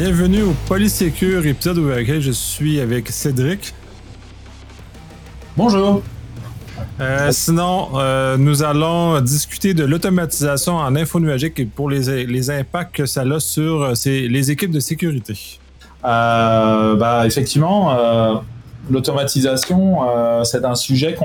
Bienvenue 0.00 0.42
au 0.44 0.54
Polysécure, 0.68 1.44
épisode 1.44 1.78
où 1.78 1.90
je 1.90 2.30
suis 2.30 2.78
avec 2.78 3.08
Cédric. 3.08 3.74
Bonjour. 5.56 6.02
Euh, 7.00 7.32
sinon, 7.32 7.88
euh, 7.96 8.36
nous 8.36 8.62
allons 8.62 9.20
discuter 9.20 9.74
de 9.74 9.82
l'automatisation 9.82 10.76
en 10.76 10.94
info 10.94 11.18
nuagique 11.18 11.58
et 11.58 11.64
pour 11.64 11.90
les, 11.90 12.26
les, 12.26 12.48
impacts 12.48 12.94
que 12.94 13.06
ça 13.06 13.22
a 13.22 13.40
sur 13.40 13.82
euh, 13.82 13.94
les 14.04 14.52
équipes 14.52 14.70
de 14.70 14.78
sécurité. 14.78 15.58
bah, 16.04 17.24
effectivement, 17.26 17.92
l'automatisation, 18.88 19.98
c'est 20.44 20.64
un 20.64 20.76
sujet 20.76 21.16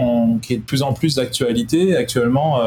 qui 0.42 0.56
est 0.56 0.58
de 0.58 0.64
plus 0.64 0.82
en 0.82 0.94
plus 0.94 1.14
d'actualité. 1.14 1.96
Actuellement, 1.96 2.60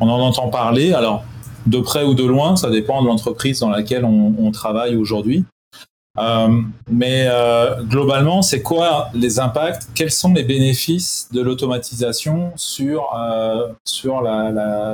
on 0.00 0.08
en 0.08 0.18
entend 0.18 0.48
parler. 0.48 0.94
Alors, 0.94 1.24
de 1.66 1.78
près 1.78 2.04
ou 2.04 2.14
de 2.14 2.24
loin, 2.24 2.56
ça 2.56 2.70
dépend 2.70 3.02
de 3.02 3.06
l'entreprise 3.06 3.60
dans 3.60 3.70
laquelle 3.70 4.04
on, 4.04 4.50
travaille 4.52 4.96
aujourd'hui. 4.96 5.44
Euh, 6.18 6.60
mais 6.90 7.26
euh, 7.28 7.82
globalement, 7.84 8.42
c'est 8.42 8.60
quoi 8.60 9.08
les 9.14 9.40
impacts? 9.40 9.88
Quels 9.94 10.10
sont 10.10 10.34
les 10.34 10.42
bénéfices 10.42 11.28
de 11.32 11.40
l'automatisation 11.40 12.52
sur 12.56 13.14
euh, 13.16 13.68
sur 13.84 14.22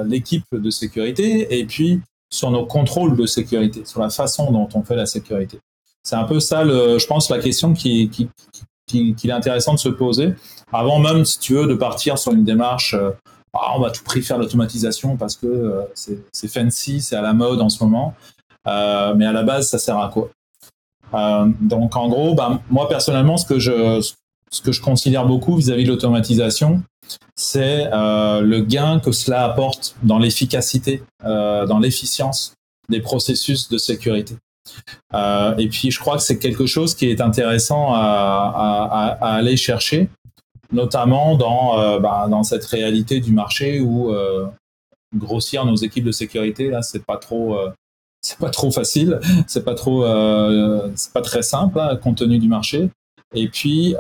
l'équipe 0.07 0.45
de 0.53 0.71
sécurité 0.71 1.59
et 1.59 1.65
puis 1.65 2.01
sur 2.31 2.51
nos 2.53 2.67
contrôles 2.67 3.17
de 3.17 3.27
sécurité, 3.27 3.85
sur 3.85 4.01
la 4.01 4.11
façon 4.11 4.53
dont 4.53 4.69
on 4.75 4.83
fait 4.83 4.97
la 4.97 5.07
sécurité? 5.07 5.59
C'est 6.05 6.17
un 6.17 6.25
peu 6.25 6.39
ça, 6.39 6.65
je 6.65 7.07
pense, 7.07 7.29
la 7.31 7.41
question 7.41 7.75
qui, 7.75 8.09
qui, 8.11 8.29
qui, 8.87 9.15
qui, 9.15 9.29
est 9.29 9.33
intéressant 9.33 9.75
de 9.75 9.79
se 9.79 9.89
poser. 9.89 10.35
Avant 10.73 11.01
même, 11.01 11.25
si 11.25 11.41
tu 11.41 11.55
veux, 11.55 11.67
de 11.67 11.75
partir 11.75 12.17
sur 12.17 12.33
une 12.33 12.45
démarche 12.45 12.95
ah, 13.55 13.73
on 13.77 13.81
va 13.81 13.91
tout 13.91 14.05
prix 14.05 14.23
faire 14.23 14.39
l'automatisation 14.39 15.17
parce 15.17 15.37
que 15.37 15.47
euh, 15.47 15.83
c'est 16.33 16.49
fancy, 16.49 17.01
c'est 17.01 17.17
à 17.17 17.23
la 17.23 17.33
mode 17.33 17.61
en 17.61 17.69
ce 17.69 17.83
moment. 17.83 18.15
Euh, 18.67 19.15
mais 19.15 19.27
à 19.27 19.33
la 19.33 19.43
base, 19.43 19.69
ça 19.69 19.79
sert 19.79 19.99
à 19.99 20.09
quoi? 20.09 20.31
Euh, 21.15 21.47
Donc 21.61 21.97
en 21.97 22.09
gros, 22.09 22.35
bah, 22.35 22.61
moi 22.71 22.89
personnellement, 22.89 23.37
ce 23.37 23.47
que 23.47 23.59
je, 23.59 24.07
ce 24.51 24.63
que 24.63 24.73
je 24.73 24.83
considère 24.83 25.27
beaucoup 25.27 25.57
vis-à-vis 25.57 25.85
de 25.85 25.89
l'automatisation, 25.89 26.83
c'est 27.37 27.89
le 27.91 28.61
gain 28.61 29.01
que 29.01 29.13
cela 29.13 29.45
apporte 29.45 29.97
dans 30.03 30.19
l'efficacité, 30.19 31.03
dans 31.23 31.79
l'efficience 31.79 32.53
des 32.91 33.01
processus 33.01 33.71
de 33.71 33.79
sécurité. 33.79 34.35
et 35.15 35.69
puis, 35.71 35.91
je 35.91 35.99
crois 35.99 36.17
que 36.17 36.23
c'est 36.23 36.39
quelque 36.39 36.67
chose 36.67 36.95
qui 36.95 37.09
est 37.09 37.23
intéressant 37.23 37.95
à 37.95 39.17
aller 39.23 39.57
chercher 39.57 40.11
notamment 40.73 41.37
dans, 41.37 41.79
euh, 41.79 41.99
bah, 41.99 42.27
dans 42.29 42.43
cette 42.43 42.65
réalité 42.65 43.21
du 43.21 43.33
marché 43.33 43.81
où 43.81 44.11
euh, 44.11 44.47
grossir 45.15 45.65
nos 45.65 45.77
équipes 45.77 46.05
de 46.05 46.13
sécurité, 46.13 46.69
là, 46.69 46.83
c'est 46.83 47.05
pas 47.05 47.17
trop, 47.17 47.59
euh, 47.59 47.71
c'est 48.21 48.39
pas 48.39 48.51
trop 48.51 48.71
facile, 48.71 49.21
c'est 49.47 49.65
pas 49.65 49.75
trop, 49.75 50.05
c'est 50.95 51.13
pas 51.13 51.23
très 51.23 51.43
simple 51.43 51.81
hein, 51.81 51.97
compte 51.97 52.19
tenu 52.19 52.39
du 52.39 52.49
marché. 52.49 52.91
Et 53.35 53.49
puis, 53.49 53.95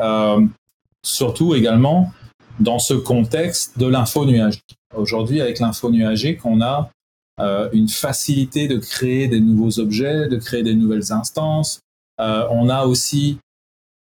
surtout 1.02 1.55
également 1.55 2.12
dans 2.61 2.78
ce 2.78 2.94
contexte 2.94 3.78
de 3.78 3.86
l'info 3.86 4.24
nuagique. 4.24 4.77
Aujourd'hui, 4.96 5.41
avec 5.41 5.61
l'info 5.61 5.91
nuagique, 5.91 6.44
on 6.44 6.61
a 6.61 6.91
une 7.72 7.89
facilité 7.89 8.66
de 8.66 8.78
créer 8.78 9.28
des 9.28 9.41
nouveaux 9.41 9.78
objets, 9.78 10.28
de 10.28 10.36
créer 10.36 10.62
des 10.62 10.74
nouvelles 10.74 11.12
instances. 11.12 11.80
on 12.19 12.69
a 12.69 12.86
aussi 12.86 13.39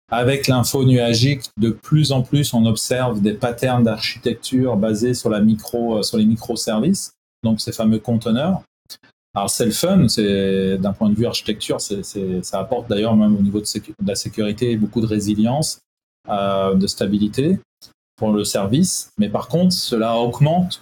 avec 0.09 0.47
l'info 0.47 0.85
nuagique, 0.85 1.49
de 1.57 1.69
plus 1.69 2.11
en 2.11 2.21
plus, 2.21 2.53
on 2.53 2.65
observe 2.65 3.21
des 3.21 3.33
patterns 3.33 3.83
d'architecture 3.83 4.77
basés 4.77 5.13
sur, 5.13 5.31
euh, 5.31 6.01
les 6.13 6.25
microservices, 6.25 7.13
donc 7.43 7.59
ces 7.59 7.73
fameux 7.73 7.99
conteneurs. 7.99 8.61
Alors 9.35 9.49
c'est 9.49 9.65
le 9.65 9.71
fun, 9.71 9.97
d'un 10.77 10.93
point 10.93 11.09
de 11.09 11.15
vue 11.15 11.27
architecture, 11.27 11.79
ça 11.79 12.59
apporte 12.59 12.89
d'ailleurs 12.89 13.15
même 13.15 13.35
au 13.35 13.41
niveau 13.41 13.59
de, 13.59 13.65
la 14.03 14.15
sécurité 14.15 14.75
beaucoup 14.77 15.01
de 15.01 15.05
résilience, 15.05 15.79
euh, 16.29 16.73
de 16.73 16.87
stabilité 16.87 17.59
pour 18.15 18.31
le 18.31 18.43
service. 18.43 19.11
Mais 19.19 19.29
par 19.29 19.47
contre, 19.47 19.73
cela 19.73 20.15
augmente 20.15 20.81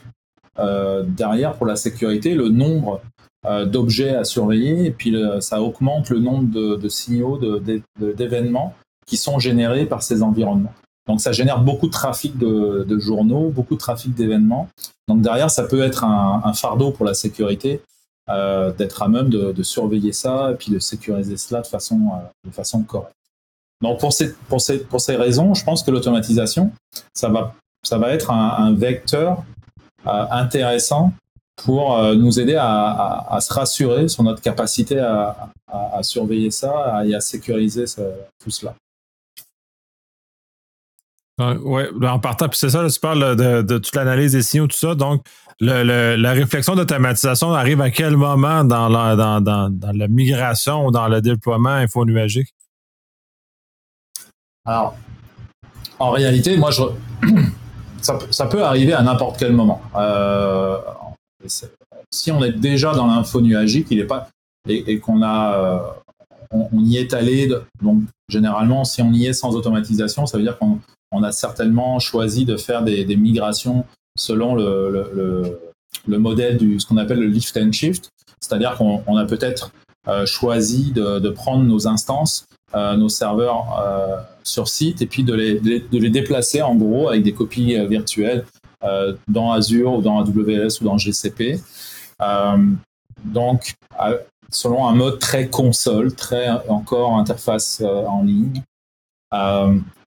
euh, 0.58 1.04
derrière 1.06 1.56
pour 1.56 1.66
la 1.66 1.76
sécurité 1.76 2.34
le 2.34 2.50
nombre 2.50 3.02
d'objets 3.68 4.16
à 4.16 4.24
surveiller 4.24 4.86
et 4.86 4.92
puis 4.92 5.16
ça 5.40 5.62
augmente 5.62 6.10
le 6.10 6.18
nombre 6.18 6.50
de, 6.52 6.90
signaux, 6.90 7.38
d'événements 8.00 8.74
qui 9.06 9.18
sont 9.18 9.40
générés 9.40 9.86
par 9.86 10.04
ces 10.04 10.24
environnements. 10.24 10.74
Donc 11.08 11.22
ça 11.22 11.32
génère 11.32 11.60
beaucoup 11.60 11.88
de 11.88 11.92
trafic 11.92 12.38
de, 12.38 13.00
journaux, 13.00 13.50
beaucoup 13.50 13.76
de 13.76 13.80
trafic 13.80 14.14
d'événements. 14.14 14.70
Donc 15.08 15.22
derrière, 15.22 15.52
ça 15.52 15.64
peut 15.64 15.84
être 15.84 16.04
un, 16.04 16.54
fardeau 16.54 16.92
pour 16.92 17.06
la 17.06 17.14
sécurité 17.14 17.82
euh, 18.30 18.72
d'être 18.72 19.04
à 19.04 19.08
même 19.08 19.30
de, 19.30 19.64
surveiller 19.64 20.14
ça 20.14 20.52
et 20.52 20.56
puis 20.56 20.72
de 20.72 20.80
sécuriser 20.80 21.38
cela 21.38 21.62
de 21.62 21.68
façon, 21.68 22.00
euh, 22.14 22.50
de 22.50 22.54
façon 22.54 22.82
correcte. 22.82 23.14
Donc 23.82 24.00
pour 24.00 24.14
ces, 24.14 24.34
pour, 24.34 24.62
ces, 24.62 24.80
pour 24.80 25.02
ces 25.02 25.16
raisons, 25.16 25.54
je 25.54 25.64
pense 25.64 25.84
que 25.84 25.92
l'automatisation, 25.92 26.72
ça 27.14 27.30
va, 27.30 27.54
ça 27.84 28.00
va 28.00 28.12
être 28.12 28.32
un, 28.32 28.74
vecteur 28.74 29.44
euh, 30.08 30.26
intéressant 30.32 31.14
pour 31.58 31.98
nous 32.16 32.38
aider 32.38 32.58
à, 32.60 33.38
se 33.40 33.54
rassurer 33.54 34.10
sur 34.10 34.24
notre 34.24 34.42
capacité 34.42 35.00
à 35.00 36.04
surveiller 36.04 36.52
ça 36.52 37.02
et 37.06 37.16
à 37.16 37.22
sécuriser 37.22 37.86
tout 38.44 38.50
cela. 38.50 38.76
Oui, 41.38 41.84
ben, 41.96 42.12
en 42.12 42.20
partant, 42.20 42.48
puis 42.48 42.58
c'est 42.58 42.70
ça, 42.70 42.88
tu 42.90 43.00
parles 43.00 43.36
de, 43.36 43.78
toute 43.78 43.94
l'analyse 43.94 44.32
des 44.32 44.42
signaux, 44.42 44.68
tout 44.68 44.78
ça. 44.78 44.96
Donc, 44.96 45.26
la 45.60 46.32
réflexion 46.32 46.76
d'automatisation 46.76 47.54
arrive 47.54 47.82
à 47.82 47.92
quel 47.92 48.16
moment 48.16 48.64
dans 48.64 48.88
la, 48.88 49.16
dans, 49.16 49.70
la 49.94 50.08
migration 50.08 50.86
ou 50.86 50.92
dans 50.92 51.08
le 51.10 51.22
déploiement 51.22 51.70
info-nuagique? 51.70 52.54
Alors, 54.64 54.96
en 56.00 56.12
réalité, 56.12 56.58
moi, 56.58 56.72
je, 56.72 56.84
ça, 58.02 58.46
peut 58.48 58.64
arriver 58.64 58.94
à 58.94 59.02
n'importe 59.04 59.38
quel 59.38 59.52
moment. 59.52 59.82
Euh, 59.96 60.78
si 62.12 62.32
on 62.32 62.44
est 62.44 62.54
déjà 62.54 62.94
dans 62.94 63.08
l'info 63.08 63.42
nuagique, 63.42 63.88
il 63.92 64.00
est 64.00 64.06
pas 64.06 64.30
et, 64.68 65.00
qu'on 65.00 65.22
a, 65.22 65.54
euh, 65.54 65.80
on, 66.52 66.80
y 66.80 66.98
est 66.98 67.14
allé. 67.14 67.52
Donc, 67.82 68.04
généralement, 68.30 68.84
si 68.84 69.02
on 69.02 69.12
y 69.12 69.26
est 69.28 69.34
sans 69.34 69.56
automatisation, 69.56 70.26
ça 70.26 70.38
veut 70.38 70.44
dire 70.44 70.58
qu'on 70.58 70.80
on 71.16 71.24
a 71.24 71.32
certainement 71.32 72.00
choisi 72.00 72.46
de 72.46 72.58
faire 72.58 72.84
des, 72.84 73.16
migrations 73.16 73.86
selon 74.18 74.56
le, 74.56 75.60
modèle 76.08 76.58
du 76.58 76.80
ce 76.80 76.86
qu'on 76.86 76.98
appelle 76.98 77.20
le 77.20 77.28
lift 77.28 77.56
and 77.58 77.72
shift, 77.72 78.10
c'est-à-dire 78.40 78.76
qu'on 78.76 79.18
a 79.18 79.26
peut-être 79.26 79.72
euh, 80.08 80.26
choisi 80.26 80.92
de, 80.92 81.30
prendre 81.30 81.64
nos 81.64 81.88
instances, 81.88 82.48
euh, 82.76 82.96
nos 82.96 83.10
serveurs 83.10 83.80
euh, 83.80 84.18
sur 84.44 84.68
site 84.68 85.02
et 85.02 85.08
puis 85.08 85.24
de 85.24 85.34
les, 85.34 85.60
de 85.60 85.98
les, 85.98 86.10
déplacer 86.10 86.62
en 86.62 86.76
gros 86.76 87.10
avec 87.10 87.24
des 87.24 87.34
copies 87.34 87.76
virtuelles 87.88 88.46
dans 89.28 89.52
Azure 89.52 89.94
ou 89.94 90.02
dans 90.04 90.20
AWS 90.20 90.80
ou 90.80 90.84
dans 90.84 91.00
GCP. 91.00 91.60
donc, 93.24 93.74
selon 94.52 94.88
un 94.88 94.94
mode 94.94 95.18
très 95.18 95.48
console, 95.48 96.14
très 96.14 96.50
encore 96.70 97.18
interface 97.18 97.82
en 97.82 98.22
ligne. 98.22 98.62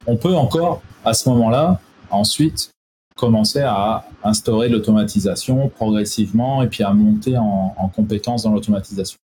On 0.08 0.16
peut 0.16 0.34
encore 0.34 0.82
à 1.04 1.14
ce 1.14 1.28
moment-là, 1.28 1.80
ensuite, 2.10 2.72
commencer 3.14 3.60
à 3.60 4.08
instaurer 4.24 4.68
l'automatisation 4.68 5.68
progressivement 5.68 6.62
et 6.62 6.68
puis 6.68 6.82
à 6.82 6.92
monter 6.92 7.36
en, 7.36 7.74
en 7.76 7.88
compétence 7.88 8.42
dans 8.42 8.50
l'automatisation. 8.50 9.18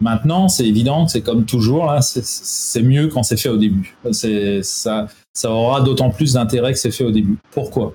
Maintenant, 0.00 0.48
c'est 0.48 0.66
évident, 0.66 1.08
c'est 1.08 1.22
comme 1.22 1.44
toujours, 1.44 1.92
c'est 2.00 2.82
mieux 2.82 3.08
quand 3.08 3.24
c'est 3.24 3.36
fait 3.36 3.48
au 3.48 3.56
début. 3.56 3.96
Ça, 4.12 5.08
ça 5.34 5.50
aura 5.50 5.80
d'autant 5.80 6.10
plus 6.10 6.34
d'intérêt 6.34 6.72
que 6.72 6.78
c'est 6.78 6.92
fait 6.92 7.04
au 7.04 7.10
début. 7.10 7.36
Pourquoi? 7.50 7.94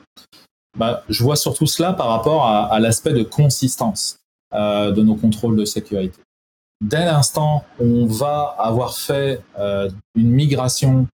Bah, 0.77 1.03
Je 1.07 1.23
vois 1.23 1.37
surtout 1.37 1.65
cela 1.65 1.93
par 1.93 2.07
rapport 2.07 2.45
à, 2.45 2.77
l'aspect 2.81 3.13
de 3.13 3.23
consistance 3.23 4.17
euh, 4.53 4.91
de 4.91 5.01
nos 5.01 5.15
contrôles 5.15 5.55
de 5.55 5.63
sécurité. 5.63 6.19
Dès 6.81 7.05
l'instant 7.05 7.63
où 7.79 7.85
on 7.85 8.05
va 8.05 8.53
avoir 8.57 8.97
fait 8.97 9.41
euh, 9.57 9.89
une 10.15 10.31
migration 10.31 11.07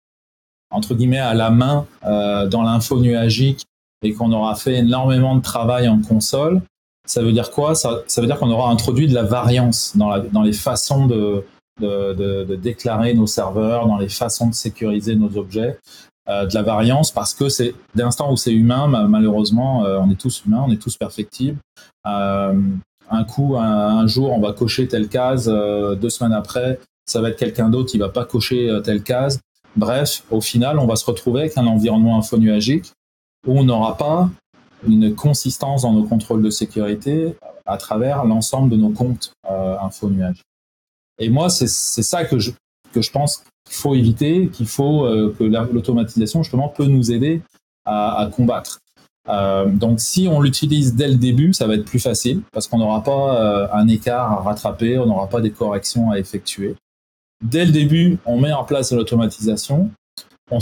entre 0.71 0.95
guillemets 0.95 1.19
à 1.19 1.35
la 1.35 1.51
main 1.51 1.87
euh, 2.05 2.47
dans 2.47 2.63
l'info 2.63 3.01
nuagique 3.01 3.65
et 4.03 4.13
qu'on 4.13 4.33
aura 4.33 4.55
fait 4.55 4.75
énormément 4.75 5.37
de 5.37 5.43
travail 5.43 5.89
en 5.89 6.01
console, 6.01 6.63
ça 7.07 7.23
veut 7.23 7.33
dire 7.33 7.51
quoi? 7.51 7.75
Ça, 7.75 8.03
veut 8.17 8.27
dire 8.27 8.39
qu'on 8.39 8.51
aura 8.51 8.71
introduit 8.71 9.07
de 9.07 9.15
la 9.15 9.23
variance 9.23 9.97
dans, 9.97 10.09
la, 10.09 10.21
dans 10.21 10.43
les 10.43 10.53
façons 10.53 11.07
de, 11.07 11.45
de, 11.81 12.45
de, 12.45 12.57
déclarer 12.57 13.15
nos 13.15 13.27
serveurs, 13.27 13.87
dans 13.87 13.97
les 13.97 14.09
façons 14.09 14.49
de 14.49 14.55
sécuriser 14.55 15.15
nos 15.15 15.37
objets. 15.37 15.79
Euh, 16.29 16.45
de 16.45 16.55
la 16.55 16.63
variance 16.63 17.13
parce 17.13 17.35
que 17.35 17.49
c'est 17.49 17.73
d'instant 17.95 18.33
où 18.33 18.37
c'est 18.37 18.53
humain, 18.53 18.89
malheureusement, 19.07 19.85
euh, 19.85 20.01
on 20.01 20.11
est 20.11 20.21
tous 20.21 20.43
humains, 20.45 20.65
on 20.67 20.73
est 20.73 20.83
tous 20.83 20.97
perfectibles. 20.97 21.59
Euh, 22.05 22.61
un 23.09 23.23
coup, 23.23 23.57
un, 23.57 23.99
un, 23.99 24.07
jour, 24.09 24.33
on 24.33 24.41
va 24.41 24.53
cocher 24.53 24.89
telle 24.89 25.09
case, 25.09 25.49
euh, 25.49 25.95
deux 25.95 26.11
semaines 26.11 26.33
après, 26.33 26.81
ça 27.09 27.21
va 27.21 27.29
être 27.29 27.39
quelqu'un 27.39 27.69
d'autre 27.69 27.93
qui 27.93 27.99
va 27.99 28.09
pas 28.09 28.25
cocher 28.25 28.77
telle 28.83 29.05
case. 29.05 29.39
Bref, 29.77 30.25
au 30.31 30.41
final, 30.41 30.79
on 30.79 30.87
va 30.87 30.97
se 30.97 31.05
retrouver 31.05 31.43
avec 31.43 31.59
un 31.59 31.67
environnement 31.67 32.19
infonuagique 32.19 32.93
où 33.47 33.59
on 33.59 33.65
n'aura 33.65 33.97
pas 33.97 34.31
une 34.87 35.15
consistance 35.15 35.83
dans 35.83 35.93
nos 35.93 36.05
contrôles 36.05 36.43
de 36.43 36.51
sécurité 36.51 37.37
à 37.67 37.77
travers 37.77 38.25
l'ensemble 38.25 38.71
de 38.71 38.77
nos 38.77 38.91
comptes 38.91 39.33
euh, 39.51 39.77
infonuagiques. 39.81 40.43
Et 41.19 41.29
moi, 41.31 41.49
c'est 41.49 41.67
ça 41.67 42.25
que 42.25 42.39
je, 42.39 42.53
pense 43.13 43.45
qu'il 43.65 43.77
faut 43.77 43.95
éviter, 43.95 44.49
qu'il 44.49 44.67
faut 44.67 45.03
que 45.39 45.45
l'automatisation 45.45 46.43
justement 46.43 46.69
peut 46.69 46.85
nous 46.85 47.11
aider 47.11 47.41
à, 47.85 48.21
à 48.21 48.27
combattre. 48.27 48.81
Euh, 49.29 49.67
donc 49.67 50.01
si 50.01 50.29
on 50.31 50.41
l'utilise 50.41 50.95
dès 50.95 51.09
le 51.09 51.17
début, 51.17 51.53
ça 51.53 51.67
va 51.67 51.75
être 51.75 51.85
plus 51.85 51.99
facile 51.99 52.43
parce 52.53 52.69
qu'on 52.69 52.79
n'aura 52.79 53.03
pas 53.03 53.41
euh, 53.41 53.69
un 53.73 53.89
écart 53.89 54.33
à 54.33 54.43
rattraper, 54.43 54.99
on 54.99 55.07
n'aura 55.07 55.29
pas 55.29 55.41
des 55.41 55.51
corrections 55.51 56.11
à 56.11 56.19
effectuer. 56.19 56.77
Dès 57.51 57.65
le 57.65 57.71
début, 57.71 58.19
on 58.27 58.39
met 58.41 58.53
en 58.53 58.65
place 58.65 58.93
l'automatisation, 58.93 59.91
on 60.51 60.59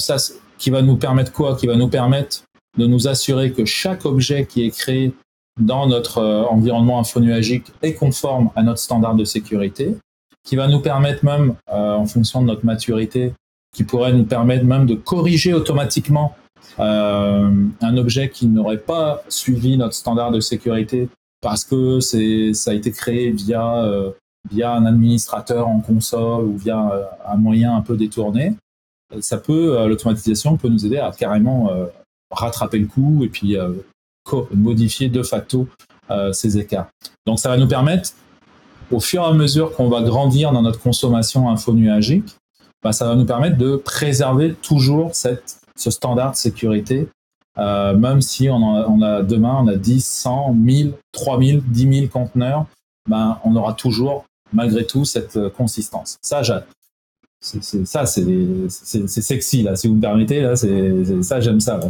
qui 0.58 0.70
va 0.70 0.82
nous 0.82 0.96
permettre 0.96 1.32
quoi? 1.32 1.56
Qui 1.56 1.66
va 1.66 1.76
nous 1.76 1.88
permettre 1.88 2.44
de 2.76 2.86
nous 2.86 3.08
assurer 3.08 3.52
que 3.52 3.64
chaque 3.64 4.04
objet 4.04 4.46
qui 4.46 4.64
est 4.64 4.70
créé 4.70 5.14
dans 5.60 5.86
notre 5.86 6.18
euh, 6.18 6.42
environnement 6.42 6.98
infonuagique 6.98 7.72
est 7.82 7.94
conforme 7.94 8.50
à 8.56 8.62
notre 8.62 8.80
standard 8.80 9.14
de 9.14 9.24
sécurité, 9.24 9.96
qui 10.44 10.56
va 10.56 10.68
nous 10.68 10.80
permettre 10.80 11.24
même, 11.24 11.54
en 11.68 12.04
fonction 12.06 12.42
de 12.42 12.48
notre 12.48 12.66
maturité, 12.66 13.32
qui 13.74 13.84
pourrait 13.84 14.12
nous 14.12 14.24
permettre 14.24 14.64
même 14.64 14.84
de 14.84 14.94
corriger 14.94 15.54
automatiquement 15.54 16.36
euh, 16.80 17.50
un 17.80 17.96
objet 17.96 18.28
qui 18.28 18.46
n'aurait 18.46 18.78
pas 18.78 19.22
suivi 19.28 19.76
notre 19.76 19.94
standard 19.94 20.30
de 20.30 20.40
sécurité 20.40 21.08
parce 21.40 21.64
que 21.64 22.00
c'est 22.00 22.54
ça 22.54 22.70
a 22.70 22.74
été 22.74 22.90
créé 22.90 23.30
via 23.30 23.76
euh, 23.84 24.10
via 24.50 24.72
un 24.72 24.86
administrateur 24.86 25.68
en 25.68 25.80
console 25.80 26.44
ou 26.44 26.56
via 26.56 26.90
euh, 26.92 27.04
un 27.26 27.36
moyen 27.36 27.76
un 27.76 27.80
peu 27.80 27.96
détourné, 27.96 28.54
ça 29.20 29.38
peut 29.38 29.86
l'automatisation 29.86 30.56
peut 30.56 30.68
nous 30.68 30.86
aider 30.86 30.98
à 30.98 31.12
carrément 31.12 31.70
rattraper 32.32 32.80
le 32.80 32.86
coup 32.86 33.22
et 33.22 33.28
puis 33.28 33.56
modifier 34.52 35.08
de 35.08 35.22
facto 35.22 35.68
ces 36.32 36.58
écarts. 36.58 36.88
Donc 37.24 37.38
ça 37.38 37.50
va 37.50 37.56
nous 37.56 37.68
permettre, 37.68 38.10
au 38.90 38.98
fur 38.98 39.22
et 39.22 39.26
à 39.26 39.32
mesure 39.32 39.72
qu'on 39.76 39.88
va 39.88 40.02
grandir 40.02 40.50
dans 40.50 40.62
notre 40.62 40.80
consommation 40.80 41.48
infonuagique, 41.48 42.36
bah, 42.82 42.92
ça 42.92 43.06
va 43.06 43.14
nous 43.14 43.26
permettre 43.26 43.56
de 43.56 43.76
préserver 43.76 44.54
toujours 44.54 45.14
cette 45.14 45.60
ce 45.76 45.90
standard 45.90 46.32
de 46.32 46.36
sécurité, 46.36 47.08
euh, 47.58 47.96
même 47.96 48.20
si 48.20 48.48
on, 48.48 49.02
a, 49.02 49.22
demain 49.22 49.58
on 49.60 49.68
a 49.68 49.76
10, 49.76 50.04
100, 50.04 50.54
1000, 50.54 50.94
3000, 51.12 51.62
10 51.66 51.98
000 52.00 52.06
conteneurs, 52.08 52.66
ben, 53.08 53.38
on 53.44 53.54
aura 53.56 53.74
toujours 53.74 54.24
malgré 54.52 54.86
tout 54.86 55.04
cette 55.04 55.36
euh, 55.36 55.50
consistance. 55.50 56.18
Ça, 56.22 56.42
ça, 56.42 58.06
c'est 58.06 59.06
sexy 59.08 59.62
là. 59.62 59.76
Si 59.76 59.88
vous 59.88 59.94
me 59.94 60.00
permettez, 60.00 60.40
là, 60.40 60.56
ça, 60.56 61.40
j'aime 61.40 61.60
ça. 61.60 61.80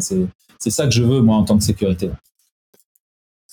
C'est 0.59 0.71
ça 0.71 0.87
que 0.87 0.93
je 0.93 1.03
veux 1.03 1.21
moi 1.21 1.37
en 1.37 1.45
tant 1.45 1.59
que 1.59 1.65
sécurité. 1.65 2.11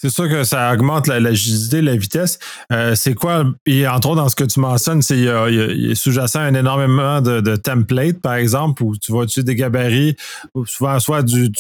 C'est 0.02 0.10
sûr 0.10 0.28
que 0.28 0.44
ça 0.44 0.74
augmente 0.74 1.06
la, 1.06 1.20
l'agilité, 1.20 1.80
la 1.80 1.96
vitesse. 1.96 2.40
Euh, 2.72 2.96
c'est 2.96 3.14
quoi, 3.14 3.46
et 3.68 3.88
entre 3.88 4.10
autres 4.10 4.22
dans 4.24 4.30
ce 4.30 4.36
que 4.36 4.46
tu 4.46 4.60
mentionnes, 4.60 5.04
c'est 5.04 5.20
il 5.20 5.92
y 5.92 5.96
sous-jacent 5.96 6.40
un 6.40 6.56
énormément 6.56 7.22
de, 7.22 7.56
templates, 7.56 8.20
par 8.20 8.34
exemple, 8.34 8.82
où 8.82 8.98
tu 8.98 9.12
vas 9.12 9.26
utiliser 9.26 9.44
des 9.44 9.56
gabarits, 9.56 10.16
ou 10.56 10.66
souvent 10.66 11.00
soit 11.00 11.22
du, 11.22 11.52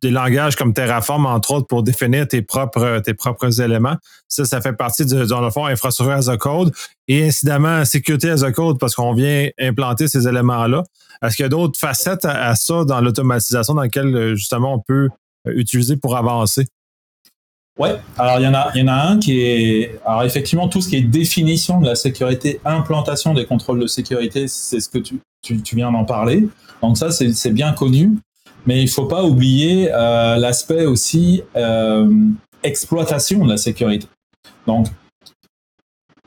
des 0.00 0.10
langages 0.10 0.56
comme 0.56 0.72
Terraform, 0.72 1.26
entre 1.26 1.52
autres, 1.52 1.66
pour 1.66 1.82
définir 1.82 2.26
tes 2.28 2.42
propres, 2.42 3.00
tes 3.00 3.14
propres 3.14 3.60
éléments. 3.60 3.96
Ça, 4.28 4.44
ça 4.44 4.60
fait 4.60 4.72
partie 4.72 5.04
de, 5.04 5.24
dans 5.24 5.40
le 5.40 5.50
fond, 5.50 5.66
infrastructure 5.66 6.14
as 6.14 6.28
a 6.28 6.36
code 6.36 6.72
et 7.08 7.26
incidemment 7.26 7.84
sécurité 7.84 8.30
as 8.30 8.42
a 8.44 8.52
code 8.52 8.78
parce 8.78 8.94
qu'on 8.94 9.12
vient 9.12 9.48
implanter 9.58 10.08
ces 10.08 10.28
éléments-là. 10.28 10.84
Est-ce 11.22 11.36
qu'il 11.36 11.44
y 11.44 11.46
a 11.46 11.50
d'autres 11.50 11.78
facettes 11.78 12.24
à 12.24 12.54
ça 12.54 12.84
dans 12.84 13.00
l'automatisation 13.00 13.74
dans 13.74 13.82
lesquelles, 13.82 14.34
justement, 14.36 14.74
on 14.74 14.78
peut 14.80 15.08
euh, 15.46 15.52
utiliser 15.54 15.96
pour 15.96 16.16
avancer? 16.16 16.66
Ouais, 17.78 17.96
alors 18.18 18.38
il 18.40 18.44
y 18.44 18.46
en 18.46 18.52
a, 18.52 18.70
il 18.74 18.80
y 18.80 18.84
en 18.84 18.88
a 18.88 19.06
un 19.08 19.18
qui 19.18 19.40
est, 19.40 19.98
alors 20.04 20.24
effectivement 20.24 20.68
tout 20.68 20.82
ce 20.82 20.88
qui 20.90 20.96
est 20.96 21.02
définition 21.02 21.80
de 21.80 21.86
la 21.86 21.94
sécurité, 21.94 22.60
implantation 22.66 23.32
des 23.32 23.46
contrôles 23.46 23.80
de 23.80 23.86
sécurité, 23.86 24.48
c'est 24.48 24.80
ce 24.80 24.88
que 24.90 24.98
tu, 24.98 25.20
tu, 25.40 25.62
tu 25.62 25.76
viens 25.76 25.90
d'en 25.90 26.04
parler. 26.04 26.46
Donc 26.82 26.98
ça 26.98 27.10
c'est 27.10 27.52
bien 27.52 27.72
connu, 27.72 28.18
mais 28.66 28.82
il 28.82 28.88
faut 28.88 29.06
pas 29.06 29.24
oublier 29.24 29.90
euh, 29.92 30.36
l'aspect 30.36 30.86
aussi 30.86 31.42
euh, 31.56 32.12
exploitation 32.62 33.44
de 33.44 33.50
la 33.50 33.56
sécurité. 33.56 34.06
Donc 34.66 34.86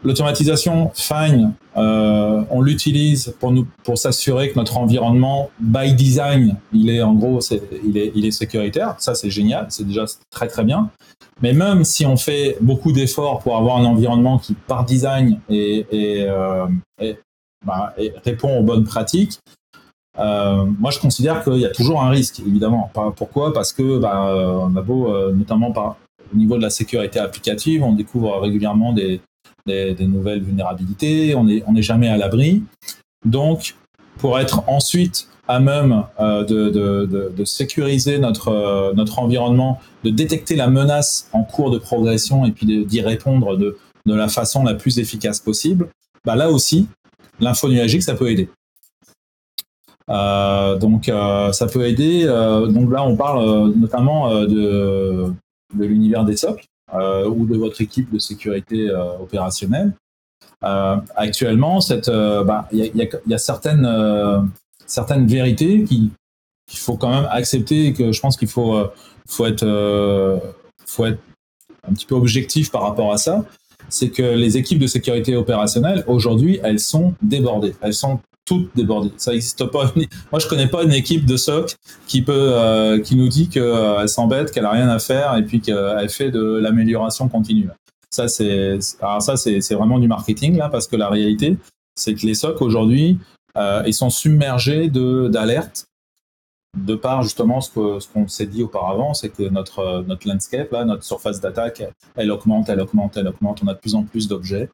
L'automatisation, 0.05 0.91
fine, 0.93 1.53
euh, 1.77 2.43
on 2.49 2.61
l'utilise 2.61 3.33
pour 3.39 3.53
nous 3.53 3.65
pour 3.85 3.97
s'assurer 3.97 4.51
que 4.51 4.59
notre 4.59 4.75
environnement 4.77 5.49
by 5.61 5.93
design, 5.93 6.57
il 6.73 6.89
est 6.89 7.01
en 7.01 7.13
gros, 7.13 7.39
il 7.85 7.97
est 7.97 8.11
il 8.13 8.25
est 8.25 8.31
sécuritaire. 8.31 8.95
Ça 8.99 9.15
c'est 9.15 9.29
génial, 9.29 9.67
c'est 9.69 9.87
déjà 9.87 10.03
très 10.29 10.47
très 10.47 10.65
bien. 10.65 10.89
Mais 11.41 11.53
même 11.53 11.85
si 11.85 12.05
on 12.05 12.17
fait 12.17 12.57
beaucoup 12.59 12.91
d'efforts 12.91 13.39
pour 13.39 13.55
avoir 13.55 13.77
un 13.77 13.85
environnement 13.85 14.39
qui 14.39 14.55
par 14.55 14.83
design 14.83 15.39
et, 15.49 15.85
et, 15.91 16.25
euh, 16.27 16.67
bah, 17.65 17.95
répond 18.25 18.59
aux 18.59 18.63
bonnes 18.63 18.83
pratiques, 18.83 19.39
euh, 20.19 20.65
moi, 20.79 20.91
je 20.91 20.99
considère 20.99 21.43
qu'il 21.43 21.57
y 21.57 21.65
a 21.65 21.69
toujours 21.69 22.01
un 22.01 22.09
risque, 22.09 22.39
évidemment. 22.39 22.91
Pourquoi? 23.15 23.53
Parce 23.53 23.73
que 23.73 23.97
bah, 23.97 24.33
on 24.35 24.75
a 24.75 24.81
beau, 24.81 25.31
notamment 25.31 25.71
par, 25.71 25.97
au 26.33 26.37
niveau 26.37 26.57
de 26.57 26.61
la 26.61 26.69
sécurité 26.69 27.19
applicative, 27.19 27.83
on 27.83 27.93
découvre 27.93 28.39
régulièrement 28.39 28.93
des, 28.93 29.21
des, 29.65 29.95
nouvelles 30.07 30.43
vulnérabilités, 30.43 31.35
on 31.35 31.45
n'est 31.45 31.63
on 31.67 31.75
est 31.75 31.81
jamais 31.81 32.09
à 32.09 32.17
l'abri. 32.17 32.63
Donc, 33.25 33.75
pour 34.17 34.39
être 34.39 34.63
ensuite 34.67 35.27
à 35.47 35.59
même 35.59 36.03
euh, 36.19 36.43
de, 36.45 36.69
de, 36.69 37.33
de, 37.35 37.45
sécuriser 37.45 38.17
notre, 38.17 38.47
euh, 38.49 38.93
notre 38.93 39.19
environnement, 39.19 39.79
de 40.03 40.09
détecter 40.09 40.55
la 40.55 40.67
menace 40.67 41.27
en 41.33 41.43
cours 41.43 41.69
de 41.69 41.77
progression 41.77 42.45
et 42.45 42.51
puis 42.51 42.85
d'y 42.85 43.01
répondre 43.01 43.57
de, 43.57 43.77
de 44.05 44.13
la 44.13 44.29
façon 44.29 44.63
la 44.63 44.73
plus 44.73 44.99
efficace 44.99 45.39
possible, 45.39 45.89
bah 46.25 46.35
là 46.35 46.49
aussi, 46.49 46.87
l'info 47.41 47.67
nuagique, 47.67 48.03
ça 48.03 48.15
peut 48.15 48.29
aider. 48.29 48.49
Euh, 50.13 50.77
donc 50.77 51.11
ça 51.51 51.67
peut 51.67 51.87
aider. 51.87 52.25
donc 52.25 52.91
là, 52.91 53.03
on 53.03 53.17
parle 53.17 53.73
notamment 53.73 54.45
de, 54.45 55.33
l'univers 55.75 56.23
des. 56.23 56.35
Euh, 56.93 57.27
ou 57.27 57.47
de 57.47 57.57
votre 57.57 57.81
équipe 57.81 58.11
de 58.11 58.19
sécurité 58.19 58.87
euh, 58.87 59.17
opérationnelle. 59.19 59.93
Euh, 60.63 60.97
actuellement, 61.15 61.79
il 62.71 62.91
y, 63.25 63.33
a, 63.33 63.37
certaines, 64.85 65.25
vérités 65.25 65.85
qu'il 65.85 66.11
faut 66.67 66.95
quand 66.95 67.09
même 67.09 67.27
accepter 67.31 67.87
et 67.87 67.93
que 67.93 68.11
je 68.11 68.21
pense 68.21 68.37
qu'il 68.37 68.47
faut, 68.47 68.79
faut 69.25 69.47
être 69.47 69.65
un 69.65 70.39
petit 71.93 72.05
peu 72.05 72.13
objectif 72.13 72.69
par 72.69 72.83
rapport 72.83 73.11
à 73.11 73.17
ça 73.17 73.43
c'est 73.89 74.09
que 74.09 74.23
les 74.23 74.55
équipes 74.57 74.79
de 74.79 74.87
sécurité 74.87 75.35
opérationnelle, 75.35 76.05
aujourd'hui, 76.07 76.57
elles 76.63 76.79
sont 76.79 77.13
débordées. 77.21 77.75
Elles 77.81 77.93
sont 77.93 78.21
toutes 78.45 78.75
débordées. 78.75 79.11
Ça 79.17 79.31
n'existe 79.31 79.65
pas. 79.65 79.91
Moi, 80.31 80.39
je 80.39 80.47
connais 80.47 80.67
pas 80.67 80.83
une 80.83 80.93
équipe 80.93 81.25
de 81.25 81.37
SOC 81.37 81.75
qui 82.07 82.21
peut, 82.21 82.33
euh, 82.33 82.99
qui 82.99 83.15
nous 83.15 83.27
dit 83.27 83.49
qu'elle 83.49 83.63
euh, 83.63 84.07
s'embête, 84.07 84.51
qu'elle 84.51 84.65
a 84.65 84.71
rien 84.71 84.89
à 84.89 84.99
faire 84.99 85.35
et 85.37 85.43
puis 85.43 85.61
qu'elle 85.61 86.09
fait 86.09 86.31
de 86.31 86.41
l'amélioration 86.57 87.29
continue. 87.29 87.69
Ça, 88.09 88.27
c'est, 88.27 88.79
ça, 88.81 89.37
c'est, 89.37 89.73
vraiment 89.73 89.97
du 89.97 90.07
marketing 90.07 90.57
là, 90.57 90.69
parce 90.69 90.87
que 90.87 90.95
la 90.95 91.09
réalité, 91.09 91.57
c'est 91.95 92.13
que 92.13 92.25
les 92.25 92.35
SOC 92.35 92.61
aujourd'hui, 92.61 93.17
euh, 93.57 93.83
ils 93.87 93.93
sont 93.93 94.09
submergés 94.09 94.89
de 94.89 95.27
d'alertes 95.29 95.87
de 96.77 96.95
par 96.95 97.21
justement 97.21 97.61
ce 97.61 97.71
qu'on 97.71 97.99
ce 97.99 98.07
qu'on 98.07 98.27
s'est 98.27 98.47
dit 98.47 98.63
auparavant, 98.63 99.13
c'est 99.13 99.29
que 99.29 99.43
notre 99.43 100.03
notre 100.07 100.27
landscape 100.27 100.71
notre 100.71 101.03
surface 101.03 101.39
d'attaque, 101.39 101.83
elle 102.15 102.31
augmente, 102.31 102.69
elle 102.69 102.81
augmente, 102.81 103.17
elle 103.17 103.27
augmente. 103.27 103.61
On 103.63 103.67
a 103.67 103.73
de 103.73 103.79
plus 103.79 103.95
en 103.95 104.03
plus 104.03 104.27
d'objets. 104.27 104.69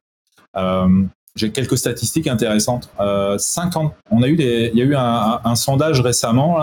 J'ai 1.36 1.50
quelques 1.52 1.78
statistiques 1.78 2.26
intéressantes. 2.26 2.88
Euh, 3.00 3.38
50, 3.38 3.94
on 4.10 4.22
a 4.22 4.28
eu 4.28 4.34
il 4.34 4.78
y 4.78 4.82
a 4.82 4.84
eu 4.84 4.94
un, 4.96 5.54
sondage 5.54 6.00
récemment, 6.00 6.58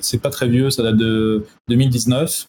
c'est 0.00 0.18
pas 0.18 0.30
très 0.30 0.48
vieux, 0.48 0.70
ça 0.70 0.82
date 0.82 0.96
de 0.96 1.46
2019, 1.68 2.46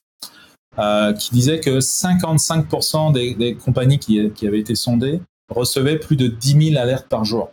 euh, 0.77 1.13
qui 1.13 1.31
disait 1.31 1.59
que 1.59 1.79
55% 1.79 3.13
des, 3.13 3.55
compagnies 3.55 3.99
qui, 3.99 4.19
avaient 4.45 4.59
été 4.59 4.75
sondées 4.75 5.21
recevaient 5.49 5.97
plus 5.97 6.15
de 6.15 6.27
10 6.27 6.71
000 6.71 6.81
alertes 6.81 7.07
par 7.07 7.23
jour. 7.23 7.51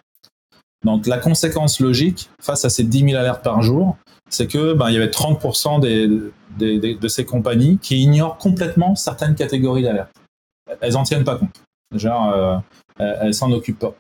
Donc 0.85 1.07
la 1.07 1.19
conséquence 1.19 1.79
logique 1.79 2.31
face 2.41 2.65
à 2.65 2.71
ces 2.71 2.83
10 2.83 3.11
000 3.11 3.17
alertes 3.17 3.45
par 3.45 3.63
jour, 3.63 3.97
c'est 4.29 4.49
que 4.49 4.73
ben, 4.73 4.89
il 4.89 4.95
y 4.95 4.97
avait 4.97 5.07
30% 5.07 5.81
des, 5.81 6.95
de 6.97 7.09
ces 7.09 7.25
compagnies 7.25 7.79
qui 7.79 8.03
ignorent 8.03 8.39
complètement 8.39 8.97
certaines 8.97 9.37
catégories 9.37 9.83
d'alertes. 9.83 10.11
Elles 10.81 10.97
en 10.97 11.05
tiennent 11.05 11.25
pas 11.25 11.37
compte. 11.37 11.63
Genre, 11.95 12.33
euh, 12.33 12.57
elles 12.99 13.35
s'en 13.35 13.51
occupent 13.53 13.79
pas. 13.79 13.95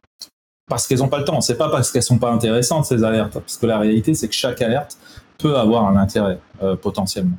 Parce 0.69 0.87
qu'elles 0.87 0.99
n'ont 0.99 1.09
pas 1.09 1.19
le 1.19 1.25
temps. 1.25 1.41
C'est 1.41 1.59
pas 1.59 1.69
parce 1.69 1.91
qu'elles 1.91 2.03
sont 2.03 2.19
pas 2.19 2.31
intéressantes, 2.31 2.87
ces 2.87 3.05
alertes. 3.05 3.33
Parce 3.33 3.57
que 3.57 3.67
la 3.67 3.79
réalité, 3.79 4.15
c'est 4.15 4.29
que 4.29 4.35
chaque 4.35 4.63
alerte 4.63 4.97
peut 5.39 5.57
avoir 5.57 5.87
un 5.87 5.97
intérêt 5.97 6.39
euh, 6.63 6.77
potentiellement. 6.77 7.37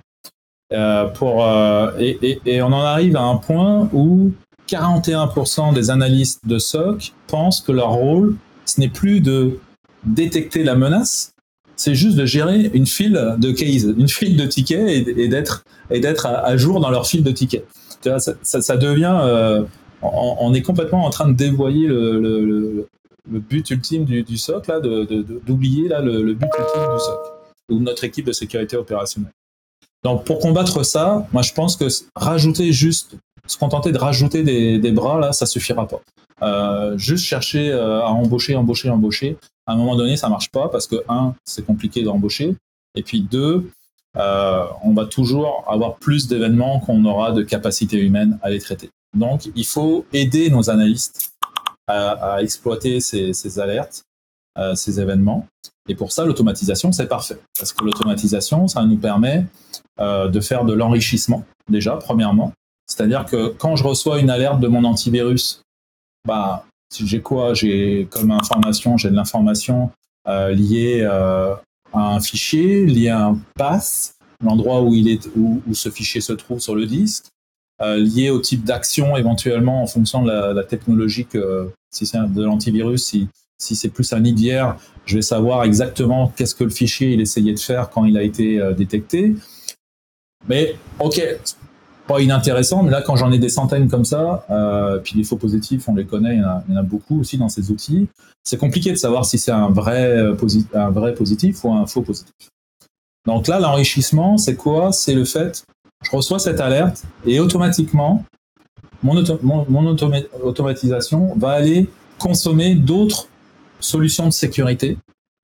Euh, 0.71 1.91
et, 1.99 2.61
on 2.61 2.67
en 2.67 2.81
arrive 2.81 3.15
à 3.15 3.21
un 3.21 3.37
point 3.37 3.89
où 3.93 4.31
41% 4.67 5.73
des 5.73 5.89
analystes 5.89 6.45
de 6.45 6.57
SOC 6.57 7.13
pensent 7.27 7.61
que 7.61 7.71
leur 7.71 7.91
rôle, 7.91 8.35
ce 8.65 8.79
n'est 8.79 8.89
plus 8.89 9.21
de 9.21 9.59
détecter 10.03 10.63
la 10.63 10.75
menace, 10.75 11.33
c'est 11.75 11.95
juste 11.95 12.17
de 12.17 12.25
gérer 12.25 12.71
une 12.73 12.85
file 12.85 13.35
de 13.37 13.51
cases, 13.51 13.83
une 13.83 14.09
file 14.09 14.37
de 14.37 14.45
tickets 14.45 14.87
et, 14.89 15.27
d'être 15.27 15.63
et 15.89 15.99
d'être 15.99 16.25
à, 16.25 16.55
jour 16.57 16.79
dans 16.79 16.89
leur 16.89 17.07
file 17.07 17.23
de 17.23 17.31
tickets. 17.31 17.65
Ça 18.43 18.77
devient 18.77 19.65
on, 20.03 20.53
est 20.53 20.61
complètement 20.61 21.05
en 21.05 21.09
train 21.09 21.27
de 21.27 21.33
dévoyer 21.33 21.87
le, 21.87 22.87
but 23.25 23.69
ultime 23.71 24.05
du, 24.05 24.23
du 24.23 24.37
SOC, 24.37 24.67
là, 24.67 24.79
d'oublier 24.79 25.85
de, 25.85 25.89
là, 25.89 26.01
le, 26.01 26.33
but 26.33 26.47
ultime 26.47 26.93
du 26.93 26.99
SOC, 26.99 27.19
ou 27.71 27.79
notre 27.79 28.03
équipe 28.03 28.25
de 28.25 28.33
sécurité 28.33 28.77
opérationnelle. 28.77 29.31
Donc 30.03 30.25
pour 30.25 30.39
combattre 30.39 30.83
ça, 30.83 31.27
moi 31.31 31.41
je 31.41 31.53
pense 31.53 31.77
que 31.77 31.85
rajouter 32.15 32.73
juste, 32.73 33.15
se 33.47 33.57
contenter 33.57 33.91
de 33.91 33.97
rajouter 33.97 34.43
des, 34.43 34.77
des 34.77 34.91
bras, 34.91 35.19
là, 35.19 35.31
ça 35.31 35.45
suffira 35.45 35.87
pas. 35.87 36.01
Euh, 36.41 36.97
juste 36.97 37.23
chercher 37.23 37.71
euh, 37.71 38.01
à 38.01 38.09
embaucher, 38.09 38.55
embaucher, 38.55 38.89
embaucher, 38.89 39.37
à 39.65 39.73
un 39.73 39.77
moment 39.77 39.95
donné, 39.95 40.17
ça 40.17 40.27
marche 40.27 40.51
pas 40.51 40.67
parce 40.67 40.87
que, 40.87 40.97
un, 41.07 41.35
c'est 41.45 41.65
compliqué 41.65 42.03
d'embaucher, 42.03 42.55
et 42.95 43.03
puis 43.03 43.21
deux, 43.21 43.69
euh, 44.17 44.65
on 44.83 44.93
va 44.93 45.05
toujours 45.05 45.63
avoir 45.67 45.95
plus 45.95 46.27
d'événements 46.27 46.79
qu'on 46.79 47.03
aura 47.05 47.31
de 47.31 47.43
capacité 47.43 47.97
humaine 47.97 48.39
à 48.43 48.49
les 48.49 48.59
traiter. 48.59 48.89
Donc, 49.13 49.49
il 49.55 49.65
faut 49.65 50.05
aider 50.11 50.49
nos 50.49 50.69
analystes 50.69 51.33
à, 51.87 52.41
exploiter 52.41 52.99
ces, 52.99 53.59
alertes, 53.59 54.03
euh, 54.57 54.75
ces 54.75 54.99
événements. 54.99 55.47
Et 55.87 55.95
pour 55.95 56.11
ça, 56.11 56.25
l'automatisation, 56.25 56.91
c'est 56.91 57.07
parfait. 57.07 57.39
Parce 57.57 57.73
que 57.73 57.83
l'automatisation, 57.83 58.67
ça 58.67 58.83
nous 58.83 58.97
permet 58.97 59.45
euh, 59.99 60.29
de 60.29 60.39
faire 60.39 60.65
de 60.65 60.73
l'enrichissement, 60.73 61.43
déjà, 61.69 61.97
premièrement. 61.97 62.53
C'est-à-dire 62.87 63.25
que 63.25 63.49
quand 63.49 63.75
je 63.75 63.83
reçois 63.83 64.19
une 64.19 64.29
alerte 64.29 64.59
de 64.59 64.67
mon 64.67 64.83
antivirus, 64.83 65.61
bah, 66.25 66.65
j'ai 66.97 67.21
quoi? 67.21 67.53
J'ai 67.53 68.07
comme 68.09 68.31
information, 68.31 68.97
j'ai 68.97 69.09
de 69.09 69.15
l'information 69.15 69.91
euh, 70.27 70.51
liée 70.51 71.03
à 71.03 71.59
un 71.93 72.19
fichier, 72.19 72.85
liée 72.85 73.09
à 73.09 73.27
un 73.27 73.39
pass, 73.55 74.15
l'endroit 74.41 74.81
où, 74.81 74.93
il 74.93 75.07
est, 75.09 75.29
où 75.35 75.61
ce 75.73 75.89
fichier 75.89 76.21
se 76.21 76.33
trouve 76.33 76.59
sur 76.59 76.75
le 76.75 76.85
disque. 76.85 77.32
Euh, 77.83 77.97
lié 77.97 78.29
au 78.29 78.39
type 78.39 78.63
d'action 78.63 79.17
éventuellement 79.17 79.83
en 79.83 79.87
fonction 79.87 80.23
de 80.23 80.31
la, 80.31 80.63
technologie 80.63 81.25
que 81.25 81.69
si 81.91 82.05
c'est 82.05 82.17
de 82.33 82.43
l'antivirus, 82.43 83.03
si, 83.03 83.27
si 83.57 83.75
c'est 83.75 83.89
plus 83.89 84.13
un 84.13 84.23
IDR, 84.23 84.75
je 85.05 85.17
vais 85.17 85.21
savoir 85.21 85.63
exactement 85.65 86.31
qu'est-ce 86.35 86.55
que 86.55 86.63
le 86.63 86.69
fichier 86.69 87.11
il 87.11 87.19
essayait 87.19 87.53
de 87.53 87.59
faire 87.59 87.89
quand 87.89 88.05
il 88.05 88.17
a 88.17 88.23
été 88.23 88.59
euh, 88.59 88.73
détecté. 88.73 89.35
Mais 90.47 90.75
ok, 90.99 91.21
pas 92.07 92.21
inintéressant, 92.21 92.83
mais 92.83 92.91
là 92.91 93.01
quand 93.01 93.17
j'en 93.17 93.31
ai 93.33 93.39
des 93.39 93.49
centaines 93.49 93.89
comme 93.89 94.05
ça, 94.05 94.45
euh, 94.49 94.99
puis 94.99 95.17
les 95.17 95.25
faux 95.25 95.37
positifs, 95.37 95.89
on 95.89 95.95
les 95.95 96.05
connaît, 96.05 96.35
il 96.35 96.41
y, 96.41 96.73
en 96.73 96.77
a, 96.77 96.83
beaucoup 96.83 97.19
aussi 97.19 97.37
dans 97.37 97.49
ces 97.49 97.69
outils, 97.69 98.07
c'est 98.45 98.57
compliqué 98.57 98.91
de 98.91 98.97
savoir 98.97 99.25
si 99.25 99.37
c'est 99.37 99.51
un 99.51 99.69
vrai, 99.69 100.21
un 100.73 100.89
vrai 100.89 101.13
positif 101.15 101.65
ou 101.65 101.73
un 101.73 101.85
faux 101.85 102.01
positif. 102.01 102.49
Donc 103.25 103.47
là, 103.47 103.59
l'enrichissement, 103.59 104.37
c'est 104.37 104.55
quoi? 104.55 104.91
C'est 104.91 105.15
le 105.15 105.25
fait 105.25 105.65
je 106.03 106.11
reçois 106.11 106.39
cette 106.39 106.59
alerte 106.59 107.03
et 107.25 107.39
automatiquement, 107.39 108.23
mon, 109.01 109.17
automatisation 110.43 111.33
va 111.35 111.51
aller 111.51 111.89
consommer 112.17 112.75
d'autres 112.75 113.27
solutions 113.79 114.25
de 114.27 114.31
sécurité 114.31 114.97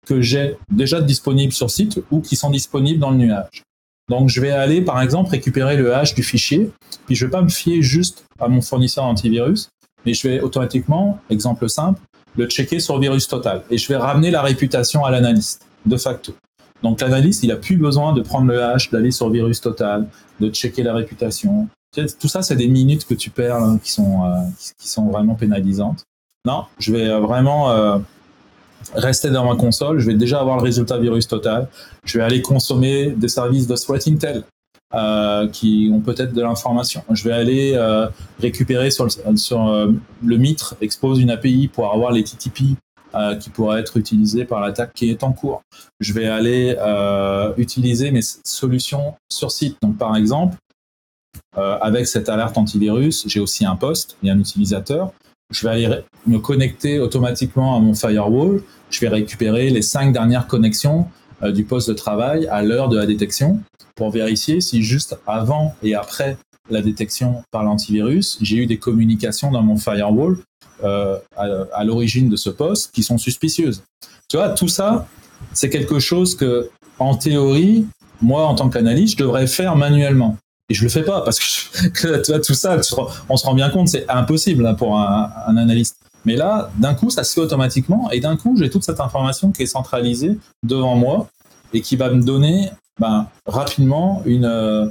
que 0.06 0.22
j'ai 0.22 0.58
déjà 0.72 1.02
disponibles 1.02 1.52
sur 1.52 1.70
site 1.70 2.02
ou 2.10 2.22
qui 2.22 2.36
sont 2.36 2.50
disponibles 2.50 3.00
dans 3.00 3.12
le 3.12 3.18
nuage. 3.18 3.64
Donc, 4.10 4.30
je 4.30 4.42
vais 4.42 4.52
aller, 4.52 4.82
par 4.82 5.02
exemple, 5.02 5.30
récupérer 5.30 5.78
le 5.78 5.94
hash 5.94 6.16
du 6.16 6.24
fichier, 6.24 6.72
puis 7.06 7.16
je 7.16 7.26
ne 7.26 7.30
vais 7.30 7.32
pas 7.38 7.42
me 7.44 7.50
fier 7.50 7.82
juste 7.82 8.26
à 8.40 8.48
mon 8.48 8.62
fournisseur 8.62 9.04
antivirus, 9.04 9.70
mais 10.06 10.14
je 10.14 10.28
vais 10.28 10.40
automatiquement, 10.40 11.20
exemple 11.30 11.70
simple, 11.70 12.02
le 12.36 12.48
checker 12.48 12.80
sur 12.80 13.00
Virus 13.00 13.28
Total. 13.28 13.64
Et 13.70 13.78
je 13.78 13.88
vais 13.88 13.98
ramener 13.98 14.32
la 14.32 14.42
réputation 14.42 15.06
à 15.06 15.12
l'analyste, 15.12 15.66
de 15.86 15.98
facto. 15.98 16.34
Donc 16.84 17.02
l'analyste, 17.02 17.44
il 17.44 17.52
a 17.52 17.56
plus 17.56 17.78
besoin 17.78 18.14
de 18.14 18.22
prendre 18.22 18.48
le 18.48 18.64
hash, 18.64 18.90
d'aller 18.90 19.12
sur 19.12 19.30
Virus 19.30 19.62
Total, 19.62 20.08
de 20.40 20.50
checker 20.50 20.84
la 20.84 20.94
réputation. 20.94 21.68
Tout 22.20 22.28
ça, 22.28 22.42
c'est 22.42 22.56
des 22.56 22.68
minutes 22.68 23.06
que 23.06 23.14
tu 23.14 23.30
perds 23.30 23.58
hein, 23.58 23.80
qui 23.84 23.92
sont 23.92 24.24
euh, 24.24 24.36
qui 24.78 24.88
sont 24.88 25.08
vraiment 25.08 25.36
pénalisantes. 25.36 26.04
Non, 26.46 26.66
je 26.78 26.94
vais 26.94 27.10
euh, 27.10 27.20
vraiment 27.20 27.72
euh, 27.72 27.98
rester 28.94 29.30
dans 29.30 29.46
ma 29.46 29.56
console. 29.56 30.00
Je 30.00 30.06
vais 30.06 30.14
déjà 30.14 30.40
avoir 30.40 30.58
le 30.58 30.64
résultat 30.64 30.98
Virus 31.00 31.28
Total. 31.28 31.68
Je 32.06 32.18
vais 32.18 32.24
aller 32.24 32.42
consommer 32.42 33.10
des 33.10 33.28
services 33.28 33.68
de 33.68 33.76
threat 33.76 34.08
intel. 34.08 34.44
qui 35.52 35.92
ont 35.94 36.00
peut-être 36.00 36.34
de 36.34 36.42
l'information. 36.42 37.04
Je 37.12 37.24
vais 37.24 37.34
aller 37.34 37.78
récupérer 38.40 38.90
sur 38.90 39.06
le, 39.06 39.38
sur, 39.38 39.60
le 40.24 40.38
Mitre, 40.38 40.76
expose 40.82 41.20
une 41.20 41.30
API 41.30 41.68
pour 41.68 41.94
avoir 41.94 42.12
les 42.12 42.24
TTP 42.24 42.76
euh, 43.16 43.36
qui 43.36 43.50
pourrait 43.50 43.80
être 43.80 43.98
utilisé 43.98 44.46
par 44.46 44.60
l'attaque 44.60 44.94
qui 44.94 45.10
est 45.10 45.24
en 45.24 45.34
cours. 45.34 45.64
Je 46.00 46.14
vais 46.14 46.28
aller 46.28 46.76
euh, 46.78 47.52
utiliser 47.58 48.12
mes 48.12 48.22
solutions 48.22 49.16
sur 49.32 49.52
site. 49.52 49.78
Donc 49.82 49.98
par 49.98 50.16
exemple, 50.16 50.58
euh, 51.58 51.78
avec 51.82 52.06
cette 52.06 52.30
alerte 52.30 52.58
antivirus, 52.58 53.28
j'ai 53.28 53.40
aussi 53.40 53.66
un 53.66 53.76
poste 53.76 54.16
et 54.22 54.30
un 54.30 54.40
utilisateur. 54.40 55.12
Je 55.52 55.68
vais 55.68 55.74
aller 55.74 56.02
me 56.28 56.38
connecter 56.38 57.00
automatiquement 57.00 57.76
à 57.76 57.80
mon 57.80 57.96
firewall. 57.96 58.62
Je 58.92 59.00
vais 59.00 59.08
récupérer 59.10 59.72
les 59.72 59.82
cinq 59.82 60.14
dernières 60.14 60.46
connexions 60.46 61.08
du 61.42 61.64
poste 61.64 61.90
de 61.90 61.96
travail 61.96 62.46
à 62.48 62.62
l'heure 62.62 62.90
de 62.90 62.98
la 62.98 63.08
détection 63.08 63.60
pour 63.96 64.12
vérifier 64.12 64.62
si 64.62 64.84
juste 64.84 65.18
avant 65.26 65.74
et 65.82 65.96
après 65.96 66.38
la 66.70 66.82
détection 66.82 67.44
par 67.50 67.64
l'antivirus, 67.64 68.38
j'ai 68.42 68.58
eu 68.58 68.66
des 68.68 68.78
communications 68.78 69.50
dans 69.50 69.64
mon 69.64 69.78
firewall 69.78 70.38
euh, 70.84 71.18
à, 71.36 71.84
l'origine 71.84 72.30
de 72.30 72.36
ce 72.36 72.50
poste 72.50 72.92
qui 72.94 73.04
sont 73.04 73.18
suspicieuses. 73.18 73.84
Tu 74.30 74.38
vois, 74.38 74.50
tout 74.50 74.68
ça, 74.68 75.08
c'est 75.54 75.70
quelque 75.70 76.00
chose 76.00 76.36
que, 76.36 76.70
en 77.00 77.16
théorie, 77.16 77.86
moi, 78.22 78.46
en 78.46 78.56
tant 78.56 78.70
qu'analyste, 78.70 79.18
je 79.18 79.24
devrais 79.24 79.48
faire 79.48 79.76
manuellement. 79.76 80.38
Et 80.70 80.74
je 80.74 80.84
le 80.84 80.90
fais 80.90 81.04
pas 81.04 81.22
parce 81.22 81.40
que 81.40 82.22
tu 82.22 82.32
vois, 82.32 82.40
tout 82.40 82.54
ça, 82.54 82.78
on 83.28 83.38
se 83.38 83.46
rend 83.46 83.54
bien 83.54 83.70
compte, 83.70 83.88
c'est 83.90 84.10
impossible 84.10 84.66
hein, 84.66 84.76
pour 84.76 84.98
un, 84.98 85.32
analyste. 85.48 85.98
Mais 86.26 86.36
là, 86.36 86.70
d'un 86.78 86.94
coup, 86.94 87.10
ça 87.10 87.24
se 87.24 87.34
fait 87.34 87.42
automatiquement 87.42 88.12
et 88.12 88.20
d'un 88.20 88.38
coup, 88.38 88.56
j'ai 88.58 88.70
toute 88.70 88.84
cette 88.84 89.00
information 89.00 89.52
qui 89.52 89.64
est 89.64 89.68
centralisée 89.68 90.38
devant 90.64 90.96
moi 90.96 91.28
et 91.74 91.82
qui 91.82 91.96
va 91.96 92.10
me 92.10 92.22
donner 92.22 92.70
ben, 93.00 93.28
rapidement 93.46 94.22
euh, 94.28 94.90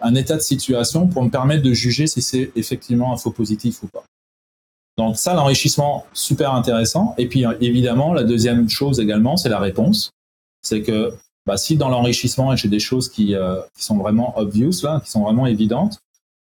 un 0.00 0.14
état 0.14 0.36
de 0.36 0.42
situation 0.42 1.06
pour 1.06 1.24
me 1.24 1.30
permettre 1.30 1.62
de 1.62 1.72
juger 1.72 2.06
si 2.06 2.22
c'est 2.22 2.52
effectivement 2.54 3.12
un 3.12 3.16
faux 3.16 3.30
positif 3.30 3.82
ou 3.82 3.88
pas. 3.88 4.04
Donc 4.98 5.16
ça, 5.16 5.32
l'enrichissement, 5.34 6.04
super 6.12 6.52
intéressant. 6.52 7.14
Et 7.16 7.26
puis 7.28 7.44
évidemment, 7.60 8.12
la 8.12 8.24
deuxième 8.24 8.68
chose 8.68 9.00
également, 9.00 9.36
c'est 9.36 9.48
la 9.48 9.60
réponse. 9.60 10.10
C'est 10.62 10.82
que 10.82 11.14
bah, 11.46 11.56
si 11.56 11.76
dans 11.76 11.88
l'enrichissement, 11.88 12.54
j'ai 12.56 12.68
des 12.68 12.80
choses 12.80 13.08
qui, 13.08 13.34
euh, 13.34 13.60
sont 13.78 13.96
vraiment 13.96 14.38
obvious, 14.38 14.82
là, 14.82 15.00
qui 15.02 15.10
sont 15.10 15.22
vraiment 15.22 15.46
évidentes, 15.46 15.98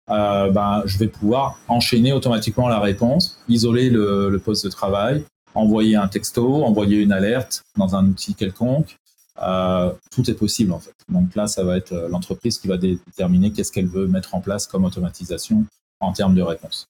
euh, 0.10 0.52
bah, 0.52 0.84
je 0.86 0.98
vais 0.98 1.08
pouvoir 1.08 1.58
enchaîner 1.68 2.12
automatiquement 2.12 2.68
la 2.68 2.80
réponse, 2.80 3.40
isoler 3.48 3.90
le, 3.90 4.30
le, 4.30 4.40
poste 4.40 4.66
de 4.66 4.70
travail, 4.70 5.24
envoyer 5.56 5.96
un 5.96 6.08
texto, 6.08 6.64
envoyer 6.64 6.98
une 6.98 7.14
alerte 7.14 7.64
dans 7.78 7.96
un 7.96 8.06
outil 8.06 8.36
quelconque. 8.36 8.98
Euh, 9.42 9.92
tout 10.12 10.30
est 10.30 10.36
possible 10.36 10.72
en 10.72 10.80
fait. 10.80 10.94
Donc 11.10 11.34
là, 11.36 11.48
ça 11.48 11.64
va 11.64 11.78
être 11.78 11.94
euh, 11.94 12.10
l'entreprise 12.10 12.60
qui 12.60 12.68
va 12.68 12.78
déterminer 12.78 13.52
qu'est-ce 13.52 13.72
qu'elle 13.72 13.88
veut 13.88 14.08
mettre 14.08 14.36
en 14.36 14.42
place 14.42 14.68
comme 14.68 14.86
automatisation 14.86 15.66
en 16.00 16.14
termes 16.14 16.36
de 16.36 16.42
réponse. 16.42 16.86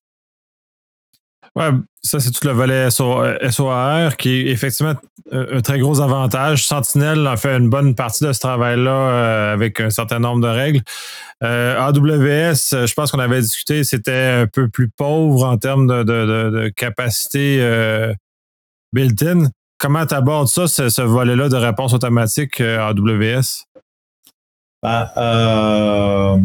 Ouais, 1.55 1.69
ça, 2.01 2.19
c'est 2.21 2.31
tout 2.31 2.47
le 2.47 2.53
volet 2.53 2.89
SOAR 2.89 4.15
qui 4.15 4.29
est 4.29 4.51
effectivement 4.51 4.93
un 5.31 5.61
très 5.61 5.79
gros 5.79 5.99
avantage. 5.99 6.65
Sentinel 6.65 7.27
a 7.27 7.35
fait 7.35 7.57
une 7.57 7.69
bonne 7.69 7.93
partie 7.93 8.23
de 8.23 8.31
ce 8.31 8.39
travail-là 8.39 8.91
euh, 8.91 9.53
avec 9.53 9.79
un 9.81 9.89
certain 9.89 10.19
nombre 10.19 10.41
de 10.41 10.47
règles. 10.47 10.81
Euh, 11.43 11.77
AWS, 11.79 12.85
je 12.87 12.93
pense 12.93 13.11
qu'on 13.11 13.19
avait 13.19 13.41
discuté, 13.41 13.83
c'était 13.83 14.43
un 14.43 14.47
peu 14.47 14.69
plus 14.69 14.89
pauvre 14.89 15.45
en 15.45 15.57
termes 15.57 15.87
de, 15.87 16.71
capacité 16.75 17.57
euh, 17.59 18.13
built-in. 18.93 19.49
Comment 19.77 20.05
tu 20.05 20.13
abordes 20.13 20.47
ça, 20.47 20.67
ce, 20.67 21.01
volet-là 21.01 21.49
de 21.49 21.57
réponse 21.57 21.93
automatique 21.93 22.61
AWS? 22.61 23.65
Bah, 24.83 25.11
euh, 25.17 26.37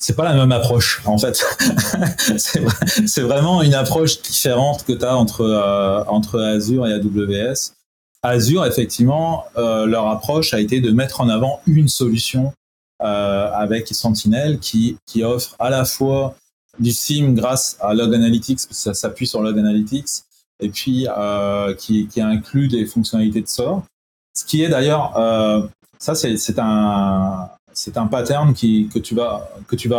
c'est 0.00 0.16
pas 0.16 0.24
la 0.24 0.34
même 0.34 0.50
approche 0.50 1.02
en 1.04 1.18
fait. 1.18 1.44
c'est 3.06 3.20
vraiment 3.20 3.62
une 3.62 3.74
approche 3.74 4.22
différente 4.22 4.84
que 4.84 4.92
tu 4.92 5.04
as 5.04 5.16
entre 5.16 5.42
euh, 5.42 6.02
entre 6.08 6.40
Azure 6.40 6.86
et 6.86 6.94
AWS. 6.94 7.74
Azure, 8.22 8.66
effectivement, 8.66 9.44
euh, 9.56 9.86
leur 9.86 10.08
approche 10.08 10.52
a 10.54 10.60
été 10.60 10.80
de 10.80 10.90
mettre 10.90 11.20
en 11.20 11.28
avant 11.28 11.60
une 11.66 11.88
solution 11.88 12.52
euh, 13.02 13.50
avec 13.52 13.88
Sentinel 13.88 14.58
qui 14.58 14.96
qui 15.06 15.22
offre 15.22 15.54
à 15.58 15.68
la 15.68 15.84
fois 15.84 16.34
du 16.78 16.92
SIM 16.92 17.34
grâce 17.34 17.76
à 17.80 17.92
Log 17.92 18.14
Analytics, 18.14 18.56
parce 18.56 18.66
que 18.68 18.74
ça 18.74 18.94
s'appuie 18.94 19.26
sur 19.26 19.42
Log 19.42 19.58
Analytics, 19.58 20.24
et 20.60 20.70
puis 20.70 21.06
qui, 21.76 22.06
qui 22.06 22.20
inclut 22.22 22.68
des 22.68 22.86
fonctionnalités 22.86 23.42
de 23.42 23.48
SOAR. 23.48 23.82
Ce 24.34 24.44
qui 24.46 24.62
est 24.62 24.68
d'ailleurs, 24.68 25.12
ça 25.98 26.14
c'est 26.14 26.58
un 26.58 27.50
c'est 27.72 27.96
un 27.96 28.06
pattern 28.06 28.54
que, 28.54 28.98
tu 28.98 29.14
vas, 29.14 29.50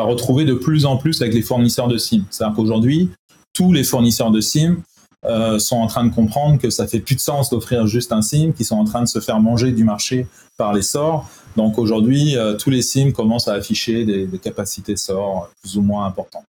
retrouver 0.04 0.46
de 0.46 0.54
plus 0.54 0.86
en 0.86 0.98
plus 0.98 1.22
avec 1.22 1.34
les 1.34 1.42
fournisseurs 1.42 1.88
de 1.88 1.98
SIM. 1.98 2.24
C'est-à-dire 2.30 2.56
qu'aujourd'hui, 2.56 3.10
tous 3.54 3.74
les 3.74 3.84
fournisseurs 3.84 4.32
de 4.32 4.42
SIM 4.42 4.78
euh, 5.26 5.60
sont 5.60 5.78
en 5.78 5.88
train 5.88 6.06
de 6.06 6.14
comprendre 6.14 6.60
que 6.60 6.70
ça 6.70 6.88
fait 6.88 7.00
plus 7.00 7.16
de 7.16 7.20
sens 7.20 7.50
d'offrir 7.50 7.86
juste 7.86 8.12
un 8.12 8.22
SIM, 8.22 8.54
qui 8.54 8.66
sont 8.66 8.78
en 8.78 8.86
train 8.86 9.04
de 9.04 9.08
se 9.08 9.20
faire 9.20 9.40
manger 9.40 9.72
du 9.72 9.84
marché 9.84 10.28
par 10.58 10.74
les 10.74 10.82
sorts. 10.82 11.30
Donc 11.56 11.78
aujourd'hui, 11.78 12.38
euh, 12.38 12.56
tous 12.56 12.70
les 12.70 12.82
SIM 12.82 13.12
commencent 13.12 13.48
à 13.48 13.54
afficher 13.54 14.06
des, 14.06 14.40
capacités 14.40 14.96
SOR 14.96 15.50
plus 15.62 15.78
ou 15.78 15.82
moins 15.82 16.06
importantes. 16.06 16.48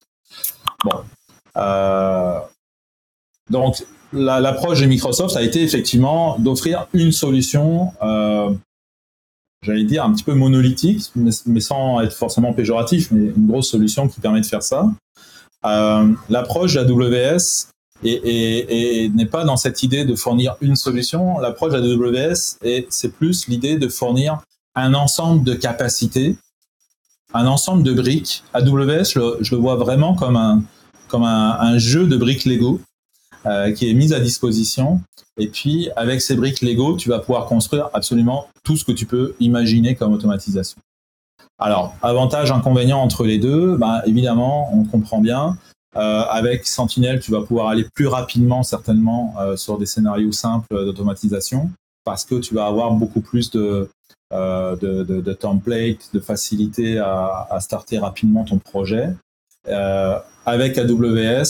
Bon. 0.84 1.02
Euh, 1.58 2.40
donc, 3.50 3.84
l'approche 4.14 4.80
de 4.80 4.86
Microsoft 4.86 5.36
a 5.36 5.42
été 5.42 5.62
effectivement 5.62 6.38
d'offrir 6.40 6.88
une 6.94 7.12
solution, 7.12 7.92
j'allais 9.64 9.84
dire 9.84 10.04
un 10.04 10.12
petit 10.12 10.24
peu 10.24 10.34
monolithique, 10.34 11.12
mais, 11.16 11.62
sans 11.62 12.02
être 12.02 12.14
forcément 12.14 12.54
péjoratif, 12.54 13.12
mais 13.12 13.32
une 13.36 13.48
grosse 13.48 13.70
solution 13.70 14.08
qui 14.08 14.20
permet 14.20 14.42
de 14.42 14.46
faire 14.46 14.64
ça. 14.64 14.90
Euh, 15.66 16.12
l'approche 16.30 16.74
d'AWS 16.74 17.68
et, 18.04 19.12
n'est 19.14 19.28
pas 19.28 19.44
dans 19.44 19.58
cette 19.58 19.84
idée 19.84 20.06
de 20.06 20.16
fournir 20.16 20.56
une 20.62 20.76
solution. 20.76 21.38
L'approche 21.40 21.74
d'AWS, 21.74 22.58
c'est 22.90 23.14
plus 23.14 23.48
l'idée 23.48 23.78
de 23.78 23.88
fournir 23.88 24.42
un 24.74 24.94
ensemble 24.94 25.44
de 25.44 25.54
capacités, 25.54 26.36
un 27.34 27.46
ensemble 27.46 27.84
de 27.84 27.94
briques. 27.94 28.44
AWS, 28.54 29.04
je, 29.14 29.38
je 29.42 29.56
le 29.56 29.62
vois 29.62 29.76
vraiment 29.76 30.16
comme 30.16 30.36
un, 30.36 30.64
comme 31.12 31.24
un, 31.24 31.78
jeu 31.78 32.08
de 32.08 32.16
briques 32.18 32.46
Lego 32.46 32.80
euh, 33.46 33.72
qui 33.72 33.90
est 33.90 33.94
mis 33.94 34.14
à 34.14 34.20
disposition. 34.20 35.02
Et 35.38 35.48
puis, 35.48 35.90
avec 35.96 36.22
ces 36.22 36.36
briques 36.36 36.62
Lego, 36.62 36.96
tu 36.96 37.10
vas 37.10 37.20
pouvoir 37.20 37.46
construire 37.46 37.90
absolument 37.94 38.48
tout 38.64 38.78
ce 38.78 38.86
que 38.86 38.92
tu 38.92 39.06
peux 39.06 39.36
imaginer 39.40 39.96
comme 39.96 40.14
automatisation. 40.14 40.80
Alors, 41.58 41.96
avantage, 42.02 42.52
inconvénient 42.52 43.00
entre 43.00 43.24
les 43.24 43.38
deux, 43.38 43.78
bah, 43.78 44.02
évidemment, 44.06 44.74
on 44.74 44.84
comprend 44.84 45.20
bien. 45.20 45.58
Euh, 45.96 46.24
avec 46.30 46.66
Sentinel, 46.68 47.20
tu 47.20 47.32
vas 47.32 47.42
pouvoir 47.42 47.68
aller 47.68 47.86
plus 47.94 48.08
rapidement, 48.08 48.64
certainement, 48.64 49.36
euh, 49.40 49.56
sur 49.58 49.78
des 49.78 49.86
scénarios 49.86 50.32
simples 50.32 50.86
d'automatisation, 50.86 51.70
parce 52.04 52.26
que 52.26 52.36
tu 52.36 52.56
vas 52.56 52.66
avoir 52.66 52.92
beaucoup 52.92 53.22
plus 53.22 53.52
de, 53.52 53.90
de, 54.32 55.04
de, 55.04 55.34
templates, 55.34 56.10
de 56.14 56.20
facilité 56.20 56.98
à, 56.98 57.48
à, 57.50 57.60
starter 57.60 58.00
rapidement 58.00 58.44
ton 58.44 58.58
projet. 58.58 59.14
Euh, 59.68 60.18
avec 60.46 60.78
AWS, 60.78 60.88
euh, 60.90 61.46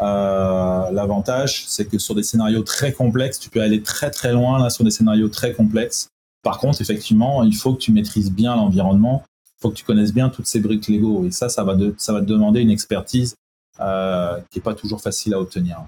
l'avantage, 0.00 1.64
c'est 1.66 1.86
que 1.86 1.98
sur 1.98 2.14
des 2.14 2.22
scénarios 2.22 2.62
très 2.62 2.92
complexes, 2.92 3.38
tu 3.38 3.50
peux 3.50 3.60
aller 3.60 3.82
très 3.82 4.10
très 4.10 4.32
loin 4.32 4.58
là 4.58 4.70
sur 4.70 4.84
des 4.84 4.90
scénarios 4.90 5.28
très 5.28 5.52
complexes. 5.52 6.08
Par 6.42 6.58
contre, 6.58 6.80
effectivement, 6.80 7.42
il 7.42 7.54
faut 7.54 7.74
que 7.74 7.80
tu 7.80 7.92
maîtrises 7.92 8.32
bien 8.32 8.56
l'environnement, 8.56 9.22
il 9.44 9.60
faut 9.60 9.70
que 9.70 9.76
tu 9.76 9.84
connaisses 9.84 10.14
bien 10.14 10.30
toutes 10.30 10.46
ces 10.46 10.60
briques 10.60 10.88
Lego. 10.88 11.26
Et 11.26 11.30
ça, 11.30 11.48
ça 11.48 11.64
va, 11.64 11.76
ça 11.98 12.12
va 12.14 12.20
te 12.20 12.26
demander 12.26 12.60
une 12.60 12.70
expertise 12.70 13.34
euh, 13.80 14.38
qui 14.50 14.58
n'est 14.58 14.62
pas 14.62 14.74
toujours 14.74 15.02
facile 15.02 15.34
à 15.34 15.40
obtenir. 15.40 15.84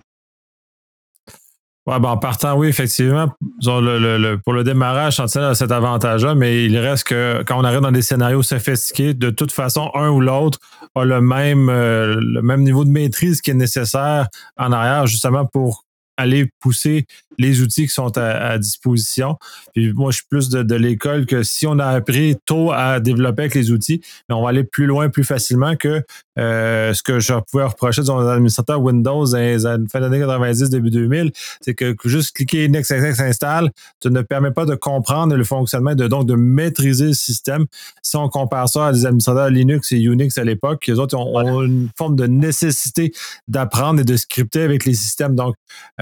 Ouais, 1.84 1.98
ben 1.98 2.10
en 2.10 2.16
partant, 2.16 2.56
oui, 2.56 2.68
effectivement, 2.68 3.26
pour 3.60 4.52
le 4.52 4.62
démarrage, 4.62 5.16
Sentinel 5.16 5.48
a 5.48 5.54
cet 5.56 5.72
avantage-là, 5.72 6.36
mais 6.36 6.64
il 6.64 6.78
reste 6.78 7.08
que 7.08 7.42
quand 7.44 7.58
on 7.58 7.64
arrive 7.64 7.80
dans 7.80 7.90
des 7.90 8.02
scénarios 8.02 8.44
sophistiqués, 8.44 9.14
de 9.14 9.30
toute 9.30 9.50
façon, 9.50 9.90
un 9.94 10.08
ou 10.10 10.20
l'autre 10.20 10.60
a 10.94 11.04
le 11.04 11.20
même, 11.20 11.68
euh, 11.68 12.14
le 12.20 12.40
même 12.40 12.62
niveau 12.62 12.84
de 12.84 12.90
maîtrise 12.90 13.40
qui 13.40 13.50
est 13.50 13.54
nécessaire 13.54 14.28
en 14.56 14.70
arrière, 14.70 15.08
justement 15.08 15.44
pour 15.44 15.84
aller 16.16 16.50
pousser 16.60 17.06
les 17.38 17.62
outils 17.62 17.86
qui 17.86 17.92
sont 17.92 18.16
à, 18.18 18.58
disposition. 18.58 19.36
Puis 19.74 19.92
moi, 19.92 20.10
je 20.10 20.16
suis 20.16 20.26
plus 20.28 20.48
de, 20.48 20.74
l'école 20.74 21.26
que 21.26 21.42
si 21.42 21.66
on 21.66 21.78
a 21.78 21.86
appris 21.86 22.36
tôt 22.44 22.72
à 22.72 23.00
développer 23.00 23.42
avec 23.42 23.54
les 23.54 23.70
outils, 23.70 24.00
mais 24.28 24.34
on 24.34 24.42
va 24.42 24.50
aller 24.50 24.64
plus 24.64 24.86
loin, 24.86 25.08
plus 25.08 25.24
facilement 25.24 25.76
que 25.76 26.02
euh, 26.38 26.94
ce 26.94 27.02
que 27.02 27.20
je 27.20 27.34
pouvais 27.50 27.64
reprocher 27.64 28.02
dans 28.02 28.26
administrateurs 28.26 28.80
Windows 28.80 29.24
dans 29.26 29.86
fin 29.90 30.00
d'année 30.00 30.18
90, 30.18 30.70
début 30.70 30.90
2000, 30.90 31.32
c'est 31.60 31.74
que 31.74 31.94
juste 32.04 32.34
cliquer 32.34 32.68
Next, 32.68 32.90
Next, 32.90 33.20
Install, 33.20 33.70
tu 34.00 34.10
ne 34.10 34.22
permet 34.22 34.50
pas 34.50 34.64
de 34.64 34.74
comprendre 34.74 35.36
le 35.36 35.44
fonctionnement, 35.44 35.94
de 35.94 36.08
donc 36.08 36.26
de 36.26 36.34
maîtriser 36.34 37.06
le 37.06 37.12
système. 37.12 37.66
Si 38.02 38.16
on 38.16 38.28
compare 38.28 38.68
ça 38.68 38.88
à 38.88 38.92
des 38.92 39.04
administrateurs 39.06 39.50
Linux 39.50 39.92
et 39.92 39.98
Unix 39.98 40.36
à 40.38 40.44
l'époque, 40.44 40.86
les 40.86 40.98
autres 40.98 41.16
ont, 41.16 41.62
une 41.62 41.88
forme 41.96 42.16
de 42.16 42.26
nécessité 42.26 43.12
d'apprendre 43.48 44.00
et 44.00 44.04
de 44.04 44.16
scripter 44.16 44.62
avec 44.62 44.84
les 44.84 44.94
systèmes. 44.94 45.34
Donc, 45.34 45.54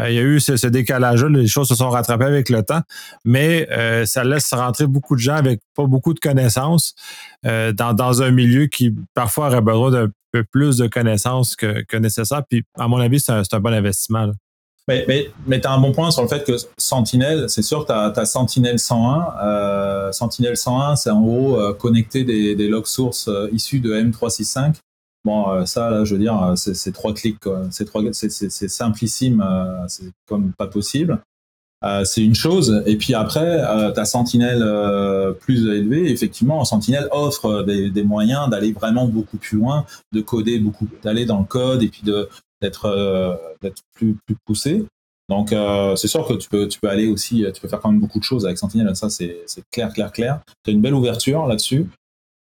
il 0.09 0.15
y 0.15 0.19
a 0.19 0.23
eu 0.23 0.41
ce 0.41 0.67
décalage 0.67 1.25
les 1.25 1.47
choses 1.47 1.69
se 1.69 1.75
sont 1.75 1.91
rattrapées 1.91 2.25
avec 2.25 2.49
le 2.49 2.63
temps, 2.63 2.83
mais 3.25 3.69
euh, 3.71 4.07
ça 4.07 4.25
laisse 4.25 4.53
rentrer 4.53 4.87
beaucoup 4.87 5.15
de 5.15 5.21
gens 5.21 5.35
avec 5.35 5.61
pas 5.75 5.87
beaucoup 5.87 6.15
de 6.15 6.21
connaissances 6.21 6.95
euh, 7.47 7.73
dans, 7.73 8.23
un 8.23 8.31
milieu 8.31 8.67
qui 8.67 8.95
parfois 9.15 9.49
aurait 9.49 9.61
besoin 9.61 9.91
d'un 9.91 10.09
peu 10.33 10.45
plus 10.45 10.77
de 10.77 10.87
connaissances 10.87 11.57
que, 11.57 11.97
nécessaire. 11.97 12.43
Puis, 12.49 12.65
à 12.79 12.89
mon 12.89 12.99
avis, 12.99 13.21
c'est 13.21 13.33
un, 13.33 13.61
bon 13.61 13.73
investissement. 13.73 14.31
Mais, 14.89 15.05
mais, 15.47 15.61
tu 15.61 15.67
as 15.67 15.73
un 15.73 15.79
bon 15.79 15.93
point 15.93 16.11
sur 16.11 16.23
le 16.23 16.29
fait 16.29 16.45
que 16.45 16.57
Sentinel, 16.77 17.49
c'est 17.49 17.63
sûr, 17.63 17.87
tu 17.87 17.93
as, 17.93 18.27
Sentinel 18.27 18.79
101. 18.79 19.35
Euh, 19.43 20.13
Sentinel 20.13 20.57
101, 20.57 20.97
c'est 20.97 21.11
en 21.11 21.21
gros 21.21 21.75
connecter 21.75 22.25
des, 22.25 22.55
des 22.55 22.69
log 22.69 22.87
sources 22.87 23.31
issus 23.53 23.81
de 23.81 23.93
M365 23.93 24.75
Bon, 25.24 25.50
euh, 25.50 25.66
ça, 25.66 25.90
là, 25.90 26.04
je 26.04 26.14
veux 26.14 26.20
dire, 26.20 26.42
euh, 26.42 26.56
c'est 26.56 26.92
trois 26.92 27.12
clics, 27.12 27.37
c'est 27.70 28.30
c'est 28.30 28.68
simplissime, 28.68 29.44
euh, 29.46 29.87
c'est 29.87 30.11
comme 30.26 30.52
pas 30.52 30.66
possible. 30.66 31.20
c'est 32.04 32.22
une 32.22 32.35
chose. 32.35 32.83
Et 32.87 32.96
puis 32.96 33.14
après, 33.14 33.59
tu 33.94 34.00
as 34.00 34.04
Sentinel 34.04 34.64
plus 35.40 35.66
élevé. 35.68 36.11
Effectivement, 36.11 36.64
Sentinel 36.64 37.09
offre 37.11 37.62
des, 37.62 38.02
moyens 38.02 38.48
d'aller 38.50 38.72
vraiment 38.72 39.06
beaucoup 39.06 39.38
plus 39.38 39.59
loin, 39.59 39.87
de 40.12 40.20
coder 40.20 40.59
beaucoup, 40.59 40.87
d'aller 41.02 41.24
dans 41.26 41.38
le 41.38 41.46
code 41.46 41.83
et 41.83 41.88
puis 41.88 42.02
d'être 42.61 43.78
plus, 43.94 44.16
plus 44.26 44.37
poussé. 44.46 44.85
Donc, 45.30 45.54
c'est 45.96 46.09
sûr 46.09 46.26
que 46.26 46.35
tu 46.35 46.48
peux, 46.50 46.68
tu 46.68 46.78
peux 46.80 46.88
aller 46.88 47.09
aussi, 47.09 47.46
tu 47.54 47.61
peux 47.61 47.68
faire 47.68 47.80
quand 47.80 47.90
même 47.90 48.00
beaucoup 48.00 48.18
de 48.18 48.24
choses 48.24 48.44
avec 48.44 48.59
Sentinel. 48.59 48.94
Ça, 48.94 49.09
c'est 49.09 49.44
clair, 49.70 49.92
clair, 49.92 50.12
clair. 50.12 50.40
Tu 50.64 50.70
as 50.70 50.74
une 50.74 50.83
belle 50.83 50.94
ouverture 50.94 51.46
là-dessus. 51.46 51.87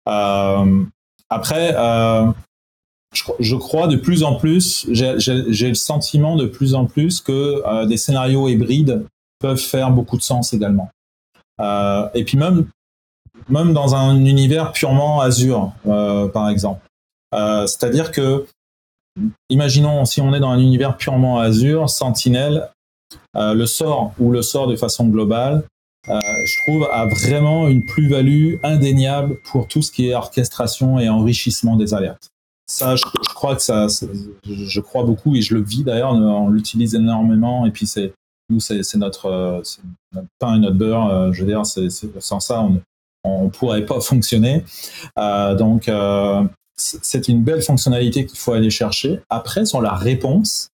après, 0.06 1.74
je, 3.14 3.56
crois 3.56 3.88
de 3.88 3.98
plus 3.98 4.24
en 4.24 4.36
plus, 4.36 4.88
j'ai 4.90 5.68
le 5.68 5.74
sentiment 5.74 6.36
de 6.36 6.46
plus 6.46 6.76
en 6.76 6.86
plus 6.86 7.20
que 7.20 7.62
euh, 7.66 7.86
des 7.86 7.98
scénarios 7.98 8.48
hybrides 8.48 9.06
peuvent 9.40 9.60
faire 9.60 9.92
beaucoup 9.92 10.18
de 10.18 10.22
sens 10.22 10.54
également. 10.54 10.90
Euh, 11.60 12.08
et 12.14 12.24
puis 12.24 12.38
même, 12.38 12.68
même 13.50 13.74
dans 13.74 13.96
un 13.96 14.16
univers 14.24 14.72
purement 14.72 15.20
Azure, 15.20 15.74
euh, 15.88 16.28
par 16.28 16.50
exemple. 16.50 16.82
C'est-à-dire 17.34 18.12
que, 18.12 18.46
imaginons 19.50 20.04
si 20.06 20.20
on 20.20 20.34
est 20.34 20.40
dans 20.40 20.50
un 20.50 20.60
univers 20.60 20.98
purement 20.98 21.40
Azure, 21.40 21.90
Sentinel, 21.90 22.70
le 23.36 23.66
sort 23.66 24.14
ou 24.20 24.32
le 24.32 24.42
sort 24.42 24.68
de 24.68 24.76
façon 24.76 25.08
globale, 25.08 25.64
je 26.08 26.62
trouve 26.64 26.90
a 26.92 27.06
vraiment 27.06 27.70
une 27.70 27.86
plus-value 27.86 28.56
indéniable 28.64 29.38
pour 29.46 29.70
tout 29.70 29.82
ce 29.82 29.94
qui 29.94 30.10
est 30.10 30.14
orchestration 30.14 31.00
et 31.00 31.08
enrichissement 31.08 31.78
des 31.78 31.94
alertes 31.94 32.32
ça, 32.72 32.96
je, 32.96 33.04
crois 33.36 33.56
que 33.56 33.62
ça, 33.62 33.88
je 34.46 34.80
crois 34.80 35.04
beaucoup 35.04 35.36
et 35.36 35.42
je 35.42 35.56
le 35.56 35.62
vis 35.62 35.84
d'ailleurs. 35.84 36.14
On 36.14 36.50
l'utilise 36.50 36.96
énormément 36.96 37.66
et 37.66 37.72
puis 37.72 37.86
c'est 37.86 38.14
nous, 38.50 38.60
c'est 38.60 38.96
notre, 38.96 39.62
pain 40.40 40.56
et 40.56 40.60
notre 40.60 40.78
beurre. 40.78 41.08
Euh, 41.08 41.32
je 41.32 41.44
veux 41.44 41.48
dire, 41.48 41.64
sans 42.20 42.40
ça, 42.40 42.66
on 43.24 43.44
ne 43.46 43.50
pourrait 43.50 43.86
pas 43.86 44.00
fonctionner. 44.02 44.64
Euh, 45.18 45.56
donc, 45.56 45.90
euh, 45.90 46.44
c'est 46.76 47.28
une 47.28 47.44
belle 47.44 47.62
fonctionnalité 47.62 48.26
qu'il 48.26 48.40
faut 48.40 48.54
aller 48.54 48.70
chercher. 48.70 49.20
Après, 49.30 49.66
sur 49.66 49.82
la 49.82 49.94
réponse, 49.94 50.70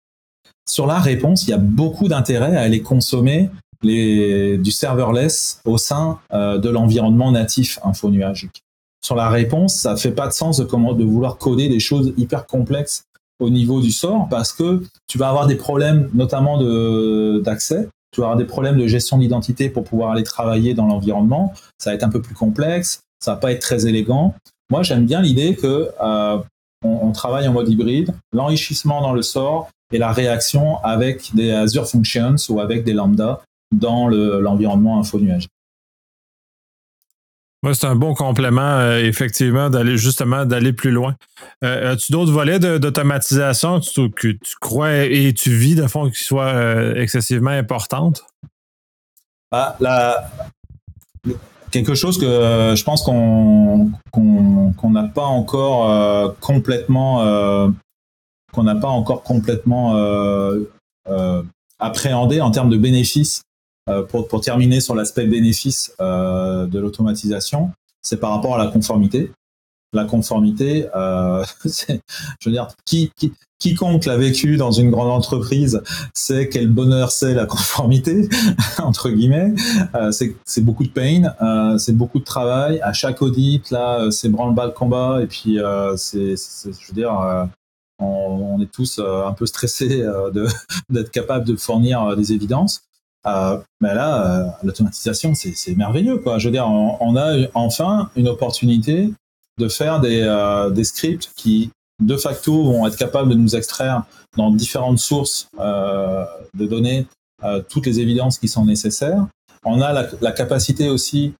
sur 0.68 0.86
la 0.86 0.98
réponse, 0.98 1.46
il 1.46 1.50
y 1.50 1.54
a 1.54 1.58
beaucoup 1.58 2.08
d'intérêt 2.08 2.56
à 2.56 2.62
aller 2.62 2.82
consommer 2.82 3.50
du 3.82 4.70
serverless 4.70 5.60
au 5.64 5.76
sein 5.76 6.20
de 6.32 6.68
l'environnement 6.68 7.32
natif 7.32 7.80
infonuagique 7.82 8.62
sur 9.04 9.16
la 9.16 9.28
réponse, 9.28 9.74
ça 9.74 9.96
fait 9.96 10.12
pas 10.12 10.28
de 10.28 10.32
sens 10.32 10.58
de, 10.58 10.64
comment, 10.64 10.92
de 10.94 11.04
vouloir 11.04 11.36
coder 11.36 11.68
des 11.68 11.80
choses 11.80 12.12
hyper 12.16 12.46
complexes 12.46 13.04
au 13.40 13.50
niveau 13.50 13.80
du 13.80 13.90
sort 13.90 14.28
parce 14.30 14.52
que 14.52 14.82
tu 15.08 15.18
vas 15.18 15.28
avoir 15.28 15.46
des 15.46 15.56
problèmes 15.56 16.08
notamment 16.14 16.58
d'accès, 17.40 17.88
tu 18.12 18.20
vas 18.20 18.28
avoir 18.28 18.38
des 18.38 18.44
problèmes 18.44 18.76
de 18.76 18.86
gestion 18.86 19.18
d'identité 19.18 19.68
pour 19.68 19.84
pouvoir 19.84 20.12
aller 20.12 20.22
travailler 20.22 20.74
dans 20.74 20.86
l'environnement, 20.86 21.52
ça 21.78 21.90
va 21.90 21.94
être 21.94 22.04
un 22.04 22.10
peu 22.10 22.22
plus 22.22 22.34
complexe, 22.34 23.00
ça 23.18 23.32
va 23.32 23.36
pas 23.38 23.52
être 23.52 23.60
très 23.60 23.86
élégant. 23.86 24.34
Moi, 24.70 24.82
j'aime 24.82 25.04
bien 25.04 25.20
l'idée 25.20 25.56
que 25.56 25.90
euh, 26.02 26.38
on, 26.84 27.12
travaille 27.12 27.46
en 27.48 27.52
mode 27.52 27.68
hybride, 27.68 28.14
l'enrichissement 28.32 29.00
dans 29.00 29.12
le 29.12 29.22
sort 29.22 29.68
et 29.92 29.98
la 29.98 30.12
réaction 30.12 30.78
avec 30.82 31.34
des 31.34 31.50
Azure 31.50 31.88
Functions 31.88 32.36
ou 32.48 32.60
avec 32.60 32.84
des 32.84 32.92
lambda 32.92 33.42
dans 33.72 34.08
l'environnement 34.08 34.98
info 34.98 35.18
nuage. 35.18 35.48
Oui, 37.64 37.76
c'est 37.76 37.86
un 37.86 37.94
bon 37.94 38.12
complément, 38.14 38.60
euh, 38.60 38.98
effectivement, 38.98 39.70
d'aller 39.70 39.96
justement 39.96 40.44
d'aller 40.44 40.72
plus 40.72 40.90
loin. 40.90 41.14
Euh, 41.62 41.92
as-tu 41.92 42.10
d'autres 42.10 42.32
volets 42.32 42.58
d'automatisation 42.58 43.78
que 43.80 44.32
tu 44.32 44.56
crois 44.60 45.04
et 45.04 45.32
tu 45.32 45.50
vis 45.50 45.76
de 45.76 45.86
fond 45.86 46.10
qui 46.10 46.24
soient 46.24 46.46
euh, 46.46 46.94
excessivement 46.96 47.50
importantes? 47.50 48.24
Bah, 49.52 49.76
quelque 51.70 51.94
chose 51.94 52.18
que 52.18 52.74
je 52.74 52.82
pense 52.82 53.04
qu'on 53.04 53.92
n'a 54.90 55.04
pas 55.04 55.26
encore 55.26 56.34
complètement 56.40 57.18
qu'on 58.52 58.62
n'a 58.64 58.74
pas 58.74 58.88
encore 58.88 59.22
complètement 59.22 59.94
appréhendé 61.78 62.40
en 62.40 62.50
termes 62.50 62.70
de 62.70 62.78
bénéfices 62.78 63.42
pour, 64.08 64.28
pour, 64.28 64.40
terminer 64.40 64.80
sur 64.80 64.94
l'aspect 64.94 65.26
bénéfice 65.26 65.92
euh, 66.00 66.66
de 66.66 66.78
l'automatisation, 66.78 67.70
c'est 68.00 68.18
par 68.18 68.30
rapport 68.30 68.54
à 68.54 68.58
la 68.58 68.70
conformité. 68.70 69.30
la 69.92 70.04
conformité, 70.04 70.86
euh, 70.94 71.44
je 71.64 72.48
veux 72.48 72.52
dire, 72.52 72.68
qui, 72.84 73.10
qui, 73.16 73.32
quiconque 73.62 74.06
l'a 74.06 74.16
vécu 74.16 74.56
dans 74.56 74.72
une 74.72 74.90
grande 74.90 75.10
entreprise 75.10 75.82
sait 76.14 76.48
quel 76.48 76.68
bonheur 76.68 77.12
c'est 77.12 77.32
la 77.32 77.46
conformité, 77.46 78.28
entre 78.78 79.08
guillemets. 79.08 79.54
Euh, 79.94 80.10
c'est 80.10 80.64
beaucoup 80.64 80.82
de 80.82 80.90
pain, 80.90 81.32
euh, 81.40 81.78
c'est 81.78 81.96
beaucoup 81.96 82.18
de 82.18 82.24
travail. 82.24 82.80
À 82.80 82.92
chaque 82.92 83.22
audit, 83.22 83.70
là, 83.70 84.10
c'est 84.10 84.28
branle-bas 84.28 84.66
le 84.66 84.72
combat. 84.72 85.20
Et 85.22 85.28
puis, 85.28 85.60
euh, 85.60 85.96
c'est, 85.96 86.34
je 86.34 86.88
veux 86.88 86.94
dire, 86.94 87.16
euh, 87.20 87.44
on, 88.00 88.56
on, 88.56 88.60
est 88.60 88.72
tous 88.72 88.98
euh, 88.98 89.26
un 89.26 89.32
peu 89.32 89.46
stressés 89.46 90.04
d'être 90.90 91.12
capable 91.12 91.46
de 91.46 91.54
fournir 91.54 92.16
des 92.16 92.32
évidences. 92.32 92.82
Mais 93.24 93.94
là, 93.94 94.58
l'automatisation, 94.62 95.34
c'est 95.34 95.76
merveilleux. 95.76 96.18
Quoi. 96.18 96.38
Je 96.38 96.48
veux 96.48 96.60
on, 96.60 97.16
a 97.16 97.46
enfin 97.54 98.10
une 98.16 98.28
opportunité 98.28 99.12
de 99.58 99.68
faire 99.68 100.00
des, 100.00 100.22
euh, 100.22 100.70
des, 100.70 100.84
scripts 100.84 101.30
qui, 101.36 101.70
de 102.00 102.16
facto, 102.16 102.64
vont 102.64 102.86
être 102.86 102.96
capables 102.96 103.30
de 103.30 103.34
nous 103.34 103.54
extraire 103.54 104.04
dans 104.36 104.50
différentes 104.50 104.98
sources 104.98 105.48
euh, 105.58 106.24
de 106.54 106.66
données 106.66 107.06
euh, 107.44 107.62
toutes 107.68 107.86
les 107.86 108.00
évidences 108.00 108.38
qui 108.38 108.48
sont 108.48 108.64
nécessaires. 108.64 109.26
On 109.64 109.80
a 109.80 109.92
la, 110.20 110.32
capacité 110.32 110.88
aussi 110.88 111.34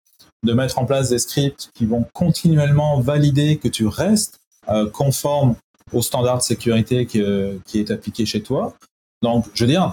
de 0.45 0.53
mettre 0.53 0.79
en 0.79 0.85
place 0.85 1.09
des 1.09 1.19
scripts 1.19 1.71
qui 1.75 1.87
vont 1.87 2.05
continuellement 2.13 3.01
valider 3.01 3.57
que 3.57 3.69
tu 3.69 3.87
restes 3.87 4.41
euh, 4.69 4.89
conforme 4.89 5.57
au 5.93 6.03
standard 6.03 6.39
de 6.39 6.43
sécurité 6.43 7.07
qui, 7.07 7.23
qui, 7.67 7.81
est 7.81 7.91
appliqué 7.91 8.25
chez 8.27 8.43
toi. 8.43 8.75
Donc, 9.23 9.47
je 9.55 9.65
veux 9.65 9.71
dire, 9.71 9.91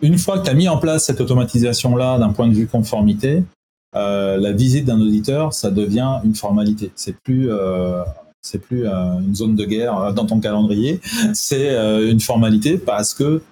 une 0.00 0.18
fois 0.18 0.38
que 0.38 0.44
tu 0.44 0.50
as 0.50 0.54
mis 0.54 0.68
en 0.68 0.78
place 0.78 1.04
cette 1.04 1.20
automatisation-là 1.20 2.18
d'un 2.18 2.30
point 2.30 2.48
de 2.48 2.54
vue 2.54 2.66
conformité, 2.66 3.42
euh, 3.94 4.36
la 4.36 4.52
visite 4.52 4.84
d'un 4.84 5.00
auditeur, 5.00 5.52
ça 5.52 5.70
devient 5.70 6.20
une 6.24 6.34
formalité. 6.34 6.92
C'est 6.94 7.16
plus 7.20 7.50
euh, 7.50 8.02
c'est 8.42 8.58
plus 8.58 8.86
euh, 8.86 9.18
une 9.18 9.34
zone 9.34 9.56
de 9.56 9.64
guerre 9.64 10.12
dans 10.14 10.26
ton 10.26 10.38
calendrier, 10.38 11.00
c'est 11.34 11.74
une 12.08 12.20
formalité 12.20 12.78
parce 12.78 13.12
que 13.12 13.42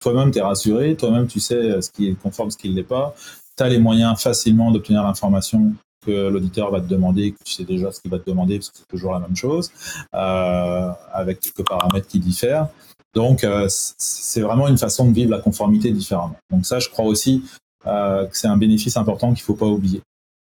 toi-même 0.00 0.30
tu 0.30 0.38
es 0.38 0.42
rassuré, 0.42 0.94
toi-même 0.94 1.26
tu 1.26 1.40
sais 1.40 1.80
ce 1.80 1.90
qui 1.90 2.08
est 2.08 2.14
conforme, 2.14 2.50
ce 2.50 2.56
qui 2.56 2.70
ne 2.70 2.76
l'est 2.76 2.82
pas, 2.84 3.14
tu 3.56 3.64
as 3.64 3.68
les 3.68 3.78
moyens 3.78 4.20
facilement 4.20 4.70
d'obtenir 4.70 5.02
l'information 5.02 5.72
que 6.06 6.28
l'auditeur 6.28 6.70
va 6.70 6.80
te 6.80 6.86
demander, 6.86 7.32
que 7.32 7.38
tu 7.44 7.52
sais 7.52 7.64
déjà 7.64 7.90
ce 7.90 8.00
qu'il 8.00 8.10
va 8.10 8.18
te 8.18 8.30
demander, 8.30 8.58
parce 8.58 8.70
que 8.70 8.78
c'est 8.78 8.88
toujours 8.88 9.12
la 9.12 9.20
même 9.20 9.36
chose, 9.36 9.70
euh, 10.14 10.90
avec 11.12 11.40
quelques 11.40 11.66
paramètres 11.66 12.06
qui 12.06 12.20
diffèrent. 12.20 12.68
Donc, 13.16 13.44
euh, 13.44 13.66
c'est 13.70 14.42
vraiment 14.42 14.68
une 14.68 14.76
façon 14.76 15.08
de 15.08 15.14
vivre 15.14 15.30
la 15.30 15.38
conformité 15.38 15.90
différemment. 15.90 16.36
Donc 16.50 16.66
ça, 16.66 16.78
je 16.78 16.90
crois 16.90 17.06
aussi 17.06 17.42
euh, 17.86 18.26
c'est 18.32 18.46
un 18.46 18.58
bénéfice 18.58 18.98
important 18.98 19.32
qu'il 19.32 19.42
ne 19.42 19.46
faut 19.46 19.54
pas 19.54 19.64
oublier. 19.66 20.02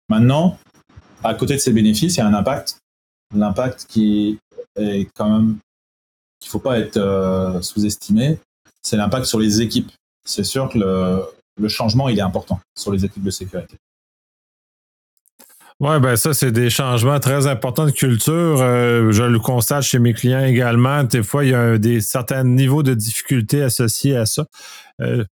Maintenant, 0.09 0.57
à 1.23 1.35
côté 1.35 1.53
de 1.53 1.59
ces 1.59 1.75
bénéfices, 1.75 2.17
il 2.17 2.21
y 2.21 2.23
a 2.23 2.27
un 2.27 2.33
impact. 2.33 2.79
L'impact 3.35 3.85
qui 3.91 4.39
est 4.77 5.07
quand 5.15 5.29
même 5.29 5.59
qu'il 6.41 6.49
ne 6.49 6.51
faut 6.51 6.61
pas 6.61 6.79
être 6.79 6.97
euh, 6.97 7.61
sous-estimé, 7.61 8.39
c'est 8.81 8.97
l'impact 8.97 9.27
sur 9.27 9.39
les 9.39 9.61
équipes. 9.61 9.93
C'est 10.25 10.45
sûr 10.45 10.71
que 10.71 10.79
le, 10.79 11.25
le, 11.61 11.69
changement, 11.69 12.09
il 12.09 12.19
est 12.19 12.23
important 12.23 12.59
sur 12.75 12.91
les 12.91 13.05
équipes 13.05 13.25
de 13.25 13.31
sécurité. 13.31 13.77
Oui, 15.83 15.99
ben 15.99 16.14
ça, 16.14 16.33
c'est 16.33 16.53
des 16.53 16.71
changements 16.71 17.18
très 17.18 17.49
importants 17.49 17.87
de 17.87 17.90
culture. 17.90 18.62
Euh, 18.62 19.11
je 19.11 19.25
le 19.25 19.40
constate 19.40 19.83
chez 19.83 19.99
mes 19.99 20.14
clients 20.14 20.45
également. 20.45 21.03
Des 21.03 21.25
fois, 21.25 21.45
il 21.45 21.51
y 21.51 21.55
a 21.55 21.61
un, 21.61 21.79
des 21.79 22.01
certains 22.01 22.45
niveaux 22.45 22.85
de 22.85 22.95
difficulté 22.95 23.64
associés 23.64 24.16
à 24.16 24.25
ça. 24.25 24.47
Euh, 25.01 25.25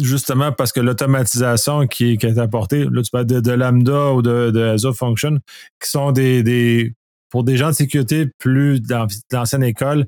justement 0.00 0.50
parce 0.50 0.72
que 0.72 0.80
l'automatisation 0.80 1.86
qui, 1.86 2.16
qui, 2.16 2.24
est 2.24 2.38
apportée, 2.38 2.86
là 2.90 3.02
tu 3.02 3.10
parles 3.10 3.26
de, 3.26 3.40
de 3.40 3.52
Lambda 3.52 4.12
ou 4.12 4.22
de, 4.22 4.50
de 4.50 4.62
Azure 4.62 4.96
Function, 4.96 5.38
qui 5.78 5.90
sont 5.90 6.10
des, 6.10 6.42
des 6.42 6.94
pour 7.28 7.44
des 7.44 7.58
gens 7.58 7.68
de 7.68 7.74
sécurité 7.74 8.30
plus 8.38 8.80
dans 8.80 9.06
l'ancienne 9.30 9.62
école, 9.62 10.06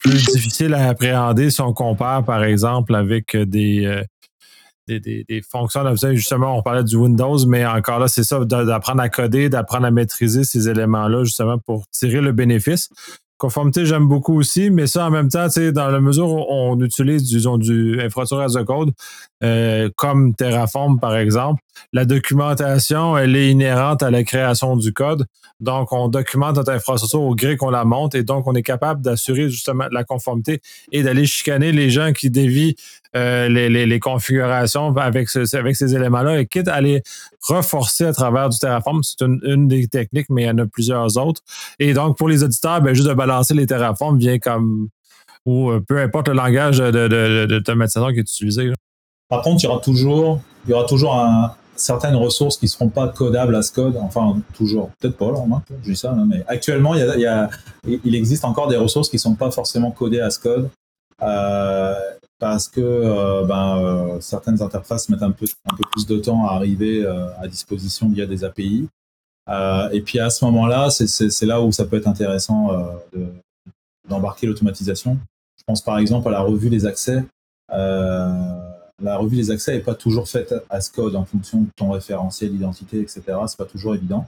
plus 0.00 0.22
difficiles 0.26 0.74
à 0.74 0.88
appréhender 0.90 1.48
si 1.48 1.62
on 1.62 1.72
compare 1.72 2.26
par 2.26 2.44
exemple 2.44 2.94
avec 2.94 3.34
des, 3.34 3.86
euh, 3.86 4.02
des, 4.86 5.00
des, 5.00 5.42
fonctions. 5.42 5.82
Justement, 6.12 6.58
on 6.58 6.62
parlait 6.62 6.84
du 6.84 6.96
Windows, 6.96 7.38
mais 7.46 7.64
encore 7.66 7.98
là, 7.98 8.08
c'est 8.08 8.24
ça, 8.24 8.44
d'apprendre 8.44 9.00
à 9.00 9.08
coder, 9.08 9.48
d'apprendre 9.48 9.86
à 9.86 9.90
maîtriser 9.90 10.44
ces 10.44 10.68
éléments-là, 10.68 11.24
justement, 11.24 11.58
pour 11.58 11.86
tirer 11.88 12.20
le 12.20 12.32
bénéfice. 12.32 12.88
Conformité, 13.36 13.84
j'aime 13.84 14.06
beaucoup 14.06 14.38
aussi, 14.38 14.70
mais 14.70 14.86
ça, 14.86 15.06
en 15.06 15.10
même 15.10 15.28
temps, 15.28 15.48
dans 15.72 15.88
la 15.88 16.00
mesure 16.00 16.30
où 16.30 16.44
on 16.48 16.80
utilise, 16.80 17.24
disons, 17.24 17.58
du 17.58 18.00
infrastructure 18.00 18.40
as 18.40 18.56
a 18.56 18.64
code, 18.64 18.92
euh, 19.42 19.90
comme 19.96 20.34
Terraform, 20.34 21.00
par 21.00 21.16
exemple, 21.16 21.60
la 21.92 22.04
documentation, 22.04 23.18
elle 23.18 23.34
est 23.34 23.50
inhérente 23.50 24.02
à 24.04 24.10
la 24.10 24.22
création 24.22 24.76
du 24.76 24.92
code. 24.92 25.26
Donc, 25.60 25.92
on 25.92 26.08
documente 26.08 26.56
notre 26.56 26.72
infrastructure 26.72 27.22
au 27.22 27.34
gré 27.34 27.56
qu'on 27.56 27.70
la 27.70 27.84
monte 27.84 28.14
et 28.14 28.22
donc 28.22 28.46
on 28.46 28.54
est 28.54 28.62
capable 28.62 29.02
d'assurer 29.02 29.48
justement 29.48 29.86
la 29.90 30.04
conformité 30.04 30.60
et 30.92 31.02
d'aller 31.02 31.26
chicaner 31.26 31.72
les 31.72 31.90
gens 31.90 32.12
qui 32.12 32.30
dévient 32.30 32.76
euh, 33.16 33.48
les, 33.48 34.00
configurations 34.00 34.96
avec, 34.96 35.28
ce, 35.28 35.56
avec 35.56 35.76
ces 35.76 35.94
éléments-là 35.94 36.40
et 36.40 36.46
quitte 36.46 36.68
à 36.68 36.80
les 36.80 37.02
reforcer 37.42 38.06
à 38.06 38.12
travers 38.12 38.48
du 38.48 38.58
Terraform. 38.58 39.02
C'est 39.02 39.22
une, 39.22 39.68
des 39.68 39.86
techniques, 39.86 40.26
mais 40.30 40.42
il 40.42 40.46
y 40.46 40.50
en 40.50 40.58
a 40.58 40.66
plusieurs 40.66 41.16
autres. 41.16 41.40
Et 41.78 41.94
donc, 41.94 42.18
pour 42.18 42.28
les 42.28 42.42
auditeurs, 42.42 42.80
ben, 42.80 42.94
juste 42.94 43.08
de 43.08 43.14
balancer 43.14 43.54
les 43.54 43.66
Terraform 43.66 44.18
vient 44.18 44.38
comme 44.38 44.88
ou 45.46 45.70
euh, 45.70 45.80
peu 45.80 46.00
importe 46.00 46.28
le 46.28 46.34
langage 46.34 46.78
de, 46.78 46.90
de, 46.90 47.46
de, 47.46 48.12
qui 48.12 48.18
est 48.18 48.22
utilisé. 48.22 48.72
Par 49.28 49.42
contre, 49.42 49.62
il 49.62 49.66
y 49.66 49.70
aura 49.70 49.80
toujours, 49.80 50.40
il 50.64 50.70
y 50.70 50.74
aura 50.74 50.84
toujours 50.84 51.14
certaines 51.76 52.16
ressources 52.16 52.56
qui 52.56 52.66
ne 52.66 52.70
seront 52.70 52.88
pas 52.88 53.08
codables 53.08 53.54
à 53.54 53.62
ce 53.62 53.72
code. 53.72 53.96
Enfin, 53.96 54.38
toujours, 54.54 54.90
peut-être 55.00 55.16
pas, 55.16 55.26
hein, 55.26 55.62
je 55.82 55.90
dis 55.90 55.96
ça, 55.96 56.12
hein, 56.12 56.26
mais 56.28 56.42
actuellement, 56.46 56.94
il, 56.94 57.48
il, 58.04 58.14
existe 58.14 58.44
encore 58.44 58.68
des 58.68 58.76
ressources 58.76 59.08
qui 59.08 59.16
ne 59.16 59.20
sont 59.20 59.34
pas 59.34 59.50
forcément 59.50 59.90
codées 59.90 60.20
à 60.20 60.30
ce 60.30 60.38
code. 60.38 60.70
Euh, 61.22 61.94
parce 62.44 62.68
que 62.68 62.78
euh, 62.82 63.42
ben, 63.44 63.78
euh, 63.78 64.20
certaines 64.20 64.60
interfaces 64.60 65.08
mettent 65.08 65.22
un 65.22 65.30
peu, 65.30 65.46
plus 65.92 66.06
de 66.06 66.18
temps 66.18 66.46
à 66.46 66.52
arriver 66.52 67.02
euh, 67.02 67.34
à 67.38 67.48
disposition 67.48 68.10
via 68.10 68.26
des 68.26 68.44
API. 68.44 68.86
Et 69.92 70.02
puis 70.02 70.18
à 70.20 70.28
ce 70.28 70.44
moment-là, 70.44 70.90
c'est 70.90 71.46
là 71.46 71.62
où 71.62 71.72
ça 71.72 71.86
peut 71.86 71.96
être 71.96 72.06
intéressant 72.06 72.70
d'embarquer 74.06 74.46
l'automatisation. 74.46 75.16
Je 75.58 75.62
pense 75.66 75.80
par 75.80 75.98
exemple 75.98 76.28
à 76.28 76.32
la 76.32 76.40
revue 76.40 76.68
des 76.68 76.84
accès 76.84 77.24
la 77.70 79.16
revue 79.16 79.36
des 79.36 79.50
accès 79.50 79.72
n'est 79.72 79.80
pas 79.80 79.94
toujours 79.94 80.28
faite 80.28 80.54
à 80.68 80.82
ce 80.82 80.90
code 80.90 81.16
en 81.16 81.24
fonction 81.24 81.62
de 81.62 81.68
ton 81.76 81.92
référentiel 81.92 82.50
d'identité, 82.52 83.00
etc. 83.00 83.22
C'est 83.46 83.58
pas 83.58 83.64
toujours 83.64 83.94
évident. 83.94 84.26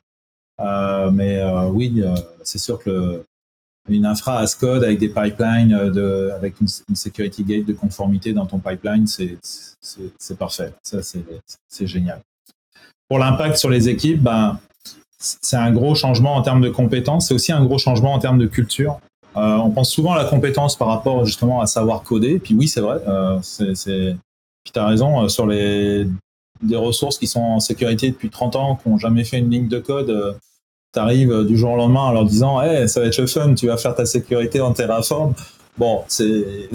Mais 0.59 1.43
oui, 1.71 2.03
c'est 2.45 2.59
sûr 2.59 2.79
que 2.79 2.91
le, 2.91 3.25
une 3.89 4.07
infra 4.07 4.41
as 4.41 4.55
code 4.55 4.85
avec 4.85 4.99
des 4.99 5.09
pipelines, 5.09 5.91
de, 5.91 6.31
avec 6.35 6.61
une, 6.61 6.97
security 6.97 7.45
gate 7.45 7.67
de 7.67 7.73
conformité 7.73 8.33
dans 8.33 8.47
ton 8.47 8.59
pipeline, 8.59 9.07
c'est 9.07 10.39
parfait. 10.39 10.73
Ça, 10.83 10.99
c'est 11.03 11.87
génial. 11.87 12.21
Pour 13.09 13.19
l'impact 13.19 13.57
sur 13.57 13.71
les 13.71 13.89
équipes, 13.89 14.23
ben, 14.23 14.59
c'est 15.19 15.57
un 15.57 15.73
gros 15.73 15.95
changement 15.95 16.35
en 16.35 16.43
termes 16.43 16.61
de 16.61 16.69
compétences. 16.69 17.29
C'est 17.29 17.35
aussi 17.35 17.53
un 17.53 17.65
gros 17.65 17.79
changement 17.79 18.13
en 18.13 18.19
termes 18.19 18.39
de 18.39 18.47
culture. 18.47 19.01
Euh, 19.37 19.57
on 19.57 19.71
pense 19.71 19.91
souvent 19.91 20.13
à 20.13 20.23
la 20.23 20.25
compétence 20.25 20.77
par 20.77 20.89
rapport 20.89 21.25
justement 21.25 21.61
à 21.61 21.67
savoir 21.67 22.03
coder. 22.03 22.39
Puis 22.39 22.55
oui, 22.55 22.69
c'est 22.69 22.81
vrai. 22.81 23.01
Euh, 23.07 23.39
puis 23.39 24.73
tu 24.73 24.79
as 24.79 24.87
raison, 24.87 25.25
euh, 25.25 25.29
sur 25.29 25.47
les 25.47 26.07
des 26.63 26.77
ressources 26.77 27.19
qui 27.19 27.27
sont 27.27 27.43
en 27.43 27.61
sécurité 27.61 28.11
depuis 28.11 28.31
30 28.31 28.57
ans, 28.57 28.77
qui 28.77 28.89
n'ont 28.89 28.97
jamais 28.97 29.25
fait 29.25 29.39
une 29.39 29.51
ligne 29.51 29.69
de 29.69 29.79
code, 29.79 30.39
euh, 30.97 31.01
tu 31.01 31.01
arrives 31.01 31.33
euh, 31.33 31.45
du 31.45 31.57
jour 31.57 31.73
au 31.73 31.77
lendemain 31.77 32.01
en 32.01 32.13
leur 32.13 32.25
disant 32.25 32.61
hey, 32.61 32.89
ça 32.89 33.01
va 33.01 33.07
être 33.07 33.19
le 33.19 33.27
fun, 33.27 33.55
tu 33.55 33.67
vas 33.67 33.77
faire 33.77 33.95
ta 33.95 34.07
sécurité 34.07 34.61
en 34.61 34.73
Terraform. 34.73 35.35
Bon, 35.79 36.05
c'est. 36.09 36.25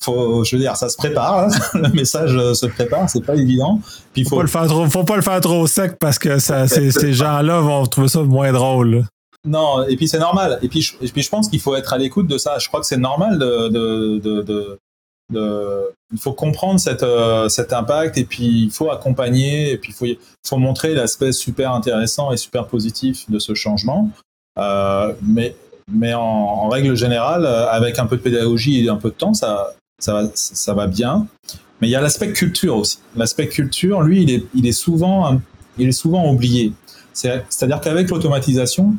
faut, 0.00 0.44
je 0.44 0.56
veux 0.56 0.62
dire, 0.62 0.76
ça 0.76 0.88
se 0.88 0.96
prépare, 0.96 1.40
hein. 1.40 1.48
le 1.74 1.92
message 1.92 2.30
se 2.54 2.66
prépare, 2.66 3.08
c'est 3.10 3.24
pas 3.24 3.34
évident. 3.34 3.80
Puis 4.14 4.24
faut, 4.24 4.30
faut, 4.30 4.36
pas 4.36 4.42
le 4.42 4.48
faire 4.48 4.66
trop, 4.66 4.86
faut 4.86 5.04
pas 5.04 5.16
le 5.16 5.22
faire 5.22 5.40
trop 5.40 5.66
sec 5.66 5.98
parce 5.98 6.18
que 6.18 6.38
ça, 6.38 6.66
ces 6.68 7.12
gens-là 7.12 7.60
vont 7.60 7.84
trouver 7.86 8.08
ça 8.08 8.22
moins 8.22 8.52
drôle. 8.52 9.04
Non, 9.44 9.82
et 9.86 9.96
puis 9.96 10.08
c'est 10.08 10.18
normal. 10.18 10.58
Et 10.62 10.68
puis, 10.68 10.80
je, 10.80 10.94
et 11.02 11.08
puis 11.08 11.22
je 11.22 11.28
pense 11.28 11.48
qu'il 11.48 11.60
faut 11.60 11.76
être 11.76 11.92
à 11.92 11.98
l'écoute 11.98 12.26
de 12.26 12.38
ça. 12.38 12.58
Je 12.58 12.66
crois 12.68 12.80
que 12.80 12.86
c'est 12.86 12.96
normal 12.96 13.38
de, 13.38 13.68
de, 13.68 14.18
de, 14.18 14.42
de 14.42 14.78
il 16.14 16.20
faut 16.20 16.32
comprendre 16.32 16.80
euh, 17.02 17.48
cet 17.48 17.72
impact 17.72 18.18
et 18.18 18.24
puis 18.24 18.64
il 18.64 18.70
faut 18.70 18.90
accompagner 18.90 19.72
et 19.72 19.78
puis 19.78 19.94
il 20.00 20.16
faut, 20.46 20.58
montrer 20.58 20.94
l'aspect 20.94 21.32
super 21.32 21.72
intéressant 21.72 22.30
et 22.30 22.36
super 22.36 22.66
positif 22.66 23.28
de 23.28 23.38
ce 23.38 23.54
changement. 23.54 24.10
Euh, 24.58 25.12
mais 25.22 26.14
en, 26.14 26.68
règle 26.68 26.94
générale, 26.94 27.44
euh, 27.44 27.66
avec 27.68 27.98
un 27.98 28.06
peu 28.06 28.16
de 28.16 28.22
pédagogie 28.22 28.84
et 28.84 28.88
un 28.88 28.96
peu 28.96 29.10
de 29.10 29.14
temps, 29.14 29.34
ça, 29.34 29.74
va, 30.08 30.86
bien. 30.86 31.26
Mais 31.80 31.88
il 31.88 31.90
y 31.90 31.96
a 31.96 32.00
l'aspect 32.00 32.32
culture 32.32 32.76
aussi. 32.76 32.98
L'aspect 33.16 33.48
culture, 33.48 34.02
lui, 34.02 34.46
il 34.54 34.66
est 34.66 34.72
souvent 34.72 35.40
oublié. 36.30 36.72
C'est-à-dire 37.12 37.80
qu'avec 37.80 38.08
l'automatisation, 38.10 38.94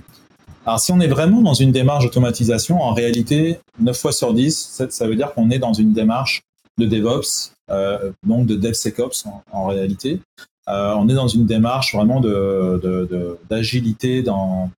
alors, 0.66 0.80
si 0.80 0.92
on 0.92 1.00
est 1.00 1.08
vraiment 1.08 1.42
dans 1.42 1.54
une 1.54 1.72
démarche 1.72 2.06
d'automatisation, 2.06 2.82
en 2.82 2.94
réalité, 2.94 3.60
9 3.80 3.96
fois 3.96 4.12
sur 4.12 4.34
10, 4.34 4.82
ça, 4.90 5.08
veut 5.08 5.16
dire 5.16 5.32
qu'on 5.34 5.52
est 5.52 5.60
dans 5.60 5.74
une 5.74 5.94
démarche 5.94 6.42
de 6.80 6.88
DevOps, 6.88 7.54
euh, 7.70 8.12
donc 8.26 8.48
de 8.48 8.56
DevSecOps 8.56 9.28
en, 9.52 9.68
réalité. 9.68 10.20
Euh, 10.68 10.96
on 10.96 11.08
est 11.08 11.14
dans 11.14 11.28
une 11.28 11.46
démarche 11.46 11.94
vraiment 11.94 12.20
d'agilité 12.20 14.18
de, 14.18 14.22
de, 14.22 14.26
dans, 14.26 14.72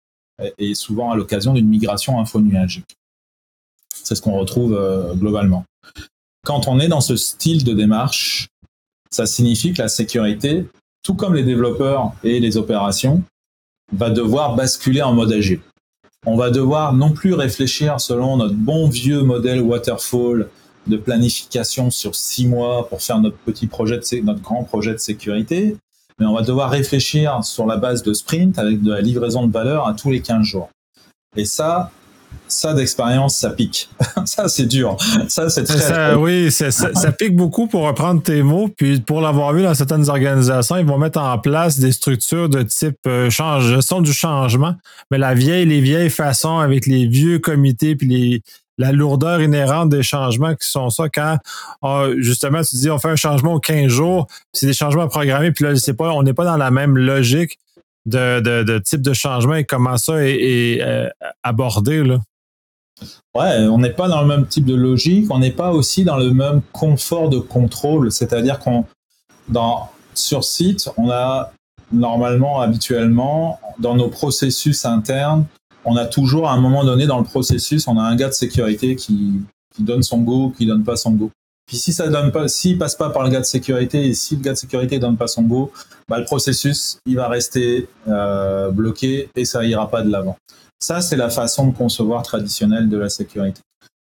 et 0.59 0.75
souvent 0.75 1.12
à 1.12 1.16
l'occasion 1.16 1.55
d'une 1.55 1.68
migration 1.68 2.18
infonuagique. 2.18 2.96
C'est 3.94 4.16
ce 4.16 4.22
qu'on 4.22 4.37
retrouve 4.37 4.77
globalement. 5.14 5.64
Quand 6.44 6.66
on 6.66 6.81
est 6.81 6.88
dans 6.88 7.01
ce 7.01 7.16
style 7.16 7.62
de 7.62 7.72
démarche, 7.72 8.49
ça 9.11 9.27
signifie 9.27 9.72
que 9.72 9.83
la 9.83 9.88
sécurité, 9.88 10.68
tout 11.03 11.14
comme 11.14 11.35
les 11.35 11.44
développeurs 11.44 12.12
et 12.25 12.40
les 12.40 12.57
opérations, 12.57 13.22
va 13.92 14.11
devoir 14.11 14.57
basculer 14.57 15.03
en 15.03 15.12
mode 15.12 15.33
agile. 15.33 15.61
On 16.29 16.37
va 16.37 16.51
devoir 16.51 16.93
non 16.93 17.12
plus 17.12 17.35
réfléchir 17.35 18.01
selon 18.01 18.37
notre 18.37 18.57
bon 18.57 18.89
vieux 18.89 19.23
modèle 19.23 19.61
waterfall 19.61 20.49
de 20.89 20.97
planification 20.97 21.93
sur 21.93 22.17
six 22.17 22.49
mois 22.49 22.89
pour 22.89 23.01
faire 23.01 23.21
notre 23.21 23.37
petit 23.37 23.69
projet, 23.69 23.99
de, 23.99 24.25
notre 24.25 24.41
grand 24.41 24.65
projet 24.65 24.93
de 24.93 24.99
sécurité, 24.99 25.77
mais 26.19 26.27
on 26.27 26.35
va 26.35 26.43
devoir 26.43 26.71
réfléchir 26.71 27.45
sur 27.45 27.65
la 27.65 27.77
base 27.77 28.03
de 28.03 28.12
sprint 28.12 28.59
avec 28.59 28.83
de 28.83 28.91
la 28.91 29.03
livraison 29.03 29.47
de 29.47 29.53
valeur 29.53 29.87
à 29.87 29.95
tous 29.95 30.11
les 30.11 30.21
15 30.21 30.43
jours. 30.43 30.69
Et 31.37 31.45
ça, 31.45 31.93
ça 32.49 32.75
d'expérience, 32.75 33.37
ça 33.37 33.51
pique. 33.51 33.88
ça, 34.25 34.49
c'est 34.49 34.66
dur. 34.66 34.96
Ça, 35.29 35.49
c'est 35.49 35.64
très. 35.64 36.14
oui, 36.14 36.51
ça, 36.51 36.70
ça, 36.70 37.12
pique 37.12 37.37
beaucoup 37.37 37.66
pour 37.66 37.87
reprendre 37.87 38.22
tes 38.22 38.42
mots. 38.42 38.68
Puis 38.68 39.01
pour 39.01 39.20
l'avoir 39.20 39.53
vu 39.53 39.62
dans 39.62 39.75
certaines 39.75 40.09
organisations, 40.09 40.77
ils 40.77 40.87
vont 40.87 40.99
mettre 40.99 41.20
en 41.20 41.38
place 41.38 41.79
des 41.79 41.92
structures 41.92 42.49
de 42.49 42.62
type 42.62 42.99
euh, 43.07 43.31
change, 43.31 43.68
gestion 43.68 44.01
du 44.01 44.12
changement. 44.12 44.75
Mais 45.11 45.18
la 45.18 45.35
vieille, 45.35 45.66
les 45.66 45.81
vieilles 45.81 46.11
façons 46.11 46.59
avec 46.59 46.87
les 46.87 47.07
vieux 47.07 47.38
comités 47.38 47.96
puis 47.96 48.09
les, 48.09 48.42
la 48.79 48.92
lourdeur 48.92 49.40
inhérente 49.40 49.88
des 49.88 50.03
changements 50.03 50.55
qui 50.55 50.68
sont 50.68 50.90
ça 50.90 51.09
quand 51.09 51.38
ah, 51.83 52.07
justement 52.18 52.62
tu 52.62 52.77
dis 52.77 52.90
on 52.90 52.99
fait 52.99 53.09
un 53.09 53.16
changement 53.16 53.55
aux 53.55 53.61
15 53.61 53.87
jours, 53.88 54.27
c'est 54.53 54.66
des 54.66 54.75
changements 54.75 55.09
programmés, 55.09 55.53
puis 55.53 55.64
là, 55.64 55.75
c'est 55.77 55.94
pas, 55.94 56.12
on 56.12 56.22
n'est 56.22 56.35
pas 56.35 56.44
dans 56.44 56.57
la 56.57 56.70
même 56.70 56.96
logique 56.96 57.59
de, 58.07 58.79
type 58.79 59.03
de 59.03 59.12
changement 59.12 59.55
et 59.55 59.64
comment 59.64 59.97
ça 59.99 60.25
est, 60.25 60.81
euh, 60.81 61.09
abordé 61.42 62.03
là? 62.03 62.21
Ouais, 63.35 63.66
on 63.66 63.79
n'est 63.79 63.90
pas 63.90 64.09
dans 64.09 64.23
le 64.23 64.27
même 64.27 64.47
type 64.47 64.64
de 64.64 64.75
logique, 64.75 65.27
on 65.31 65.38
n'est 65.38 65.51
pas 65.51 65.73
aussi 65.73 66.05
dans 66.05 66.16
le 66.16 66.31
même 66.31 66.62
confort 66.73 67.29
de 67.29 67.38
contrôle, 67.38 68.11
c'est-à-dire 68.11 68.59
qu'on 68.59 68.87
dans 69.49 69.90
sur 70.14 70.45
site, 70.45 70.88
on 70.97 71.11
a 71.11 71.53
normalement 71.92 72.62
habituellement 72.62 73.61
dans 73.79 73.95
nos 73.95 74.09
processus 74.09 74.87
internes 74.87 75.45
on 75.87 75.97
a 75.97 76.05
toujours 76.05 76.49
à 76.49 76.53
un 76.53 76.61
moment 76.61 76.85
donné 76.85 77.07
dans 77.07 77.19
le 77.19 77.25
processus, 77.25 77.87
on 77.87 77.97
a 77.97 78.03
un 78.03 78.16
gars 78.16 78.29
de 78.29 78.35
sécurité 78.35 78.97
qui, 78.97 79.40
donne 79.79 80.03
son 80.03 80.23
go, 80.23 80.53
qui 80.57 80.66
donne 80.66 80.85
pas 80.85 80.97
son 80.97 81.12
go. 81.12 81.31
Puis 81.66 81.79
si 81.79 81.92
ça 81.92 82.09
donne 82.09 82.31
pas, 82.31 82.46
s'il 82.46 82.79
passe 82.79 82.94
pas 82.94 83.11
par 83.11 83.24
le 83.24 83.31
gars 83.31 83.40
de 83.40 83.44
sécurité 83.44 84.07
et 84.07 84.14
si 84.14 84.37
le 84.37 84.42
gars 84.42 84.52
de 84.52 84.59
sécurité 84.59 84.98
donne 85.00 85.16
pas 85.16 85.26
son 85.26 85.42
go, 85.42 85.72
bah, 86.09 86.18
le 86.18 86.24
processus 86.24 86.98
il 87.07 87.16
va 87.16 87.29
rester 87.29 87.88
euh, 88.07 88.70
bloqué 88.70 89.29
et 89.35 89.44
ça 89.44 89.64
ira 89.64 89.90
pas 89.90 90.02
de 90.02 90.11
l'avant. 90.11 90.37
Ça 90.79 91.00
c'est 91.00 91.16
la 91.16 91.29
façon 91.29 91.66
de 91.68 91.76
concevoir 91.76 92.22
traditionnelle 92.22 92.88
de 92.88 92.96
la 92.96 93.09
sécurité. 93.09 93.61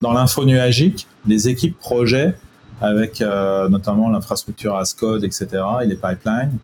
Dans 0.02 0.14
l'info 0.14 0.46
nuagique, 0.46 1.08
les 1.26 1.50
équipes 1.50 1.78
projets 1.78 2.36
avec 2.82 3.20
euh, 3.22 3.68
notamment 3.68 4.10
l'infrastructure 4.10 4.76
as 4.76 4.94
code, 4.94 5.24
etc. 5.24 5.48
et 5.82 5.88
les 5.88 5.96
pipelines, 5.96 6.60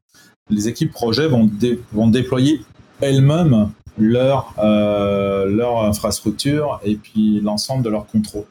les 0.50 0.68
équipes 0.68 0.92
projets 0.92 1.28
vont, 1.28 1.50
déployer 2.08 2.62
elles-mêmes 3.02 3.72
leur, 3.98 4.54
euh, 4.60 5.46
leur 5.46 5.84
infrastructure 5.84 6.80
et 6.84 6.96
puis 6.96 7.42
l'ensemble 7.42 7.84
de 7.84 7.90
leur 7.90 8.06
contrôle. 8.06 8.46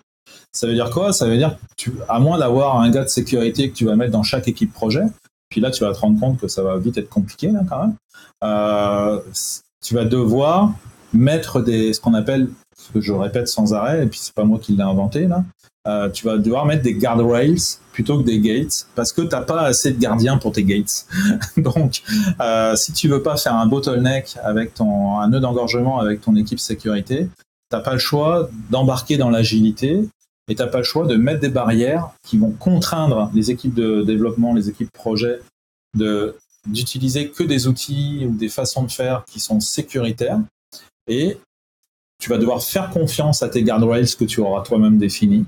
Ça 0.54 0.68
veut 0.68 0.74
dire 0.74 0.88
quoi? 0.90 1.12
Ça 1.12 1.26
veut 1.26 1.36
dire 1.36 1.56
tu, 1.76 1.92
à 2.08 2.20
moins 2.20 2.38
d'avoir 2.38 2.80
un 2.80 2.90
gars 2.90 3.02
de 3.02 3.08
sécurité 3.08 3.70
que 3.70 3.76
tu 3.76 3.84
vas 3.84 3.96
mettre 3.96 4.12
dans 4.12 4.22
chaque 4.22 4.48
équipe 4.48 4.72
projet, 4.72 5.04
puis 5.50 5.60
là 5.60 5.70
tu 5.70 5.84
vas 5.84 5.92
te 5.92 5.98
rendre 5.98 6.18
compte 6.18 6.40
que 6.40 6.48
ça 6.48 6.62
va 6.62 6.78
vite 6.78 6.96
être 6.96 7.10
compliqué 7.10 7.50
là, 7.50 7.60
quand 7.68 7.80
même. 7.80 7.94
Euh, 8.44 9.20
tu 9.82 9.94
vas 9.94 10.04
devoir 10.04 10.72
mettre 11.12 11.60
des 11.60 11.92
ce 11.92 12.00
qu'on 12.00 12.14
appelle, 12.14 12.48
ce 12.76 12.92
que 12.92 13.00
je 13.00 13.12
répète 13.12 13.48
sans 13.48 13.74
arrêt, 13.74 14.04
et 14.04 14.06
puis 14.06 14.20
c'est 14.22 14.34
pas 14.34 14.44
moi 14.44 14.60
qui 14.60 14.72
l'ai 14.72 14.82
inventé 14.82 15.26
là, 15.26 15.44
euh, 15.86 16.08
tu 16.08 16.24
vas 16.24 16.38
devoir 16.38 16.64
mettre 16.66 16.82
des 16.82 16.94
guardrails 16.94 17.78
plutôt 17.92 18.18
que 18.18 18.24
des 18.24 18.40
gates 18.40 18.86
parce 18.94 19.12
que 19.12 19.22
tu 19.22 19.28
n'as 19.28 19.42
pas 19.42 19.62
assez 19.62 19.92
de 19.92 19.98
gardiens 19.98 20.38
pour 20.38 20.52
tes 20.52 20.64
gates. 20.64 21.06
Donc, 21.58 22.02
euh, 22.40 22.74
si 22.76 22.92
tu 22.92 23.08
veux 23.08 23.22
pas 23.22 23.36
faire 23.36 23.54
un 23.54 23.66
bottleneck 23.66 24.36
avec 24.42 24.72
ton 24.74 25.18
un 25.18 25.28
nœud 25.28 25.40
d'engorgement 25.40 25.98
avec 25.98 26.20
ton 26.22 26.36
équipe 26.36 26.60
sécurité, 26.60 27.28
t'as 27.68 27.80
pas 27.80 27.92
le 27.92 27.98
choix 27.98 28.48
d'embarquer 28.70 29.18
dans 29.18 29.30
l'agilité 29.30 30.08
et 30.48 30.54
t'as 30.54 30.66
pas 30.66 30.78
le 30.78 30.85
choix 30.85 31.07
de 31.07 31.16
mettre 31.16 31.40
des 31.40 31.48
barrières 31.48 32.11
qui 32.22 32.38
vont 32.38 32.50
contraindre 32.50 33.30
les 33.35 33.50
équipes 33.50 33.74
de 33.74 34.02
développement, 34.02 34.54
les 34.54 34.68
équipes 34.68 34.92
projet 34.92 35.40
de 35.96 36.37
d'utiliser 36.66 37.28
que 37.30 37.42
des 37.42 37.66
outils 37.66 38.26
ou 38.26 38.35
des 38.35 38.48
façons 38.48 38.85
de 38.85 38.90
faire 38.90 39.24
qui 39.26 39.38
sont 39.38 39.61
sécuritaires 39.61 40.40
et 41.07 41.37
tu 42.18 42.30
vas 42.30 42.38
devoir 42.38 42.62
faire 42.62 42.88
confiance 42.88 43.42
à 43.42 43.50
tes 43.50 43.62
guardrails 43.62 44.16
que 44.16 44.24
tu 44.24 44.40
auras 44.40 44.62
toi-même 44.62 44.96
définis 44.96 45.44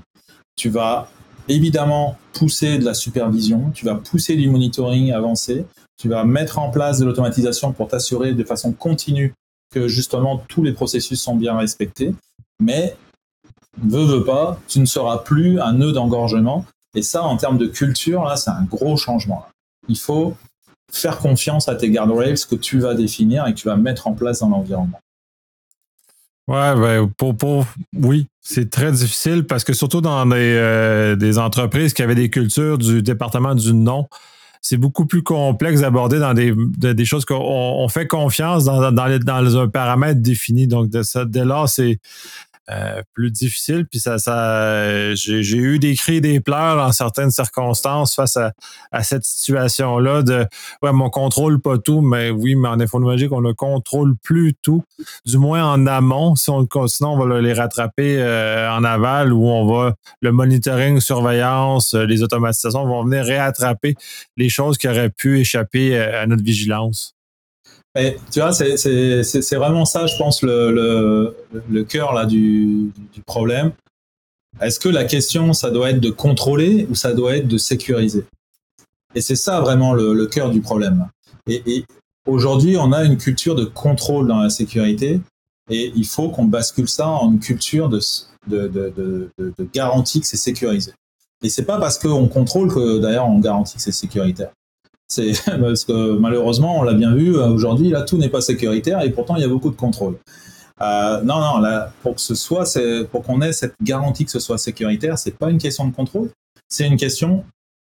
tu 0.57 0.69
vas 0.69 1.09
évidemment 1.47 2.17
pousser 2.33 2.77
de 2.77 2.83
la 2.83 2.93
supervision, 2.93 3.71
tu 3.73 3.85
vas 3.85 3.95
pousser 3.95 4.35
du 4.35 4.49
monitoring 4.49 5.13
avancé, 5.13 5.65
tu 5.97 6.09
vas 6.09 6.25
mettre 6.25 6.59
en 6.59 6.69
place 6.69 6.99
de 6.99 7.05
l'automatisation 7.05 7.71
pour 7.71 7.87
t'assurer 7.87 8.33
de 8.33 8.43
façon 8.43 8.73
continue 8.73 9.33
que 9.73 9.87
justement 9.87 10.43
tous 10.49 10.63
les 10.63 10.73
processus 10.73 11.21
sont 11.21 11.35
bien 11.35 11.57
respectés. 11.57 12.13
Mais 12.59 12.97
veux, 13.83 14.05
veux 14.05 14.23
pas, 14.23 14.59
tu 14.67 14.79
ne 14.79 14.85
seras 14.85 15.19
plus 15.19 15.59
un 15.59 15.73
nœud 15.73 15.91
d'engorgement. 15.91 16.65
Et 16.95 17.01
ça, 17.01 17.23
en 17.23 17.37
termes 17.37 17.57
de 17.57 17.67
culture, 17.67 18.23
là, 18.23 18.35
c'est 18.35 18.49
un 18.49 18.63
gros 18.63 18.97
changement. 18.97 19.45
Il 19.87 19.97
faut 19.97 20.35
faire 20.91 21.17
confiance 21.17 21.67
à 21.67 21.75
tes 21.75 21.89
guardrails 21.89 22.39
que 22.49 22.55
tu 22.55 22.79
vas 22.79 22.95
définir 22.95 23.45
et 23.47 23.53
que 23.53 23.59
tu 23.59 23.67
vas 23.67 23.75
mettre 23.75 24.07
en 24.07 24.13
place 24.13 24.39
dans 24.39 24.49
l'environnement. 24.49 24.99
Ouais, 26.47 26.75
ben, 26.75 27.11
pour, 27.17 27.35
pour, 27.35 27.65
oui, 27.93 28.27
c'est 28.41 28.69
très 28.69 28.93
difficile 28.93 29.45
parce 29.45 29.65
que 29.65 29.73
surtout 29.73 29.99
dans 29.99 30.25
des, 30.25 30.35
euh, 30.37 31.17
des, 31.17 31.39
entreprises 31.39 31.93
qui 31.93 32.01
avaient 32.01 32.15
des 32.15 32.29
cultures 32.29 32.77
du 32.77 33.01
département 33.03 33.53
du 33.53 33.73
non, 33.73 34.07
c'est 34.61 34.77
beaucoup 34.77 35.05
plus 35.05 35.23
complexe 35.23 35.81
d'aborder 35.81 36.19
dans 36.19 36.33
des, 36.33 36.53
des 36.55 37.05
choses 37.05 37.25
qu'on 37.25 37.35
on 37.35 37.89
fait 37.89 38.07
confiance 38.07 38.63
dans, 38.63 38.91
dans, 38.91 39.19
dans 39.19 39.57
un 39.57 39.67
paramètre 39.67 40.21
défini. 40.21 40.67
Donc, 40.67 40.89
de, 40.89 41.01
dès 41.25 41.43
lors, 41.43 41.67
c'est 41.67 41.99
euh, 42.69 43.01
plus 43.13 43.31
difficile. 43.31 43.85
Puis 43.89 44.01
ça, 44.01 44.17
ça 44.17 45.15
j'ai 45.15 45.57
eu 45.57 45.79
des 45.79 45.95
cris 45.95 46.19
des 46.19 46.41
pleurs 46.41 46.75
dans 46.75 46.91
certaines 46.91 47.31
circonstances 47.31 48.13
face 48.13 48.37
à, 48.37 48.51
cette 49.03 49.23
situation-là 49.23 50.21
de 50.21 50.45
ouais, 50.81 50.91
mon 50.91 51.09
contrôle 51.09 51.61
pas 51.61 51.77
tout, 51.77 52.01
mais 52.01 52.29
oui, 52.29 52.55
mais 52.55 52.67
en 52.67 52.79
informatique, 52.79 53.31
on 53.31 53.39
ne 53.39 53.53
contrôle 53.53 54.15
plus 54.21 54.53
tout, 54.61 54.83
du 55.25 55.37
moins 55.37 55.63
en 55.63 55.87
amont. 55.87 56.35
Si 56.35 56.49
on, 56.49 56.67
sinon, 56.87 57.13
on 57.13 57.25
va 57.25 57.39
les 57.39 57.53
rattraper 57.53 58.17
euh, 58.19 58.69
en 58.69 58.83
aval 58.83 59.31
où 59.31 59.47
on 59.47 59.65
va 59.65 59.95
le 60.21 60.31
monitoring, 60.33 60.99
surveillance, 60.99 61.93
euh, 61.93 62.05
les 62.05 62.21
automatisations 62.21 62.85
vont 62.85 63.05
venir 63.05 63.23
réattraper 63.23 63.95
les 64.35 64.49
choses 64.49 64.77
qui 64.77 64.89
auraient 64.89 65.09
pu 65.09 65.39
échapper 65.39 65.97
à 65.97 66.27
notre 66.27 66.43
vigilance 66.43 67.16
tu 68.31 68.39
vois, 68.39 68.53
c'est 68.53 69.55
vraiment 69.55 69.85
ça, 69.85 70.05
je 70.05 70.17
pense, 70.17 70.41
le, 70.41 71.83
cœur 71.83 72.13
là, 72.13 72.25
du, 72.25 72.91
problème. 73.25 73.71
Est-ce 74.61 74.79
que 74.79 74.89
la 74.89 75.05
question, 75.05 75.53
ça 75.53 75.69
doit 75.69 75.91
être 75.91 75.99
de 75.99 76.09
contrôler 76.09 76.87
ou 76.89 76.95
ça 76.95 77.13
doit 77.13 77.37
être 77.37 77.47
de 77.47 77.57
sécuriser? 77.57 78.25
Et 79.15 79.21
c'est 79.21 79.35
ça 79.35 79.61
vraiment 79.61 79.93
le, 79.93 80.25
cœur 80.27 80.49
du 80.51 80.61
problème. 80.61 81.07
Et, 81.47 81.85
aujourd'hui, 82.27 82.77
on 82.77 82.91
a 82.91 83.03
une 83.03 83.17
culture 83.17 83.55
de 83.55 83.65
contrôle 83.65 84.27
dans 84.27 84.41
la 84.41 84.49
sécurité 84.49 85.21
et 85.69 85.91
il 85.95 86.05
faut 86.05 86.29
qu'on 86.29 86.45
bascule 86.45 86.87
ça 86.89 87.07
en 87.07 87.31
une 87.31 87.39
culture 87.39 87.89
de, 87.89 87.99
de 88.47 89.69
garantie 89.73 90.19
que 90.19 90.27
c'est 90.27 90.37
sécurisé. 90.37 90.91
Et 91.43 91.49
c'est 91.49 91.65
pas 91.65 91.79
parce 91.79 91.99
qu'on 91.99 92.27
contrôle 92.27 92.73
que 92.73 92.97
d'ailleurs 92.99 93.27
on 93.27 93.39
garantit 93.39 93.75
que 93.75 93.81
c'est 93.81 93.91
sécuritaire. 93.91 94.51
C'est 95.07 95.31
parce 95.61 95.85
que 95.85 96.17
malheureusement, 96.17 96.79
on 96.79 96.83
l'a 96.83 96.93
bien 96.93 97.15
vu 97.15 97.35
euh, 97.35 97.47
aujourd'hui, 97.47 97.89
là, 97.89 98.01
tout 98.01 98.17
n'est 98.17 98.29
pas 98.29 98.41
sécuritaire 98.41 99.01
et 99.01 99.11
pourtant 99.11 99.35
il 99.35 99.41
y 99.41 99.45
a 99.45 99.49
beaucoup 99.49 99.69
de 99.69 99.75
contrôle. 99.75 100.17
Euh, 100.81 101.21
non, 101.23 101.39
non, 101.39 101.57
là, 101.59 101.91
pour 102.03 102.15
que 102.15 102.21
ce 102.21 102.35
soit, 102.35 102.65
pour 103.11 103.23
qu'on 103.23 103.41
ait 103.41 103.53
cette 103.53 103.73
garantie 103.81 104.25
que 104.25 104.31
ce 104.31 104.39
soit 104.39 104.57
sécuritaire, 104.57 105.17
c'est 105.17 105.35
pas 105.35 105.49
une 105.49 105.57
question 105.57 105.87
de 105.87 105.93
contrôle, 105.93 106.29
c'est 106.69 106.85
une 106.85 106.97
question. 106.97 107.43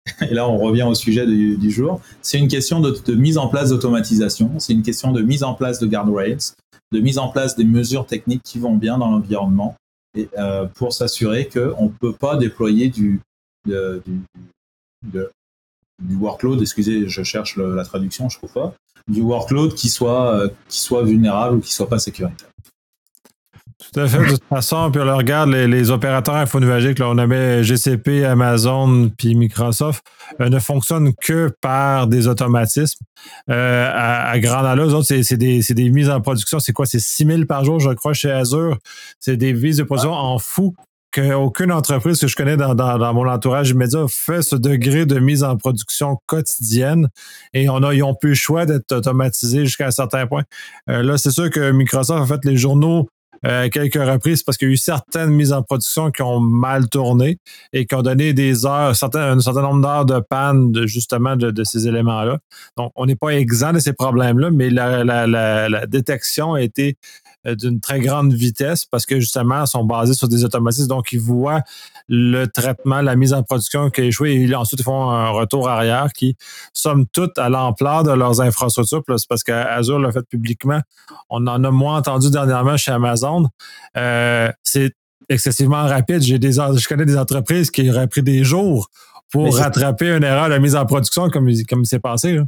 Et 0.22 0.34
là, 0.34 0.50
on 0.50 0.58
revient 0.58 0.84
au 0.84 0.96
sujet 0.96 1.28
du, 1.28 1.72
jour. 1.72 2.02
C'est 2.22 2.40
une 2.40 2.48
question 2.48 2.80
de, 2.80 3.14
mise 3.14 3.38
en 3.38 3.48
place 3.48 3.70
d'automatisation. 3.70 4.58
C'est 4.58 4.74
une 4.74 4.82
question 4.82 5.12
de 5.12 5.22
mise 5.22 5.44
en 5.44 5.54
place 5.54 5.78
de 5.80 5.86
guardrails, 5.86 6.54
de 6.92 7.00
mise 7.00 7.20
en 7.20 7.30
place 7.30 7.56
des 7.56 7.64
mesures 7.64 8.08
techniques 8.08 8.42
qui 8.44 8.58
vont 8.58 8.76
bien 8.76 8.98
dans 8.98 9.12
l'environnement, 9.12 9.76
et 10.18 10.28
euh, 10.40 10.66
pour 10.66 10.94
s'assurer 10.94 11.48
qu'on 11.48 11.86
ne 11.86 11.90
peut 12.00 12.14
pas 12.14 12.38
déployer 12.38 12.90
du, 12.90 13.22
workload, 16.16 16.62
excusez, 16.62 17.08
je 17.08 17.24
cherche 17.24 17.58
la 17.58 17.84
traduction, 17.84 18.30
je 18.30 18.38
trouve 18.38 18.52
pas, 18.52 18.74
du 19.08 19.22
workload 19.22 19.74
qui 19.74 19.90
soit, 19.90 20.36
euh, 20.36 20.50
qui 20.68 20.80
soit 20.80 21.04
vulnérable 21.04 21.58
ou 21.58 21.60
qui 21.60 21.74
soit 21.74 21.90
pas 21.90 22.00
sécuritaire. 22.00 22.48
Tout 23.92 24.02
à 24.02 24.08
fait. 24.08 24.20
De 24.20 24.30
toute 24.32 24.44
façon, 24.44 24.92
puis 24.92 25.02
on 25.02 25.18
regarde 25.18 25.50
les, 25.50 25.90
opérateurs 25.90 26.36
infonuagiques, 26.36 27.00
là, 27.00 27.08
on 27.10 27.18
avait 27.18 27.64
GCP, 27.64 28.26
Amazon, 28.26 29.10
puis 29.18 29.36
Microsoft, 29.36 30.04
euh, 30.42 30.50
ne 30.50 30.60
fonctionnent 30.60 31.14
que 31.16 31.52
par 31.62 32.08
des 32.08 32.28
automatismes. 32.28 33.00
Euh, 33.50 33.90
à, 33.92 34.30
à 34.30 34.40
Grand 34.40 34.66
Ala, 34.66 34.86
autres, 34.86 35.08
c'est 35.08 35.38
des, 35.38 35.62
des, 35.62 35.90
mises 35.90 36.10
en 36.10 36.20
production. 36.22 36.60
C'est 36.60 36.74
quoi? 36.74 36.86
C'est 36.86 37.00
6 37.00 37.26
000 37.26 37.46
par 37.46 37.64
jour, 37.64 37.80
je 37.80 37.92
crois, 37.92 38.14
chez 38.14 38.32
Azure. 38.32 38.78
C'est 39.20 39.38
des 39.38 39.54
mises 39.54 39.78
de 39.78 39.84
production 39.84 40.14
en 40.14 40.40
fou 40.40 40.76
qu'aucune 41.20 41.72
entreprise 41.72 42.20
que 42.20 42.28
je 42.28 42.36
connais 42.36 42.58
dans, 42.58 43.14
mon 43.14 43.28
entourage 43.28 43.70
immédiat 43.72 44.06
fait 44.10 44.42
ce 44.42 44.56
degré 44.56 45.06
de 45.06 45.20
mise 45.20 45.44
en 45.44 45.58
production 45.58 46.18
quotidienne 46.26 47.10
et 47.54 47.70
on 47.70 47.84
a, 47.84 47.94
ils 47.94 48.04
ont 48.04 48.16
plus 48.16 48.30
le 48.30 48.36
choix 48.36 48.66
d'être 48.66 48.92
automatisés 48.92 49.66
jusqu'à 49.66 49.88
un 49.88 49.92
certain 49.92 50.28
point. 50.28 50.44
Euh, 50.90 51.04
là, 51.04 51.18
c'est 51.18 51.32
sûr 51.32 51.50
que 51.50 51.72
Microsoft 51.72 52.24
a 52.24 52.36
fait 52.36 52.46
les 52.46 52.58
journaux 52.58 53.08
euh, 53.46 53.70
quelques 53.70 53.96
reprises 53.96 54.44
parce 54.44 54.58
qu'il 54.58 54.68
y 54.68 54.72
a 54.72 54.74
eu 54.74 54.78
certaines 54.78 55.32
mises 55.32 55.54
en 55.54 55.64
production 55.64 56.12
qui 56.12 56.22
ont 56.22 56.40
mal 56.40 56.90
tourné 56.90 57.40
et 57.74 57.86
qui 57.86 57.96
ont 57.96 58.02
donné 58.02 58.34
des 58.34 58.66
heures, 58.66 58.90
un 58.90 58.94
certain 58.94 59.36
nombre 59.36 59.82
d'heures 59.82 60.06
de 60.06 60.20
panne 60.20 60.72
de, 60.72 60.86
justement 60.86 61.36
de, 61.36 61.64
ces 61.64 61.88
éléments-là. 61.88 62.40
Donc, 62.78 62.92
on 62.96 63.06
n'est 63.06 63.16
pas 63.16 63.30
exempt 63.30 63.74
de 63.74 63.80
ces 63.80 63.94
problèmes-là, 63.94 64.52
mais 64.52 64.70
la, 64.70 65.04
la, 65.04 65.28
la, 65.28 65.70
la, 65.70 65.86
détection 65.86 66.54
a 66.54 66.62
été 66.62 66.98
euh, 67.48 67.56
d'une 67.56 67.80
très 67.80 68.00
grande 68.00 68.34
vitesse 68.34 68.86
parce 68.86 69.06
que 69.06 69.20
justement, 69.20 69.64
ils 69.64 69.68
sont 69.68 69.86
basés 69.86 70.14
sur 70.14 70.28
des 70.28 70.44
automatismes. 70.44 70.88
Donc, 70.88 71.12
ils 71.14 71.20
voient 71.20 71.62
le 72.10 72.46
traitement, 72.48 73.02
la 73.02 73.16
mise 73.16 73.34
en 73.34 73.44
production 73.44 73.92
qui 73.92 74.02
a 74.02 74.04
échoué 74.06 74.34
et 74.34 74.56
ensuite 74.56 74.80
ils 74.80 74.84
font 74.84 75.10
un 75.10 75.30
retour 75.30 75.70
arrière 75.70 76.12
qui, 76.12 76.36
somme 76.74 77.06
toute, 77.14 77.38
à 77.38 77.50
l'ampleur 77.50 78.04
de 78.04 78.12
leurs 78.12 78.42
infrastructures, 78.42 79.04
parce 79.06 79.44
qu'Azure 79.44 80.00
l'a 80.00 80.12
fait 80.12 80.28
publiquement. 80.28 80.82
On 81.30 81.46
en 81.46 81.64
a 81.64 81.72
moins 81.72 81.98
entendu 81.98 82.32
dernièrement 82.32 82.78
chez 82.78 82.92
Amazon. 82.92 83.48
Euh, 83.96 84.52
c'est 84.64 84.94
excessivement 85.30 85.86
rapide. 85.86 86.22
J'ai 86.24 86.40
des, 86.40 86.54
je 86.54 86.88
connais 86.88 87.06
des 87.06 87.18
entreprises 87.18 87.70
qui 87.70 87.88
auraient 87.90 88.08
pris 88.08 88.24
des 88.24 88.44
jours 88.44 88.90
pour 89.32 89.56
rattraper 89.56 90.10
une 90.10 90.24
erreur 90.24 90.50
de 90.50 90.58
mise 90.58 90.76
en 90.76 90.86
production 90.88 91.30
comme, 91.30 91.48
comme 91.70 91.82
il 91.82 91.86
s'est 91.86 92.00
passé. 92.00 92.40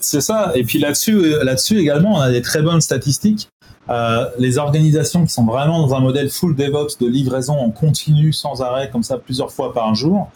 C'est 0.00 0.20
ça. 0.20 0.52
Et 0.54 0.64
puis 0.64 0.78
là-dessus, 0.78 1.16
euh, 1.16 1.44
là-dessus 1.44 1.78
également, 1.78 2.14
on 2.14 2.20
a 2.20 2.30
des 2.30 2.42
très 2.42 2.62
bonnes 2.62 2.80
statistiques. 2.80 3.48
Euh, 3.88 4.26
les 4.38 4.58
organisations 4.58 5.24
qui 5.24 5.32
sont 5.32 5.44
vraiment 5.44 5.86
dans 5.86 5.94
un 5.94 6.00
modèle 6.00 6.28
full 6.28 6.56
DevOps 6.56 6.98
de 7.00 7.06
livraison 7.06 7.54
en 7.54 7.70
continu 7.70 8.32
sans 8.32 8.60
arrêt, 8.60 8.90
comme 8.90 9.04
ça 9.04 9.16
plusieurs 9.16 9.52
fois 9.52 9.72
par 9.72 9.94
jour, 9.94 10.28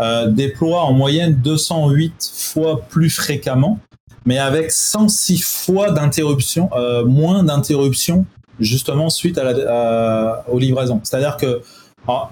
euh, 0.00 0.28
déploient 0.28 0.84
en 0.84 0.92
moyenne 0.92 1.34
208 1.34 2.32
fois 2.34 2.80
plus 2.88 3.10
fréquemment, 3.10 3.78
mais 4.24 4.38
avec 4.38 4.72
106 4.72 5.42
fois 5.42 5.90
d'interruption, 5.90 6.70
euh, 6.74 7.04
moins 7.04 7.42
d'interruptions 7.42 8.24
justement 8.58 9.10
suite 9.10 9.36
à 9.36 9.52
la, 9.52 10.44
aux 10.48 10.58
livraisons. 10.58 11.00
C'est-à-dire 11.02 11.36
que 11.36 11.60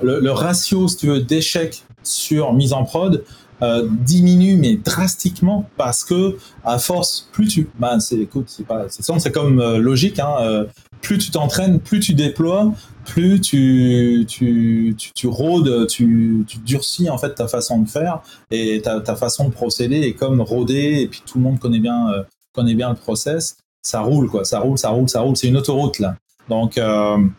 le, 0.02 0.20
le, 0.20 0.30
ratio, 0.30 0.88
si 0.88 0.96
tu 0.96 1.06
veux, 1.08 1.20
d'échecs 1.20 1.84
sur 2.02 2.52
mise 2.52 2.72
en 2.72 2.84
prod 2.84 3.24
euh, 3.62 3.86
diminue 3.88 4.56
mais 4.56 4.74
drastiquement 4.74 5.68
parce 5.76 6.02
que 6.02 6.36
à 6.64 6.80
force 6.80 7.28
plus 7.30 7.46
tu 7.46 7.68
bah 7.78 8.00
c'est 8.00 8.18
écoute 8.18 8.46
c'est 8.48 8.66
pas 8.66 8.86
c'est 8.88 9.04
c'est 9.20 9.30
comme 9.30 9.60
euh, 9.60 9.78
logique 9.78 10.18
hein, 10.18 10.34
euh, 10.40 10.64
plus 11.00 11.18
tu 11.18 11.30
t'entraînes 11.30 11.78
plus 11.78 12.00
tu 12.00 12.14
déploies 12.14 12.72
plus 13.04 13.40
tu 13.40 14.24
tu 14.28 14.96
tu, 14.98 15.12
tu 15.14 15.26
rôdes 15.28 15.86
tu, 15.86 16.44
tu 16.48 16.58
durcis 16.58 17.08
en 17.08 17.18
fait 17.18 17.36
ta 17.36 17.46
façon 17.46 17.82
de 17.82 17.88
faire 17.88 18.22
et 18.50 18.80
ta, 18.82 19.00
ta 19.00 19.14
façon 19.14 19.48
de 19.48 19.52
procéder 19.52 20.00
est 20.00 20.14
comme 20.14 20.40
rôder 20.40 21.00
et 21.00 21.06
puis 21.06 21.22
tout 21.24 21.38
le 21.38 21.44
monde 21.44 21.60
connaît 21.60 21.78
bien 21.78 22.08
connaît 22.52 22.74
bien 22.74 22.90
le 22.90 22.96
process. 22.96 23.58
Ça 23.82 24.00
roule 24.00 24.28
quoi. 24.28 24.44
Ça 24.44 24.58
roule 24.58 24.78
ça 24.78 24.90
roule 24.90 25.08
ça 25.08 25.20
roule. 25.20 25.36
C'est 25.36 25.48
une 25.48 25.56
autoroute 25.56 26.00
là. 26.00 26.16
Donc 26.48 26.80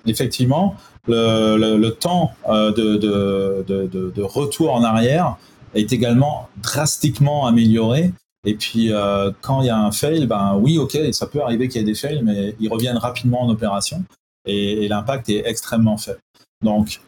effectivement 0.06 0.76
le, 1.08 1.58
le, 1.58 1.78
le 1.78 1.92
temps 1.92 2.32
de, 2.48 2.72
de, 2.72 3.66
de, 3.68 4.12
de, 4.16 4.22
retour 4.22 4.74
en 4.74 4.84
arrière 4.84 5.38
est 5.74 5.92
également 5.94 6.50
drastiquement 6.62 7.46
amélioré. 7.46 8.12
Et 8.46 8.56
puis, 8.56 8.92
euh, 8.92 9.32
quand 9.42 9.62
il 9.62 9.68
y 9.68 9.70
a 9.70 9.78
un 9.78 9.92
fail, 9.92 10.28
ben 10.28 10.58
oui, 10.60 10.78
ok, 10.78 10.98
ça 11.12 11.28
peut 11.28 11.42
arriver 11.42 11.70
qu'il 11.70 11.82
y 11.82 11.84
ait 11.84 11.88
des 11.88 11.96
fails, 11.96 12.22
mais 12.24 12.56
ils 12.60 12.70
reviennent 12.70 12.98
rapidement 12.98 13.42
en 13.42 13.50
opération 13.50 14.04
et, 14.46 14.88
l'impact 14.88 15.30
est 15.30 15.44
extrêmement 15.46 15.98
faible. 15.98 16.20
Donc, 16.64 17.02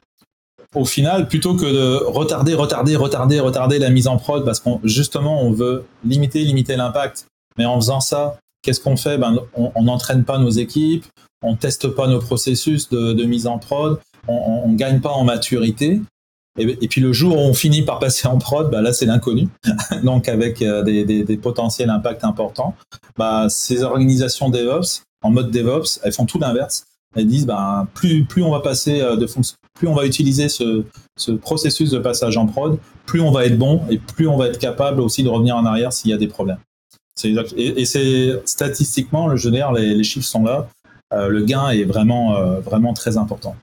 au 0.74 0.86
final, 0.86 1.28
plutôt 1.28 1.56
que 1.56 1.66
de 1.66 2.04
retarder, 2.06 2.54
retarder, 2.54 2.96
retarder, 2.96 3.40
retarder 3.40 3.80
la 3.80 3.90
mise 3.90 4.08
en 4.08 4.18
prod, 4.18 4.44
parce 4.44 4.60
qu'on 4.60 4.80
justement 4.84 5.42
on 5.42 5.52
veut 5.52 5.86
limiter, 6.04 6.44
limiter 6.44 6.76
l'impact, 6.76 7.28
mais 7.58 7.66
en 7.66 7.76
faisant 7.80 8.02
ça, 8.02 8.38
qu'est-ce 8.62 8.82
qu'on 8.82 8.98
fait? 8.98 9.18
Ben, 9.18 9.38
On 9.56 9.84
n'entraîne 9.84 10.26
pas 10.26 10.38
nos 10.38 10.50
équipes, 10.50 11.06
on 11.42 11.56
teste 11.56 11.88
pas 11.90 12.08
nos 12.08 12.20
processus 12.20 12.90
de, 12.90 13.14
de 13.14 13.24
mise 13.24 13.48
en 13.48 13.58
prod, 13.58 14.00
on, 14.28 14.68
ne 14.70 14.76
gagne 14.76 15.00
pas 15.00 15.12
en 15.12 15.24
maturité, 15.24 16.02
et, 16.58 16.88
puis 16.88 17.02
le 17.02 17.12
jour 17.12 17.38
où 17.38 17.40
on 17.40 17.54
finit 17.54 17.82
par 17.82 18.00
passer 18.00 18.28
en 18.28 18.38
prod, 18.38 18.72
bah 18.72 18.82
là 18.82 18.94
c'est 18.94 19.06
l'inconnu, 19.06 19.50
donc 20.04 20.30
avec 20.30 20.62
euh, 20.62 20.84
des, 20.84 21.04
des, 21.04 21.38
potentiels 21.38 21.90
impacts 21.90 22.24
importants. 22.24 22.76
Bah, 23.18 23.48
ces 23.50 23.84
organisations 23.84 24.50
DevOps, 24.50 25.04
en 25.22 25.32
mode 25.32 25.52
DevOps, 25.52 26.00
elles 26.04 26.14
font 26.14 26.26
tout 26.26 26.40
l'inverse. 26.40 26.86
Elles 27.16 27.28
disent 27.28 27.46
bah, 27.46 27.88
plus, 27.94 28.24
plus 28.24 28.42
on 28.44 28.52
va 28.52 28.62
passer 28.62 29.02
euh, 29.02 29.18
de 29.18 29.28
plus 29.74 29.88
on 29.90 29.94
va 29.94 30.06
utiliser 30.06 30.48
ce, 30.48 30.86
ce, 31.18 31.32
processus 31.32 31.92
de 31.92 32.00
passage 32.00 32.38
en 32.38 32.46
prod, 32.46 32.78
plus 33.06 33.20
on 33.20 33.32
va 33.32 33.46
être 33.46 33.58
bon 33.58 33.82
et 33.90 33.98
plus 33.98 34.28
on 34.28 34.38
va 34.38 34.48
être 34.48 34.60
capable 34.60 35.02
aussi 35.02 35.24
de 35.24 35.30
revenir 35.30 35.58
en 35.58 35.66
arrière 35.66 35.92
s'il 35.92 36.12
y 36.12 36.14
a 36.14 36.18
des 36.18 36.28
problèmes. 36.28 36.60
Et, 37.24 37.82
et 37.82 37.86
c'est 37.86 38.42
statistiquement, 38.46 39.36
je 39.36 39.46
veux 39.46 39.54
dire, 39.54 39.74
les, 39.74 39.94
les 39.94 40.04
chiffres 40.04 40.28
sont 40.28 40.44
là. 40.44 40.70
Euh, 41.14 41.28
le 41.28 41.44
gain 41.44 41.70
est 41.70 41.84
vraiment, 41.84 42.60
vraiment 42.62 42.94
très 42.94 43.18
important. 43.18 43.56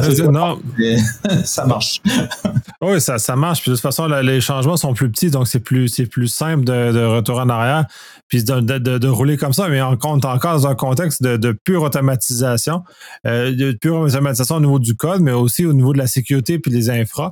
Ça, 0.00 0.26
non. 0.30 0.58
ça 1.44 1.66
marche. 1.66 2.00
oui, 2.80 3.00
ça, 3.00 3.18
ça 3.18 3.36
marche. 3.36 3.60
Puis 3.60 3.70
de 3.70 3.76
toute 3.76 3.82
façon, 3.82 4.06
les 4.06 4.40
changements 4.40 4.78
sont 4.78 4.94
plus 4.94 5.10
petits, 5.10 5.30
donc 5.30 5.46
c'est 5.46 5.60
plus, 5.60 5.88
c'est 5.88 6.06
plus 6.06 6.28
simple 6.28 6.64
de, 6.64 6.92
de 6.92 7.04
retourner 7.04 7.42
en 7.42 7.48
arrière, 7.50 7.84
puis 8.28 8.42
de, 8.42 8.60
de, 8.78 9.08
rouler 9.08 9.36
comme 9.36 9.52
ça. 9.52 9.68
Mais 9.68 9.82
on 9.82 9.96
compte 9.98 10.24
encore 10.24 10.54
dans 10.54 10.66
un 10.66 10.74
contexte 10.74 11.22
de, 11.22 11.52
pure 11.52 11.82
automatisation, 11.82 12.84
euh, 13.26 13.54
de 13.54 13.72
pure 13.72 13.96
automatisation 13.96 14.56
au 14.56 14.60
niveau 14.60 14.78
du 14.78 14.96
code, 14.96 15.20
mais 15.20 15.32
aussi 15.32 15.66
au 15.66 15.74
niveau 15.74 15.92
de 15.92 15.98
la 15.98 16.06
sécurité 16.06 16.58
puis 16.58 16.70
des 16.70 16.88
infras. 16.88 17.28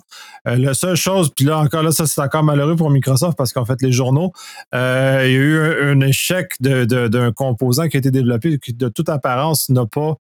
Euh, 0.47 0.57
la 0.57 0.75
seule 0.75 0.97
chose, 0.97 1.31
puis 1.35 1.47
là 1.47 1.59
encore 1.59 1.83
là, 1.83 1.93
ça 1.93 2.07
c'est 2.07 2.21
encore 2.21 2.43
malheureux 2.43 2.77
pour 2.77 2.91
Microsoft 2.91 3.39
parce 3.39 3.55
qu'en 3.55 3.65
fait 3.65 3.81
les 3.81 3.93
journaux, 3.93 4.33
euh, 4.75 5.23
il 5.25 5.33
y 5.33 5.37
a 5.37 5.39
eu 5.39 5.59
un, 5.59 5.93
un 5.93 6.01
échec 6.01 6.53
d'un 6.61 7.33
composant 7.33 7.89
qui 7.89 7.97
a 7.97 8.01
été 8.01 8.11
développé 8.11 8.59
qui 8.59 8.75
de 8.75 8.89
toute 8.89 9.09
apparence 9.09 9.71
n'a 9.71 9.87
pas 9.87 10.17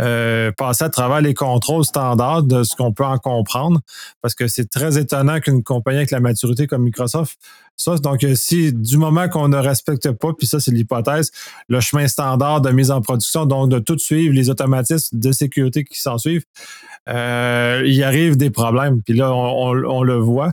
euh, 0.00 0.50
passer 0.56 0.84
à 0.84 0.88
travers 0.88 1.20
les 1.20 1.34
contrôles 1.34 1.84
standards 1.84 2.42
de 2.42 2.64
ce 2.64 2.74
qu'on 2.74 2.92
peut 2.92 3.04
en 3.04 3.18
comprendre, 3.18 3.80
parce 4.22 4.34
que 4.34 4.48
c'est 4.48 4.68
très 4.68 4.98
étonnant 4.98 5.38
qu'une 5.38 5.62
compagnie 5.62 5.98
avec 5.98 6.10
la 6.10 6.18
maturité 6.18 6.66
comme 6.66 6.82
Microsoft, 6.82 7.38
ça, 7.76 7.96
donc 7.96 8.24
euh, 8.24 8.34
si 8.34 8.72
du 8.72 8.96
moment 8.96 9.28
qu'on 9.28 9.48
ne 9.48 9.56
respecte 9.56 10.10
pas, 10.10 10.32
puis 10.36 10.48
ça 10.48 10.58
c'est 10.58 10.72
l'hypothèse, 10.72 11.30
le 11.68 11.78
chemin 11.80 12.08
standard 12.08 12.60
de 12.60 12.70
mise 12.70 12.90
en 12.90 13.02
production, 13.02 13.46
donc 13.46 13.68
de 13.70 13.78
tout 13.78 13.98
suivre, 13.98 14.34
les 14.34 14.50
automatismes 14.50 15.16
de 15.18 15.30
sécurité 15.30 15.84
qui 15.84 16.00
s'en 16.00 16.18
suivent, 16.18 16.44
euh, 17.08 17.82
il 17.86 18.02
arrive 18.02 18.36
des 18.36 18.50
problèmes. 18.50 19.00
Puis 19.02 19.14
là, 19.14 19.32
on, 19.32 19.72
le 19.72 20.14
voit. 20.14 20.52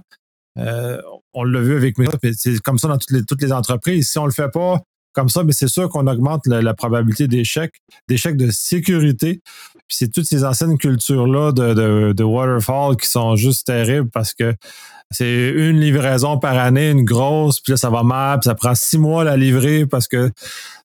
on 0.56 1.44
l'a 1.44 1.62
vu 1.62 1.76
avec 1.78 1.98
Microsoft, 1.98 2.34
c'est 2.38 2.60
comme 2.60 2.78
ça 2.78 2.88
dans 2.88 2.98
toutes 2.98 3.12
les, 3.12 3.24
toutes 3.24 3.42
les 3.42 3.52
entreprises. 3.52 4.10
Si 4.10 4.20
on 4.20 4.26
le 4.26 4.32
fait 4.32 4.52
pas, 4.52 4.82
comme 5.14 5.30
ça, 5.30 5.44
mais 5.44 5.52
c'est 5.52 5.68
sûr 5.68 5.90
qu'on 5.90 6.08
augmente 6.08 6.48
la, 6.48 6.74
probabilité 6.74 7.28
d'échec, 7.28 7.74
d'échec 8.08 8.38
de 8.38 8.50
sécurité. 8.52 9.42
Puis 9.88 9.98
c'est 9.98 10.10
toutes 10.10 10.26
ces 10.26 10.46
anciennes 10.46 10.78
cultures-là 10.78 11.52
de, 11.52 12.14
de, 12.14 12.24
waterfall 12.24 12.96
qui 12.96 13.10
sont 13.10 13.36
juste 13.36 13.68
terribles 13.68 14.10
parce 14.10 14.34
que 14.34 14.54
c'est 15.10 15.50
une 15.50 15.80
livraison 15.80 16.38
par 16.38 16.58
année, 16.58 16.90
une 16.90 17.04
grosse, 17.04 17.60
puis 17.60 17.74
là, 17.74 17.78
ça 17.78 17.90
va 17.90 18.04
mal, 18.04 18.40
puis 18.40 18.48
ça 18.48 18.56
prend 18.56 18.74
six 18.74 18.98
mois 18.98 19.24
à 19.24 19.26
la 19.26 19.38
livrer 19.38 19.86
parce 19.86 20.08
que 20.08 20.32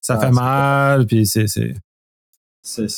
ça 0.00 0.18
fait 0.18 0.32
mal, 0.32 1.06
puis 1.06 1.26
c'est... 1.26 1.46
C'est, 2.68 2.88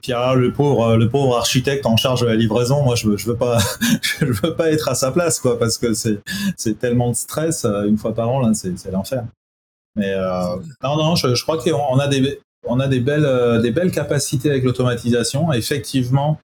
puis 0.00 0.12
le 0.12 0.50
pauvre, 0.52 0.96
le 0.96 1.08
pauvre 1.08 1.36
architecte 1.36 1.86
en 1.86 1.96
charge 1.96 2.20
de 2.20 2.26
la 2.26 2.36
livraison, 2.36 2.84
moi 2.84 2.94
je 2.94 3.08
veux, 3.08 3.16
je 3.16 3.26
veux 3.26 3.34
pas, 3.34 3.58
je 4.20 4.26
veux 4.26 4.54
pas 4.54 4.70
être 4.70 4.88
à 4.88 4.94
sa 4.94 5.10
place 5.10 5.40
quoi, 5.40 5.58
parce 5.58 5.76
que 5.76 5.92
c'est, 5.92 6.20
c'est 6.56 6.78
tellement 6.78 7.10
de 7.10 7.16
stress 7.16 7.64
euh, 7.64 7.82
une 7.88 7.98
fois 7.98 8.14
par 8.14 8.28
an 8.28 8.38
là, 8.38 8.54
c'est, 8.54 8.78
c'est 8.78 8.92
l'enfer. 8.92 9.24
Mais 9.96 10.12
euh, 10.12 10.56
non, 10.82 10.96
non, 10.96 11.16
je, 11.16 11.42
crois 11.42 11.58
qu'on 11.58 11.98
a 11.98 12.06
des, 12.06 12.38
on 12.64 12.78
a 12.78 12.86
des 12.86 13.00
belles, 13.00 13.24
euh, 13.24 13.60
des 13.60 13.70
belles 13.70 13.90
capacités 13.90 14.50
avec 14.50 14.62
l'automatisation. 14.62 15.52
Effectivement, 15.52 16.38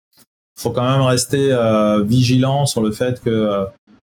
il 0.56 0.62
faut 0.62 0.70
quand 0.70 0.90
même 0.90 1.02
rester 1.02 1.52
euh, 1.52 2.02
vigilant 2.02 2.66
sur 2.66 2.82
le 2.82 2.92
fait 2.92 3.20
que 3.20 3.66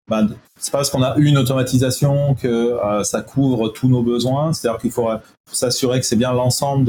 bah, 0.08 0.22
c'est 0.58 0.70
pas 0.70 0.78
parce 0.78 0.90
qu'on 0.90 1.02
a 1.02 1.16
une 1.16 1.36
automatisation 1.36 2.34
que 2.34 2.78
ça 3.02 3.22
couvre 3.22 3.68
tous 3.70 3.88
nos 3.88 4.02
besoins. 4.02 4.52
C'est-à-dire 4.52 4.80
qu'il 4.80 4.92
faut, 4.92 5.08
s'assurer 5.50 6.00
que 6.00 6.06
c'est 6.06 6.16
bien 6.16 6.32
l'ensemble 6.32 6.86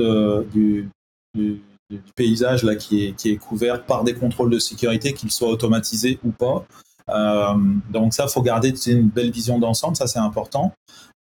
du, 0.51 0.89
du, 1.33 1.61
du, 1.89 2.01
paysage 2.15 2.63
là 2.63 2.75
qui 2.75 3.05
est, 3.05 3.11
qui 3.13 3.31
est 3.31 3.37
couvert 3.37 3.83
par 3.83 4.03
des 4.03 4.13
contrôles 4.13 4.49
de 4.49 4.59
sécurité, 4.59 5.13
qu'ils 5.13 5.31
soient 5.31 5.49
automatisés 5.49 6.19
ou 6.25 6.31
pas. 6.31 6.65
donc 7.89 8.13
ça, 8.13 8.27
faut 8.27 8.41
garder 8.41 8.73
une 8.87 9.09
belle 9.09 9.31
vision 9.31 9.59
d'ensemble, 9.59 9.95
ça 9.95 10.05
c'est 10.07 10.19
important. 10.19 10.73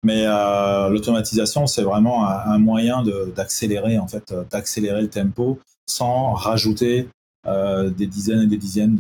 Mais 0.03 0.25
euh, 0.25 0.89
l'automatisation, 0.89 1.65
c'est 1.65 1.83
vraiment 1.83 2.27
un, 2.27 2.57
moyen 2.57 3.03
d'accélérer 3.35 3.97
en 3.97 4.07
fait, 4.07 4.33
d'accélérer 4.51 5.01
le 5.01 5.09
tempo 5.09 5.59
sans 5.87 6.33
rajouter 6.33 7.07
des 7.45 8.07
dizaines 8.07 8.43
et 8.43 8.47
des 8.47 8.57
dizaines 8.57 8.97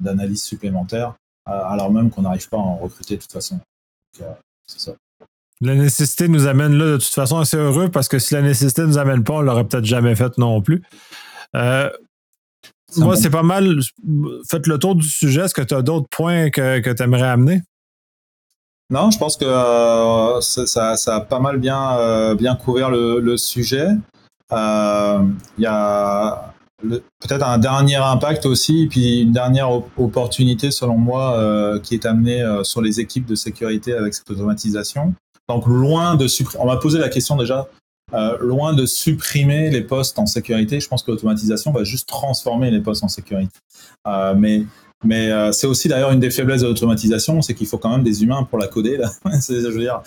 d'analyses 0.00 0.42
supplémentaires, 0.42 1.14
alors 1.46 1.90
même 1.90 2.10
qu'on 2.10 2.22
n'arrive 2.22 2.48
pas 2.48 2.58
à 2.58 2.60
en 2.60 2.76
recruter 2.76 3.16
de 3.16 3.22
toute 3.22 3.32
façon. 3.32 3.58
c'est 4.66 4.80
ça. 4.80 4.92
La 5.62 5.74
nécessité 5.74 6.28
nous 6.28 6.46
amène 6.46 6.72
là 6.72 6.92
de 6.92 6.96
toute 6.96 7.12
façon 7.12 7.38
assez 7.38 7.58
heureux 7.58 7.90
parce 7.90 8.08
que 8.08 8.18
si 8.18 8.32
la 8.32 8.40
nécessité 8.40 8.82
ne 8.82 8.86
nous 8.86 8.98
amène 8.98 9.22
pas, 9.22 9.34
on 9.34 9.40
l'aurait 9.42 9.64
peut-être 9.64 9.84
jamais 9.84 10.16
fait 10.16 10.38
non 10.38 10.62
plus. 10.62 10.82
Euh, 11.54 11.90
moi, 12.96 13.14
c'est 13.14 13.30
pas 13.30 13.42
mal. 13.42 13.78
Faites 14.48 14.66
le 14.66 14.78
tour 14.78 14.96
du 14.96 15.06
sujet. 15.06 15.42
Est-ce 15.42 15.54
que 15.54 15.62
tu 15.62 15.74
as 15.74 15.82
d'autres 15.82 16.08
points 16.10 16.50
que, 16.50 16.80
que 16.80 16.90
tu 16.90 17.02
aimerais 17.02 17.28
amener? 17.28 17.62
Non, 18.90 19.10
je 19.10 19.18
pense 19.18 19.36
que 19.36 19.44
euh, 19.44 20.40
ça, 20.40 20.96
a 21.06 21.20
pas 21.20 21.38
mal 21.38 21.58
bien, 21.58 21.96
euh, 21.98 22.54
couvert 22.54 22.90
le, 22.90 23.36
sujet. 23.36 23.88
Il 24.50 25.36
y 25.58 25.66
a 25.66 26.52
peut-être 26.82 27.46
un 27.46 27.58
dernier 27.58 27.96
impact 27.96 28.46
aussi, 28.46 28.88
puis 28.90 29.20
une 29.22 29.32
dernière 29.32 29.70
opportunité 29.96 30.70
selon 30.70 30.96
moi 30.96 31.78
qui 31.82 31.94
est 31.94 32.04
amenée 32.04 32.44
sur 32.64 32.82
les 32.82 33.00
équipes 33.00 33.26
de 33.26 33.34
sécurité 33.34 33.94
avec 33.94 34.14
cette 34.14 34.30
automatisation. 34.30 35.14
Donc 35.48 35.66
loin 35.66 36.16
de 36.16 36.26
supprimer, 36.26 36.62
on 36.62 36.66
m'a 36.66 36.76
posé 36.76 36.98
la 36.98 37.08
question 37.08 37.36
déjà, 37.36 37.68
euh, 38.12 38.36
loin 38.40 38.72
de 38.72 38.86
supprimer 38.86 39.70
les 39.70 39.82
postes 39.82 40.18
en 40.18 40.26
sécurité, 40.26 40.80
je 40.80 40.88
pense 40.88 41.02
que 41.02 41.10
l'automatisation 41.10 41.70
va 41.70 41.84
juste 41.84 42.08
transformer 42.08 42.70
les 42.70 42.80
postes 42.80 43.04
en 43.04 43.08
sécurité. 43.08 43.52
Euh, 44.06 44.34
mais 44.36 44.64
mais 45.04 45.30
euh, 45.30 45.52
c'est 45.52 45.66
aussi 45.66 45.88
d'ailleurs 45.88 46.12
une 46.12 46.20
des 46.20 46.30
faiblesses 46.30 46.62
de 46.62 46.66
l'automatisation, 46.66 47.40
c'est 47.42 47.54
qu'il 47.54 47.66
faut 47.66 47.78
quand 47.78 47.90
même 47.90 48.02
des 48.02 48.22
humains 48.22 48.44
pour 48.44 48.58
la 48.58 48.66
coder. 48.66 48.96
Là. 48.96 49.10
je 49.48 49.68
veux 49.68 49.80
dire, 49.80 50.02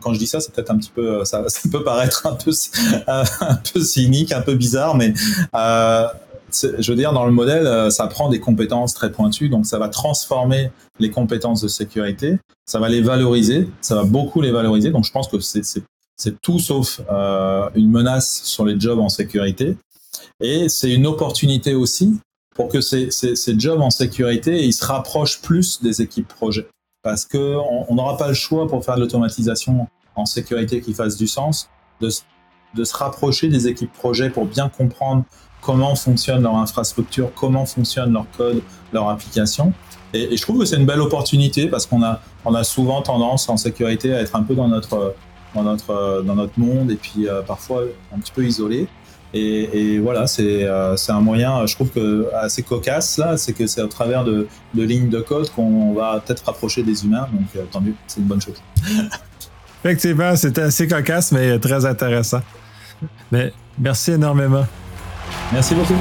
quand 0.00 0.12
je 0.12 0.18
dis 0.18 0.26
ça, 0.26 0.40
c'est 0.40 0.52
peut-être 0.52 0.70
un 0.70 0.78
petit 0.78 0.92
peu, 0.94 1.24
ça, 1.24 1.48
ça, 1.48 1.68
peut 1.70 1.84
paraître 1.84 2.26
un 2.26 2.34
peu, 2.34 2.50
un 3.06 3.54
peu 3.72 3.80
cynique, 3.80 4.32
un 4.32 4.42
peu 4.42 4.54
bizarre, 4.54 4.96
mais 4.96 5.14
je 6.78 6.90
veux 6.90 6.96
dire, 6.96 7.12
dans 7.12 7.26
le 7.26 7.32
modèle, 7.32 7.66
euh, 7.66 7.90
ça 7.90 8.06
prend 8.06 8.28
des 8.28 8.40
compétences 8.40 8.94
très 8.94 9.10
pointues, 9.10 9.48
donc 9.48 9.66
ça 9.66 9.78
va 9.78 9.88
transformer 9.88 10.70
les 10.98 11.10
compétences 11.10 11.60
de 11.62 11.68
sécurité, 11.68 12.38
ça 12.64 12.78
va 12.78 12.88
les 12.88 13.00
valoriser, 13.00 13.68
ça 13.80 13.94
va 13.94 14.04
beaucoup 14.04 14.40
les 14.40 14.50
valoriser. 14.50 14.90
Donc 14.90 15.04
je 15.04 15.12
pense 15.12 15.28
que 15.28 15.38
c'est 15.40 16.40
tout 16.40 16.58
sauf 16.58 17.00
euh, 17.10 17.68
une 17.74 17.90
menace 17.90 18.42
sur 18.44 18.64
les 18.64 18.78
jobs 18.78 19.00
en 19.00 19.08
sécurité. 19.08 19.76
Et 20.40 20.68
c'est 20.68 20.92
une 20.92 21.06
opportunité 21.06 21.74
aussi 21.74 22.18
pour 22.54 22.68
que 22.68 22.80
ces, 22.80 23.10
jobs 23.58 23.80
en 23.80 23.90
sécurité 23.90 24.64
ils 24.64 24.72
se 24.72 24.84
rapprochent 24.84 25.40
plus 25.42 25.82
des 25.82 26.00
équipes 26.00 26.28
projet. 26.28 26.66
Parce 27.02 27.26
qu'on 27.26 27.94
n'aura 27.94 28.16
pas 28.16 28.28
le 28.28 28.34
choix 28.34 28.66
pour 28.66 28.82
faire 28.84 28.96
de 28.96 29.00
l'automatisation 29.00 29.88
en 30.16 30.24
sécurité 30.24 30.80
qui 30.80 30.94
fasse 30.94 31.16
du 31.16 31.26
sens, 31.26 31.68
de, 32.00 32.08
de 32.74 32.84
se 32.84 32.96
rapprocher 32.96 33.48
des 33.48 33.68
équipes 33.68 33.92
projet 33.92 34.30
pour 34.30 34.46
bien 34.46 34.68
comprendre 34.68 35.24
comment 35.60 35.94
fonctionne 35.96 36.42
leur 36.42 36.56
infrastructure, 36.56 37.32
comment 37.34 37.66
fonctionne 37.66 38.12
leur 38.12 38.26
code, 38.36 38.62
leur 38.92 39.08
application. 39.08 39.72
Et, 40.12 40.36
je 40.36 40.42
trouve 40.42 40.60
que 40.60 40.64
c'est 40.64 40.76
une 40.76 40.86
belle 40.86 41.00
opportunité 41.00 41.66
parce 41.66 41.86
qu'on 41.86 42.02
a, 42.02 42.20
on 42.44 42.54
a 42.54 42.64
souvent 42.64 43.02
tendance 43.02 43.48
en 43.48 43.56
sécurité 43.56 44.14
à 44.14 44.20
être 44.20 44.36
un 44.36 44.42
peu 44.42 44.54
dans 44.54 44.68
notre, 44.68 45.14
dans 45.54 45.62
notre, 45.62 46.22
dans 46.24 46.34
notre 46.34 46.58
monde 46.58 46.90
et 46.90 46.96
puis 46.96 47.28
euh, 47.28 47.42
parfois 47.42 47.82
un 48.14 48.18
petit 48.18 48.32
peu 48.32 48.44
isolé. 48.44 48.86
Et, 49.36 49.98
voilà, 49.98 50.26
euh, 50.38 50.96
c'est 50.96 51.12
un 51.12 51.20
moyen, 51.20 51.66
je 51.66 51.74
trouve 51.74 51.90
que 51.90 52.28
assez 52.34 52.62
cocasse 52.62 53.18
là, 53.18 53.36
c'est 53.36 53.52
que 53.52 53.66
c'est 53.66 53.82
au 53.82 53.88
travers 53.88 54.22
de, 54.22 54.46
de, 54.74 54.82
lignes 54.84 55.08
de 55.08 55.20
code 55.20 55.50
qu'on 55.50 55.92
va 55.92 56.22
peut-être 56.24 56.44
rapprocher 56.46 56.84
des 56.84 57.04
humains. 57.04 57.26
Donc 57.32 57.48
euh, 57.56 57.64
tant 57.70 57.80
mieux, 57.80 57.94
c'est 58.06 58.20
une 58.20 58.26
bonne 58.26 58.40
chose. 58.40 58.62
Effectivement, 59.84 60.36
c'était 60.36 60.62
assez 60.62 60.86
cocasse, 60.86 61.32
mais 61.32 61.58
très 61.58 61.84
intéressant. 61.84 62.40
Mais 63.32 63.52
merci 63.78 64.12
énormément. 64.12 64.64
Merci 65.52 65.74
beaucoup. 65.74 65.98